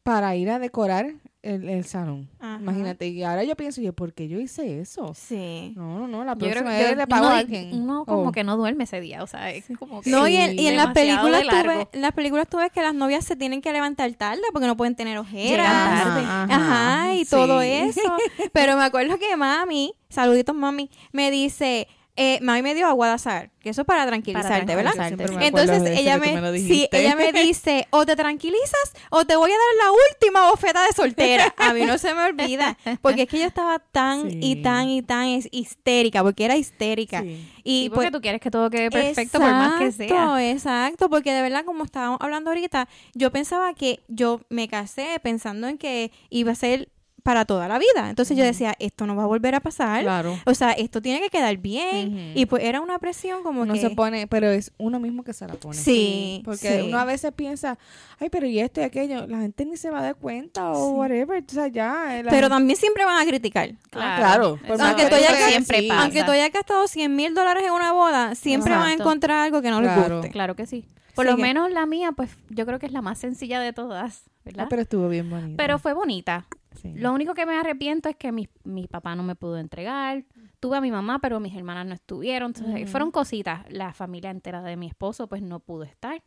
para 0.03 0.35
ir 0.35 0.49
a 0.49 0.59
decorar 0.59 1.13
el, 1.41 1.69
el 1.69 1.85
salón. 1.85 2.29
Ajá. 2.39 2.57
Imagínate. 2.61 3.07
Y 3.07 3.23
ahora 3.23 3.43
yo 3.43 3.55
pienso, 3.55 3.79
yo, 3.81 3.93
¿por 3.93 4.13
qué 4.13 4.27
yo 4.27 4.39
hice 4.39 4.81
eso? 4.81 5.13
Sí. 5.15 5.73
No, 5.75 5.99
no, 5.99 6.07
no. 6.07 6.23
La 6.25 6.35
próxima 6.35 6.71
que 6.77 6.83
vez 6.83 6.97
le 6.97 7.07
pago 7.07 7.27
a 7.27 7.37
alguien. 7.37 7.69
uno 7.73 8.03
como 8.05 8.29
Oh. 8.29 8.31
que 8.31 8.43
no 8.43 8.57
duerme 8.57 8.83
ese 8.83 8.99
día, 8.99 9.23
o 9.23 9.27
sea, 9.27 9.51
es 9.51 9.65
como 9.79 10.01
que 10.01 10.09
No, 10.09 10.27
y 10.27 10.35
en, 10.35 10.59
y 10.59 10.67
en 10.67 10.75
las 10.75 10.93
películas 10.93 11.43
tú 11.47 11.67
ves, 11.67 11.87
en 11.93 12.01
las 12.01 12.11
películas 12.11 12.47
tú 12.49 12.57
ves 12.57 12.71
que 12.71 12.81
las 12.81 12.93
novias 12.93 13.23
se 13.25 13.35
tienen 13.35 13.61
que 13.61 13.71
levantar 13.71 14.11
tarde 14.15 14.41
porque 14.51 14.67
no 14.67 14.75
pueden 14.75 14.95
tener 14.95 15.17
ojeras. 15.17 15.67
Ajá, 15.67 16.43
Ajá, 16.49 17.13
y 17.15 17.23
sí. 17.25 17.31
todo 17.31 17.61
eso. 17.61 18.01
Pero 18.53 18.75
me 18.75 18.83
acuerdo 18.83 19.17
que 19.17 19.35
mami, 19.37 19.93
saluditos 20.09 20.55
mami, 20.55 20.89
me 21.13 21.31
dice, 21.31 21.87
eh, 22.21 22.37
mami 22.41 22.61
me 22.61 22.75
dio 22.75 22.85
agua 22.85 23.07
de 23.07 23.13
azar, 23.13 23.49
que 23.61 23.69
eso 23.69 23.83
es 23.83 23.87
para 23.87 24.05
tranquilizarte, 24.05 24.75
¿verdad? 24.75 24.93
Me 25.37 25.47
Entonces 25.47 25.97
ella 25.97 26.17
me, 26.17 26.41
me 26.41 26.59
sí, 26.59 26.85
ella 26.91 27.15
me 27.15 27.31
dice, 27.31 27.87
o 27.91 28.05
te 28.05 28.17
tranquilizas 28.17 28.93
o 29.09 29.23
te 29.23 29.37
voy 29.37 29.49
a 29.49 29.53
dar 29.53 29.85
la 29.85 29.91
última 29.93 30.49
bofeta 30.49 30.85
de 30.85 30.91
soltera. 30.91 31.55
A 31.57 31.73
mí 31.73 31.85
no 31.85 31.97
se 31.97 32.13
me 32.13 32.23
olvida, 32.23 32.77
porque 33.01 33.21
es 33.21 33.29
que 33.29 33.39
yo 33.39 33.45
estaba 33.45 33.79
tan 33.79 34.43
y 34.43 34.61
tan 34.61 34.89
y 34.89 35.01
tan 35.01 35.27
histérica, 35.51 36.21
porque 36.21 36.43
era 36.43 36.57
histérica. 36.57 37.21
Sí. 37.21 37.47
Y 37.63 37.85
Y 37.85 37.89
porque 37.89 38.07
pues 38.09 38.11
tú 38.11 38.21
quieres 38.21 38.41
que 38.41 38.51
todo 38.51 38.69
quede 38.69 38.91
perfecto 38.91 39.39
por 39.39 39.51
más 39.51 39.79
que 39.79 39.91
sea. 39.93 40.05
Exacto, 40.07 40.37
Exacto, 40.39 41.09
porque 41.09 41.31
de 41.31 41.41
verdad, 41.41 41.63
como 41.63 41.85
estábamos 41.85 42.17
hablando 42.19 42.49
ahorita, 42.49 42.89
yo 43.13 43.31
pensaba 43.31 43.73
que 43.75 44.01
yo 44.09 44.41
me 44.49 44.67
casé 44.67 45.07
pensando 45.23 45.69
en 45.69 45.77
que 45.77 46.11
iba 46.29 46.51
a 46.51 46.55
ser 46.55 46.89
para 47.23 47.45
toda 47.45 47.67
la 47.67 47.77
vida. 47.79 48.09
Entonces 48.09 48.37
yo 48.37 48.43
decía, 48.43 48.75
esto 48.79 49.05
no 49.05 49.15
va 49.15 49.23
a 49.23 49.27
volver 49.27 49.55
a 49.55 49.59
pasar. 49.59 50.01
Claro. 50.03 50.37
O 50.45 50.53
sea, 50.53 50.71
esto 50.71 51.01
tiene 51.01 51.19
que 51.21 51.29
quedar 51.29 51.57
bien. 51.57 52.33
Y 52.35 52.45
pues 52.45 52.63
era 52.63 52.81
una 52.81 52.99
presión 52.99 53.43
como 53.43 53.61
Uno 53.61 53.73
que... 53.73 53.79
se 53.81 53.89
pone, 53.91 54.27
pero 54.27 54.49
es 54.49 54.71
uno 54.77 54.99
mismo 54.99 55.23
que 55.23 55.33
se 55.33 55.47
la 55.47 55.53
pone. 55.55 55.75
Sí, 55.77 56.41
Porque 56.45 56.79
sí. 56.81 56.87
uno 56.87 56.97
a 56.99 57.05
veces 57.05 57.31
piensa, 57.33 57.77
ay, 58.19 58.29
pero 58.29 58.45
y 58.47 58.59
esto 58.59 58.81
y 58.81 58.83
aquello, 58.83 59.27
la 59.27 59.39
gente 59.39 59.65
ni 59.65 59.77
se 59.77 59.89
va 59.89 59.99
a 59.99 60.03
dar 60.03 60.15
cuenta 60.15 60.71
o 60.71 60.89
Sí. 60.89 60.95
whatever. 60.95 61.43
O 61.47 61.51
sea, 61.51 61.67
ya. 61.67 62.17
eh, 62.19 62.23
la 62.23 62.29
Pero 62.29 62.43
gente- 62.47 62.49
también 62.55 62.77
siempre 62.77 63.05
van 63.05 63.21
a 63.21 63.25
criticar. 63.29 63.71
claro, 63.89 64.57
por 64.67 64.77
más 64.77 64.87
Aunque 64.87 65.03
que 65.03 65.09
tú 65.09 65.15
hayas 65.15 65.37
siempre 65.49 65.79
sí. 65.81 65.87
pasa. 65.87 66.01
Aunque 66.03 66.23
tú 66.23 66.31
hayas 66.31 66.51
gastado 66.51 66.87
100 66.87 67.15
mil 67.15 67.33
dólares 67.33 67.63
en 67.65 67.71
una 67.71 67.91
boda, 67.91 68.35
siempre 68.35 68.73
van 68.73 68.87
a 68.89 68.93
encontrar 68.93 69.37
algo 69.39 69.61
que 69.61 69.69
no 69.69 69.81
les 69.81 69.91
Claro. 69.93 70.15
guste. 70.17 70.31
Claro 70.31 70.55
que 70.55 70.65
sí. 70.65 70.85
Por 71.15 71.25
Sí 71.25 71.31
lo 71.31 71.37
que- 71.37 71.41
menos 71.43 71.71
la 71.71 71.85
mía, 71.85 72.11
pues 72.13 72.29
yo 72.49 72.65
creo 72.65 72.79
que 72.79 72.85
es 72.85 72.91
la 72.93 73.01
más 73.01 73.17
sencilla 73.17 73.59
de 73.59 73.73
todas, 73.73 74.23
¿verdad? 74.45 74.65
Ah, 74.65 74.67
pero 74.69 74.81
estuvo 74.83 75.09
bien 75.09 75.29
bonito. 75.29 75.55
pero 75.57 75.77
fue 75.79 75.93
bonita. 75.93 76.45
Sí. 76.75 76.93
Lo 76.93 77.11
único 77.13 77.33
que 77.33 77.45
me 77.45 77.57
arrepiento 77.57 78.09
es 78.09 78.15
que 78.15 78.31
mi, 78.31 78.47
mi 78.63 78.87
papá 78.87 79.15
no 79.15 79.23
me 79.23 79.35
pudo 79.35 79.57
entregar. 79.57 80.23
Tuve 80.59 80.77
a 80.77 80.81
mi 80.81 80.91
mamá, 80.91 81.19
pero 81.19 81.39
mis 81.39 81.55
hermanas 81.55 81.85
no 81.87 81.93
estuvieron. 81.93 82.53
Entonces, 82.55 82.89
fueron 82.91 83.11
cositas. 83.11 83.65
La 83.71 83.93
familia 83.93 84.29
entera 84.29 84.61
de 84.61 84.75
mi 84.77 84.87
esposo, 84.87 85.27
pues 85.27 85.41
no 85.41 85.59
pudo 85.59 85.83
estar. 85.83 86.21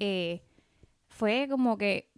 Eh, 0.00 0.42
fue 1.08 1.46
como 1.50 1.76
que 1.78 2.10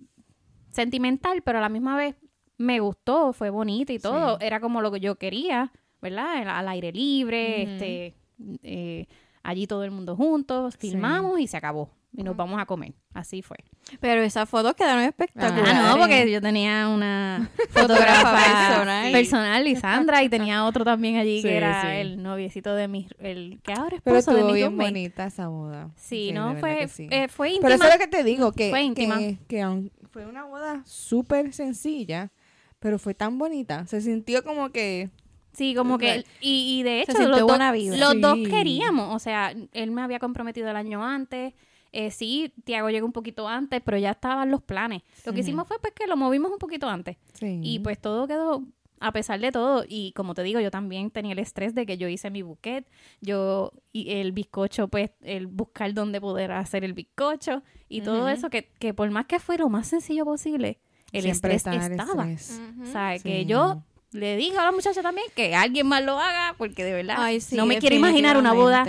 sentimental, 0.71 1.42
pero 1.42 1.59
a 1.59 1.61
la 1.61 1.69
misma 1.69 1.97
vez 1.97 2.16
me 2.59 2.81
gustó, 2.81 3.33
fue 3.33 3.51
bonito 3.51 3.92
y 3.92 3.99
todo. 3.99 4.38
Era 4.40 4.61
como 4.61 4.81
lo 4.81 4.90
que 4.90 5.01
yo 5.01 5.16
quería, 5.16 5.73
¿verdad? 6.01 6.37
Al- 6.38 6.49
Al 6.49 6.69
aire 6.69 6.92
libre, 6.92 7.62
este, 7.75 8.16
eh, 8.62 9.07
allí 9.42 9.66
todo 9.66 9.85
el 9.85 9.90
mundo 9.90 10.16
juntos, 10.16 10.77
filmamos 10.77 11.40
y 11.40 11.47
se 11.47 11.57
acabó. 11.57 11.90
Y 12.12 12.23
nos 12.23 12.35
vamos 12.35 12.59
a 12.61 12.64
comer. 12.64 12.95
Así 13.12 13.42
fue. 13.42 13.59
Pero 14.01 14.23
esas 14.23 14.49
fotos 14.49 14.75
quedaron 14.75 15.03
espectaculares. 15.03 15.75
Ah, 15.75 15.92
no, 15.95 15.99
porque 16.01 16.31
yo 16.31 16.40
tenía 16.40 16.88
una 16.88 17.51
Fotógrafa 17.71 18.33
personal. 18.69 19.12
personal, 19.12 19.64
Lisandra, 19.64 20.23
y 20.23 20.29
tenía 20.31 20.64
otro 20.64 20.83
también 20.85 21.16
allí 21.16 21.42
Sí, 21.42 21.49
que 21.49 21.57
era 21.59 21.83
sí. 21.83 21.88
el 21.99 22.23
noviecito 22.23 22.75
de 22.75 22.88
mi, 22.88 23.07
el 23.19 23.61
que 23.62 23.73
ahora 23.75 23.97
es 23.97 24.03
Pero 24.03 24.16
esposo 24.16 24.35
de 24.35 24.40
estuvo 24.40 24.53
mi 24.53 24.59
bien 24.61 24.71
roommate. 24.71 24.90
bonita 24.92 25.27
esa 25.27 25.49
boda. 25.49 25.90
Sí, 25.97 26.33
no, 26.33 26.57
fue, 26.57 26.88
eh, 26.99 27.29
fue 27.29 27.49
íntima. 27.51 27.69
Pero 27.69 27.75
eso 27.75 27.85
es 27.85 27.92
lo 27.92 27.99
que 28.01 28.09
te 28.09 28.25
digo, 28.25 28.53
que, 28.53 28.71
Fue 28.71 28.83
íntima. 28.83 29.19
que, 29.19 29.66
fue 30.11 30.25
una 30.27 30.45
boda 30.45 30.83
súper 30.87 31.53
sencilla, 31.53 32.33
pero 32.79 32.99
fue 32.99 33.12
tan 33.12 33.37
bonita. 33.37 33.87
Se 33.87 34.01
sintió 34.01 34.42
como 34.42 34.71
que... 34.71 35.11
Sí, 35.53 35.75
como 35.75 35.97
que, 35.99 36.25
y, 36.40 36.79
y 36.79 36.83
de 36.83 37.01
hecho, 37.01 37.12
los, 37.29 37.42
vibra. 37.47 37.97
los 37.97 38.21
dos 38.21 38.38
queríamos, 38.49 39.14
o 39.14 39.19
sea, 39.19 39.55
él 39.73 39.90
me 39.90 40.03
había 40.03 40.19
comprometido 40.19 40.69
el 40.71 40.77
año 40.77 41.03
antes, 41.03 41.55
eh, 41.99 42.11
sí, 42.11 42.53
Tiago 42.65 42.91
llegó 42.91 43.07
un 43.07 43.13
poquito 43.13 43.49
antes, 43.49 43.81
pero 43.85 43.97
ya 43.97 44.11
estaban 44.11 44.51
los 44.51 44.63
planes. 44.63 45.03
Lo 45.25 45.33
que 45.33 45.41
hicimos 45.41 45.67
fue 45.67 45.79
pues 45.79 45.95
que 45.95 46.07
lo 46.07 46.17
movimos 46.17 46.51
un 46.53 46.59
poquito 46.59 46.89
antes, 46.89 47.17
Sí. 47.33 47.61
y 47.63 47.79
pues 47.79 47.99
todo 48.01 48.27
quedó, 48.29 48.63
a 49.01 49.13
pesar 49.13 49.41
de 49.41 49.51
todo, 49.53 49.85
y 49.89 50.13
como 50.13 50.35
te 50.35 50.43
digo, 50.43 50.61
yo 50.61 50.71
también 50.71 51.11
tenía 51.11 51.33
el 51.33 51.39
estrés 51.39 51.75
de 51.75 51.87
que 51.87 51.97
yo 51.99 52.09
hice 52.09 52.31
mi 52.31 52.43
buquet, 52.43 52.87
yo, 53.21 53.73
y 53.93 54.13
el 54.13 54.33
bizcocho, 54.33 54.89
pues, 54.89 55.11
el 55.23 55.47
buscar 55.47 55.93
dónde 55.95 56.21
poder 56.21 56.53
hacer 56.53 56.85
el 56.85 56.93
bizcocho, 56.93 57.63
y 57.89 58.01
todo 58.03 58.29
eso, 58.29 58.51
que, 58.51 58.69
que 58.79 58.93
por 58.95 59.11
más 59.11 59.27
que 59.27 59.39
fue 59.39 59.57
lo 59.59 59.69
más 59.69 59.87
sencillo 59.89 60.25
posible, 60.25 60.79
el 61.13 61.23
Siempre 61.23 61.55
estrés 61.55 61.77
el 61.85 61.93
estaba. 61.93 62.29
estrés. 62.31 62.61
O 62.83 62.87
sea, 62.93 63.19
que 63.19 63.47
yo 63.47 63.83
le 64.13 64.37
digo 64.37 64.59
a 64.61 64.65
la 64.65 64.73
muchacha 64.73 65.03
también 65.03 65.27
que 65.35 65.55
alguien 65.55 65.87
más 65.87 66.03
lo 66.05 66.19
haga, 66.19 66.55
porque 66.59 66.83
de 66.85 66.93
verdad 66.93 67.17
Ay, 67.19 67.41
sí, 67.41 67.55
no 67.57 67.65
me 67.65 67.79
quiero 67.79 67.97
imaginar 67.97 68.37
una 68.37 68.53
boda. 68.53 68.85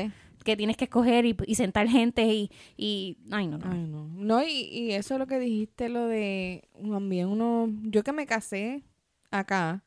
Que 0.47 0.57
tienes 0.57 0.77
que 0.77 0.86
escoger 0.86 1.25
y, 1.25 1.36
y 1.45 1.55
sentar 1.55 1.88
gente 1.88 2.23
y, 2.25 2.49
y 2.77 3.17
ay 3.31 3.47
no, 3.47 3.57
no. 3.57 3.71
Ay, 3.71 3.86
no. 3.86 4.07
No, 4.07 4.43
y, 4.43 4.47
y 4.71 4.91
eso 4.93 5.13
es 5.15 5.19
lo 5.19 5.27
que 5.27 5.39
dijiste, 5.39 5.89
lo 5.89 6.07
de 6.07 6.67
también 6.81 7.27
uno, 7.27 7.69
yo 7.83 8.03
que 8.03 8.13
me 8.13 8.25
casé 8.25 8.83
acá, 9.29 9.83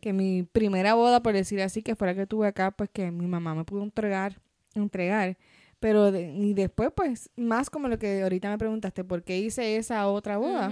que 0.00 0.12
mi 0.12 0.42
primera 0.42 0.94
boda, 0.94 1.22
por 1.22 1.32
decir 1.34 1.60
así, 1.62 1.82
que 1.82 1.94
fue 1.94 2.08
la 2.08 2.14
que 2.14 2.26
tuve 2.26 2.46
acá, 2.48 2.70
pues 2.72 2.90
que 2.92 3.10
mi 3.10 3.26
mamá 3.26 3.54
me 3.54 3.64
pudo 3.64 3.82
entregar, 3.82 4.40
entregar, 4.74 5.36
pero 5.78 6.10
de- 6.12 6.32
y 6.34 6.54
después, 6.54 6.90
pues, 6.94 7.30
más 7.36 7.70
como 7.70 7.86
lo 7.88 7.98
que 7.98 8.22
ahorita 8.22 8.50
me 8.50 8.58
preguntaste, 8.58 9.04
¿por 9.04 9.22
qué 9.22 9.38
hice 9.38 9.76
esa 9.76 10.08
otra 10.08 10.36
boda? 10.38 10.68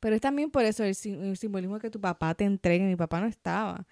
Pero 0.00 0.14
es 0.16 0.20
también 0.20 0.50
por 0.50 0.64
eso 0.64 0.82
el 0.84 0.94
simbolismo 0.94 1.78
que 1.78 1.90
tu 1.90 2.00
papá 2.00 2.34
te 2.34 2.44
entregue, 2.44 2.84
mi 2.86 2.96
papá 2.96 3.20
no 3.20 3.26
estaba. 3.26 3.86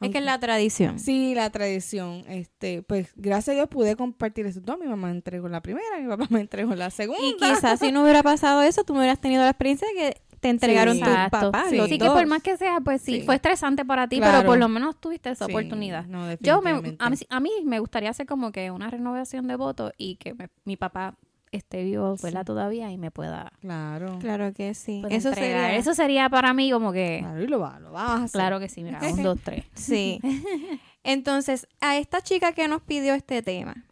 Es 0.00 0.10
que 0.10 0.18
es 0.18 0.24
la 0.24 0.40
tradición. 0.40 0.98
Sí, 0.98 1.34
la 1.34 1.50
tradición. 1.50 2.24
Este, 2.28 2.82
pues 2.82 3.12
gracias 3.16 3.48
a 3.50 3.56
Dios 3.56 3.68
pude 3.68 3.96
compartir 3.96 4.46
eso 4.46 4.60
todo. 4.62 4.78
Mi 4.78 4.86
mamá 4.86 5.08
me 5.08 5.14
entregó 5.14 5.48
la 5.48 5.60
primera, 5.60 5.86
mi 6.00 6.08
papá 6.08 6.26
me 6.30 6.40
entregó 6.40 6.74
la 6.74 6.90
segunda. 6.90 7.22
Y 7.26 7.36
quizás 7.36 7.78
si 7.80 7.92
no 7.92 8.02
hubiera 8.02 8.22
pasado 8.22 8.62
eso, 8.62 8.82
tú 8.84 8.94
no 8.94 9.00
hubieras 9.00 9.20
tenido 9.20 9.42
la 9.42 9.50
experiencia 9.50 9.86
de 9.88 9.94
que 9.94 10.20
te 10.40 10.48
entregaron 10.48 10.98
tus 10.98 11.06
Exacto. 11.06 11.52
papás. 11.52 11.68
Sí. 11.68 11.76
los 11.76 11.84
Así 11.86 11.98
que 11.98 12.06
por 12.06 12.26
más 12.26 12.42
que 12.42 12.56
sea, 12.56 12.80
pues 12.80 13.02
sí, 13.02 13.20
Sí. 13.20 13.26
fue 13.26 13.34
estresante 13.34 13.84
para 13.84 14.08
ti, 14.08 14.16
Claro. 14.16 14.38
pero 14.38 14.46
por 14.48 14.58
lo 14.58 14.68
menos 14.70 14.98
tuviste 14.98 15.28
esa 15.30 15.44
Sí, 15.44 15.52
oportunidad. 15.52 16.06
no, 16.06 16.32
Yo 16.40 16.62
me, 16.62 16.70
a, 16.98 17.10
mí, 17.10 17.16
a 17.28 17.40
mí 17.40 17.50
me 17.66 17.78
gustaría 17.78 18.08
hacer 18.08 18.24
como 18.24 18.50
que 18.52 18.70
una 18.70 18.88
renovación 18.88 19.46
de 19.48 19.56
votos 19.56 19.92
y 19.98 20.16
que 20.16 20.32
me- 20.32 20.48
mi 20.64 20.78
papá 20.78 21.18
esté 21.52 21.82
vivo, 21.82 22.16
¿verdad? 22.22 22.40
Sí. 22.42 22.46
Todavía 22.46 22.90
y 22.92 22.96
me 22.98 23.10
pueda, 23.10 23.52
Claro. 23.60 24.18
Claro 24.20 24.52
que 24.52 24.74
sí. 24.74 25.00
pueda 25.00 25.14
Eso 25.16 25.28
entregar. 25.30 25.62
sería... 25.64 25.76
Eso 25.78 25.94
sería 25.94 26.28
para 26.28 26.54
mí 26.54 26.70
como 26.70 26.92
que, 26.92 27.18
Claro, 27.20 27.42
y 27.42 27.46
lo, 27.46 27.58
va, 27.60 27.78
lo 27.80 27.90
vamos 27.92 28.20
a 28.20 28.24
hacer. 28.24 28.38
claro 28.38 28.60
que 28.60 28.68
sí, 28.68 28.82
mira, 28.84 29.00
un, 29.02 29.22
dos, 29.22 29.38
tres. 29.42 29.64
Sí. 29.74 30.20
Entonces, 31.04 31.66
a 31.80 31.96
esta 31.96 32.20
chica 32.20 32.52
que 32.52 32.68
nos 32.68 32.82
pidió 32.82 33.14
este 33.14 33.42
tema, 33.42 33.84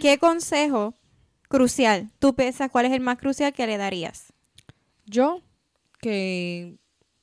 ¿qué 0.00 0.18
consejo 0.18 0.94
crucial 1.48 2.10
tú 2.18 2.34
piensas 2.34 2.70
cuál 2.70 2.86
es 2.86 2.92
el 2.92 3.00
más 3.00 3.18
crucial 3.18 3.52
que 3.52 3.66
le 3.66 3.76
darías? 3.76 4.32
Yo, 5.06 5.40
que, 6.00 6.78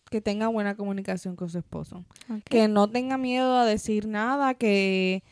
que 0.10 0.22
tenga 0.22 0.48
buena 0.48 0.76
comunicación 0.76 1.36
con 1.36 1.50
su 1.50 1.58
esposo. 1.58 2.06
Que 2.46 2.68
no 2.68 2.88
tenga 2.90 3.18
miedo 3.18 3.58
a 3.58 3.66
decir 3.66 4.08
nada, 4.08 4.54
que, 4.54 5.24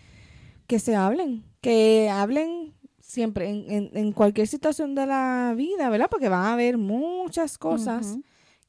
que 0.67 0.79
se 0.79 0.95
hablen. 0.95 1.45
Que 1.61 2.09
hablen 2.11 2.73
siempre 3.09 3.49
en, 3.49 3.65
en, 3.71 3.89
en 3.97 4.11
cualquier 4.11 4.45
situación 4.47 4.93
de 4.93 5.07
la 5.07 5.53
vida, 5.57 5.89
¿verdad? 5.89 6.09
Porque 6.11 6.29
van 6.29 6.45
a 6.45 6.53
haber 6.53 6.77
muchas 6.77 7.57
cosas 7.57 8.19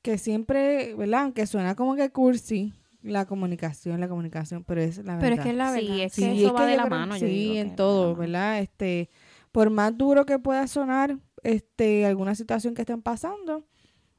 que 0.01 0.17
siempre, 0.17 0.95
¿verdad? 0.95 1.25
Aunque 1.25 1.47
suena 1.47 1.75
como 1.75 1.95
que 1.95 2.09
cursi, 2.11 2.73
la 3.03 3.27
comunicación, 3.27 4.01
la 4.01 4.09
comunicación, 4.09 4.65
pero 4.65 4.81
es 4.81 4.97
la 4.97 5.17
verdad. 5.17 5.21
Pero 5.21 5.35
es 5.37 5.41
que 5.43 5.51
es 5.51 5.57
la 5.57 5.75
Sí, 5.75 5.87
verdad. 5.87 6.05
es 6.07 6.15
que 6.15 6.33
eso 6.45 6.55
va 6.55 6.67
de 6.67 6.77
la 6.77 6.85
creo- 6.87 6.99
mano, 6.99 7.17
yo 7.19 7.27
Sí, 7.27 7.33
digo 7.33 7.55
en 7.57 7.77
todo. 7.77 8.17
¿verdad? 8.17 8.61
Este, 8.61 9.11
por 9.53 9.69
más 9.69 9.95
duro 9.99 10.25
que 10.25 10.39
pueda 10.39 10.67
sonar, 10.69 11.19
este, 11.43 12.07
alguna 12.07 12.35
situación 12.35 12.75
que 12.75 12.81
estén 12.83 13.03
pasando, 13.03 13.67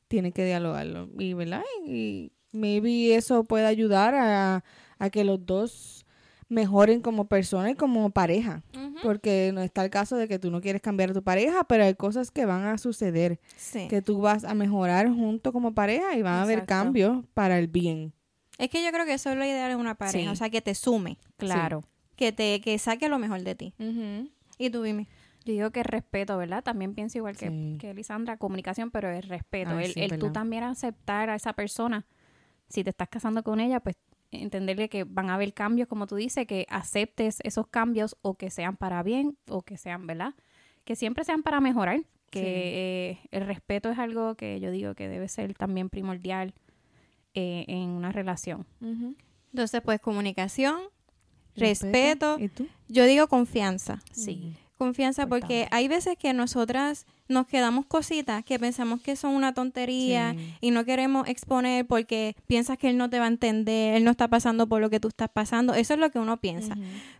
tienen 0.08 0.32
que 0.34 0.46
dialogarlo. 0.46 1.10
Y, 1.18 1.34
¿verdad? 1.34 1.64
Y 1.84 2.32
maybe 2.52 3.16
eso 3.16 3.44
puede 3.46 3.66
ayudar 3.66 4.14
a, 4.14 4.64
a 5.00 5.10
que 5.10 5.24
los 5.24 5.44
dos 5.46 6.01
mejoren 6.52 7.02
como 7.02 7.26
persona 7.26 7.72
y 7.72 7.76
como 7.76 8.10
pareja. 8.10 8.62
Porque 9.04 9.52
no 9.54 9.62
está 9.62 9.84
el 9.86 9.90
caso 9.90 10.18
de 10.18 10.28
que 10.28 10.38
tú 10.38 10.52
no 10.52 10.60
quieres 10.62 10.82
cambiar 10.82 11.12
a 11.12 11.14
tu 11.14 11.24
pareja, 11.24 11.64
pero 11.64 11.86
hay 11.86 11.96
cosas 11.96 12.30
que 12.30 12.46
van 12.46 12.66
a 12.66 12.78
suceder, 12.78 13.40
Sí. 13.56 13.88
que 13.88 14.02
tú 14.02 14.20
vas 14.20 14.44
a 14.44 14.54
mejorar 14.54 15.08
junto 15.08 15.54
como 15.54 15.74
pareja 15.74 16.16
y 16.16 16.22
van 16.22 16.34
a 16.34 16.42
haber 16.44 16.66
cambios 16.66 17.24
para 17.34 17.58
el 17.58 17.68
bien. 17.68 18.14
Es 18.58 18.70
que 18.70 18.84
yo 18.84 18.92
creo 18.92 19.06
que 19.06 19.14
eso 19.14 19.30
es 19.32 19.38
lo 19.38 19.46
ideal 19.46 19.72
en 19.72 19.78
una 19.80 19.96
pareja, 19.96 20.20
Sí. 20.20 20.28
o 20.28 20.36
sea, 20.36 20.50
que 20.50 20.62
te 20.62 20.76
sume, 20.76 21.18
Claro. 21.38 21.84
que 22.18 22.32
te 22.34 22.60
que 22.62 22.78
saque 22.78 23.08
lo 23.10 23.18
mejor 23.18 23.42
de 23.44 23.56
ti. 23.56 23.74
Y 24.58 24.70
tú 24.70 24.84
dime. 24.84 25.08
Yo 25.46 25.54
digo 25.54 25.72
que 25.72 25.82
respeto, 25.82 26.38
¿verdad? 26.38 26.64
También 26.64 26.94
pienso 26.94 27.18
igual 27.18 27.36
que, 27.38 27.48
Sí. 27.48 27.78
que 27.80 27.94
Lisandra, 27.96 28.38
comunicación, 28.38 28.92
pero 28.92 29.10
el 29.10 29.24
respeto. 29.24 29.72
Ay, 29.72 29.86
el 29.86 29.94
sí, 29.94 30.02
el 30.02 30.20
tú 30.20 30.32
también 30.32 30.64
aceptar 30.64 31.30
a 31.32 31.36
esa 31.36 31.54
persona. 31.54 32.06
Si 32.70 32.84
te 32.84 32.92
estás 32.92 33.10
casando 33.10 33.42
con 33.42 33.60
ella, 33.60 33.80
pues 33.80 33.96
entenderle 34.32 34.90
que 34.90 35.04
van 35.04 35.30
a 35.30 35.36
haber 35.36 35.54
cambios, 35.54 35.88
como 35.88 36.08
tú 36.08 36.16
dices, 36.16 36.48
que 36.48 36.66
aceptes 36.70 37.40
esos 37.44 37.68
cambios 37.68 38.16
o 38.22 38.36
que 38.36 38.50
sean 38.50 38.78
para 38.78 39.04
bien 39.04 39.38
o 39.50 39.62
que 39.62 39.78
sean, 39.78 40.08
¿verdad? 40.08 40.34
Que 40.86 40.96
siempre 40.96 41.24
sean 41.24 41.44
para 41.44 41.60
mejorar. 41.62 42.02
Que 42.30 42.40
Sí. 42.40 42.46
eh, 42.46 43.20
el 43.32 43.46
respeto 43.46 43.90
es 43.90 44.00
algo 44.00 44.36
que 44.36 44.60
yo 44.62 44.72
digo 44.72 44.96
que 44.96 45.10
debe 45.10 45.28
ser 45.28 45.54
también 45.54 45.90
primordial 45.90 46.54
eh, 47.34 47.66
en 47.68 47.90
una 47.90 48.12
relación. 48.14 48.66
Entonces, 49.52 49.82
pues 49.82 50.00
comunicación, 50.00 50.80
respeto, 51.56 52.38
¿Y 52.40 52.48
tú? 52.50 52.68
yo 52.88 53.06
digo 53.06 53.28
confianza. 53.28 54.00
Sí. 54.12 54.56
Confianza 54.82 55.28
porque 55.28 55.68
hay 55.70 55.88
veces 55.88 56.18
que 56.18 56.34
nosotras 56.34 57.06
nos 57.30 57.46
quedamos 57.46 57.86
cositas 57.86 58.44
que 58.44 58.58
pensamos 58.58 59.00
que 59.00 59.16
son 59.16 59.36
una 59.36 59.54
tontería 59.54 60.34
Sí. 60.36 60.54
y 60.60 60.72
no 60.72 60.84
queremos 60.86 61.28
exponer 61.30 61.86
porque 61.86 62.36
piensas 62.48 62.80
que 62.80 62.90
él 62.90 62.98
no 62.98 63.08
te 63.10 63.20
va 63.20 63.26
a 63.26 63.28
entender, 63.28 63.94
él 63.96 64.04
no 64.04 64.10
está 64.12 64.28
pasando 64.28 64.68
por 64.68 64.82
lo 64.82 64.90
que 64.90 65.00
tú 65.00 65.10
estás 65.10 65.30
pasando. 65.32 65.76
Eso 65.76 65.94
es 65.94 66.00
lo 66.00 66.10
que 66.10 66.18
uno 66.20 66.38
piensa. 66.42 66.76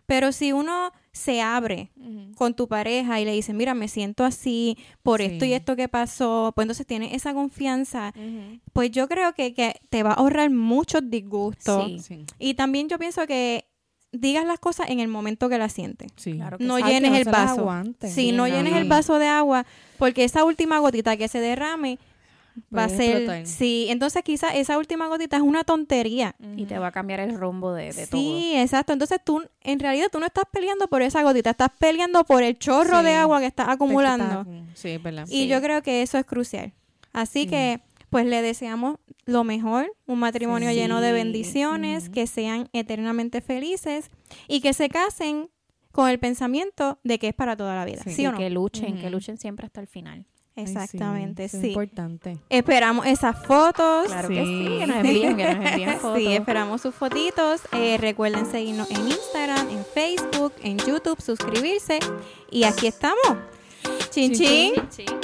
Pero 0.06 0.32
si 0.32 0.52
uno 0.52 0.90
se 1.12 1.40
abre 1.40 1.92
con 2.36 2.54
tu 2.54 2.66
pareja 2.66 3.20
y 3.20 3.24
le 3.24 3.32
dice, 3.32 3.52
mira, 3.54 3.74
me 3.74 3.86
siento 3.86 4.24
así 4.24 4.76
por 5.04 5.20
Sí. 5.20 5.26
esto 5.26 5.44
y 5.44 5.52
esto 5.52 5.76
que 5.76 5.86
pasó, 5.88 6.50
pues 6.56 6.64
entonces 6.64 6.86
tienes 6.86 7.12
esa 7.14 7.32
confianza, 7.32 8.12
pues 8.72 8.90
yo 8.90 9.06
creo 9.08 9.34
que, 9.34 9.54
que 9.54 9.80
te 9.88 10.02
va 10.02 10.10
a 10.10 10.14
ahorrar 10.14 10.50
muchos 10.50 11.02
disgustos. 11.08 11.86
Sí. 11.86 11.98
Sí. 12.00 12.26
Y 12.40 12.54
también 12.54 12.88
yo 12.88 12.98
pienso 12.98 13.24
que 13.28 13.66
digas 14.12 14.44
las 14.44 14.58
cosas 14.58 14.90
en 14.90 15.00
el 15.00 15.08
momento 15.08 15.48
que 15.48 15.58
las 15.58 15.72
sientes. 15.72 16.12
Sí. 16.16 16.34
Claro 16.34 16.58
que 16.58 16.64
No 16.64 16.76
sí. 16.76 16.82
Ay, 16.84 16.88
que 16.88 16.94
llenes 16.94 17.10
no 17.12 17.16
el 17.16 17.24
vaso. 17.24 17.60
aguanten. 17.60 18.10
Sí, 18.10 18.14
Sí, 18.14 18.32
no 18.32 18.46
no, 18.46 18.48
llenes 18.54 18.72
no. 18.74 18.78
el 18.78 18.88
vaso 18.88 19.18
de 19.18 19.26
agua 19.28 19.66
porque 19.98 20.24
esa 20.24 20.44
última 20.44 20.78
gotita 20.78 21.16
que 21.16 21.28
se 21.28 21.40
derrame 21.40 21.98
va 22.76 22.84
a 22.84 22.88
ser... 22.90 23.16
explotar. 23.16 23.46
Sí, 23.46 23.86
entonces 23.88 24.22
quizás 24.22 24.54
esa 24.54 24.76
última 24.76 25.06
gotita 25.06 25.36
es 25.36 25.42
una 25.42 25.64
tontería. 25.64 26.34
Y 26.56 26.66
te 26.66 26.78
va 26.78 26.88
a 26.88 26.92
cambiar 26.92 27.20
el 27.20 27.34
rumbo 27.38 27.72
de, 27.72 27.92
de 27.94 28.06
todo. 28.06 28.20
Sí, 28.20 28.52
exacto. 28.56 28.92
Entonces 28.92 29.18
tú, 29.24 29.42
en 29.62 29.78
realidad 29.80 30.08
tú 30.12 30.20
no 30.20 30.26
estás 30.26 30.44
peleando 30.52 30.86
por 30.88 31.00
esa 31.00 31.22
gotita, 31.22 31.50
estás 31.50 31.70
peleando 31.78 32.24
por 32.24 32.42
el 32.42 32.58
chorro 32.58 32.98
Sí. 32.98 33.04
de 33.06 33.14
agua 33.14 33.40
que 33.40 33.46
estás 33.46 33.68
acumulando. 33.68 34.44
Sí, 34.74 34.90
es 34.90 35.02
verdad. 35.02 35.26
Y 35.30 35.48
yo 35.48 35.62
creo 35.62 35.82
que 35.82 36.02
eso 36.02 36.18
es 36.18 36.26
crucial. 36.26 36.72
Así 37.14 37.44
Sí. 37.44 37.46
que, 37.48 37.80
pues 38.12 38.26
le 38.26 38.42
deseamos 38.42 38.96
lo 39.24 39.42
mejor, 39.42 39.90
un 40.06 40.18
matrimonio 40.18 40.68
Sí. 40.68 40.74
lleno 40.74 41.00
de 41.00 41.12
bendiciones, 41.12 42.10
que 42.10 42.26
sean 42.26 42.68
eternamente 42.74 43.40
felices 43.40 44.10
y 44.48 44.60
que 44.60 44.74
se 44.74 44.90
casen 44.90 45.48
con 45.92 46.10
el 46.10 46.18
pensamiento 46.18 46.98
de 47.04 47.18
que 47.18 47.28
es 47.28 47.34
para 47.34 47.56
toda 47.56 47.74
la 47.74 47.86
vida. 47.86 48.02
Sí. 48.04 48.12
¿Sí, 48.12 48.22
Y 48.22 48.26
o 48.26 48.32
no? 48.32 48.38
que 48.38 48.50
luchen, 48.50 49.00
que 49.00 49.08
luchen 49.08 49.38
siempre 49.38 49.64
hasta 49.64 49.80
el 49.80 49.86
final. 49.86 50.26
Ay, 50.54 50.66
sí, 50.66 50.72
Exactamente, 50.72 51.48
sí. 51.48 51.56
Es 51.56 51.64
importante. 51.64 52.36
Esperamos 52.50 53.06
esas 53.06 53.42
fotos. 53.46 54.08
Claro 54.08 54.28
que 54.28 54.44
sí, 54.44 54.66
que 54.78 54.86
nos 54.86 54.96
envíen, 54.98 55.36
que 55.38 55.54
nos 55.54 55.64
envíen 55.72 55.98
fotos. 55.98 56.18
Sí, 56.18 56.26
esperamos 56.34 56.82
sus 56.82 56.94
fotitos. 56.94 57.62
Eh, 57.72 57.96
recuerden 57.98 58.44
seguirnos 58.44 58.90
en 58.90 59.08
Instagram, 59.08 59.70
en 59.70 59.82
Facebook, 59.86 60.52
en 60.62 60.76
YouTube, 60.76 61.18
suscribirse. 61.22 61.98
Y 62.50 62.64
aquí 62.64 62.86
estamos. 62.88 63.16
Chin, 64.10 64.32
Chin, 64.34 64.34
chin. 64.34 64.88
chin. 64.90 65.06
Sí. 65.06 65.14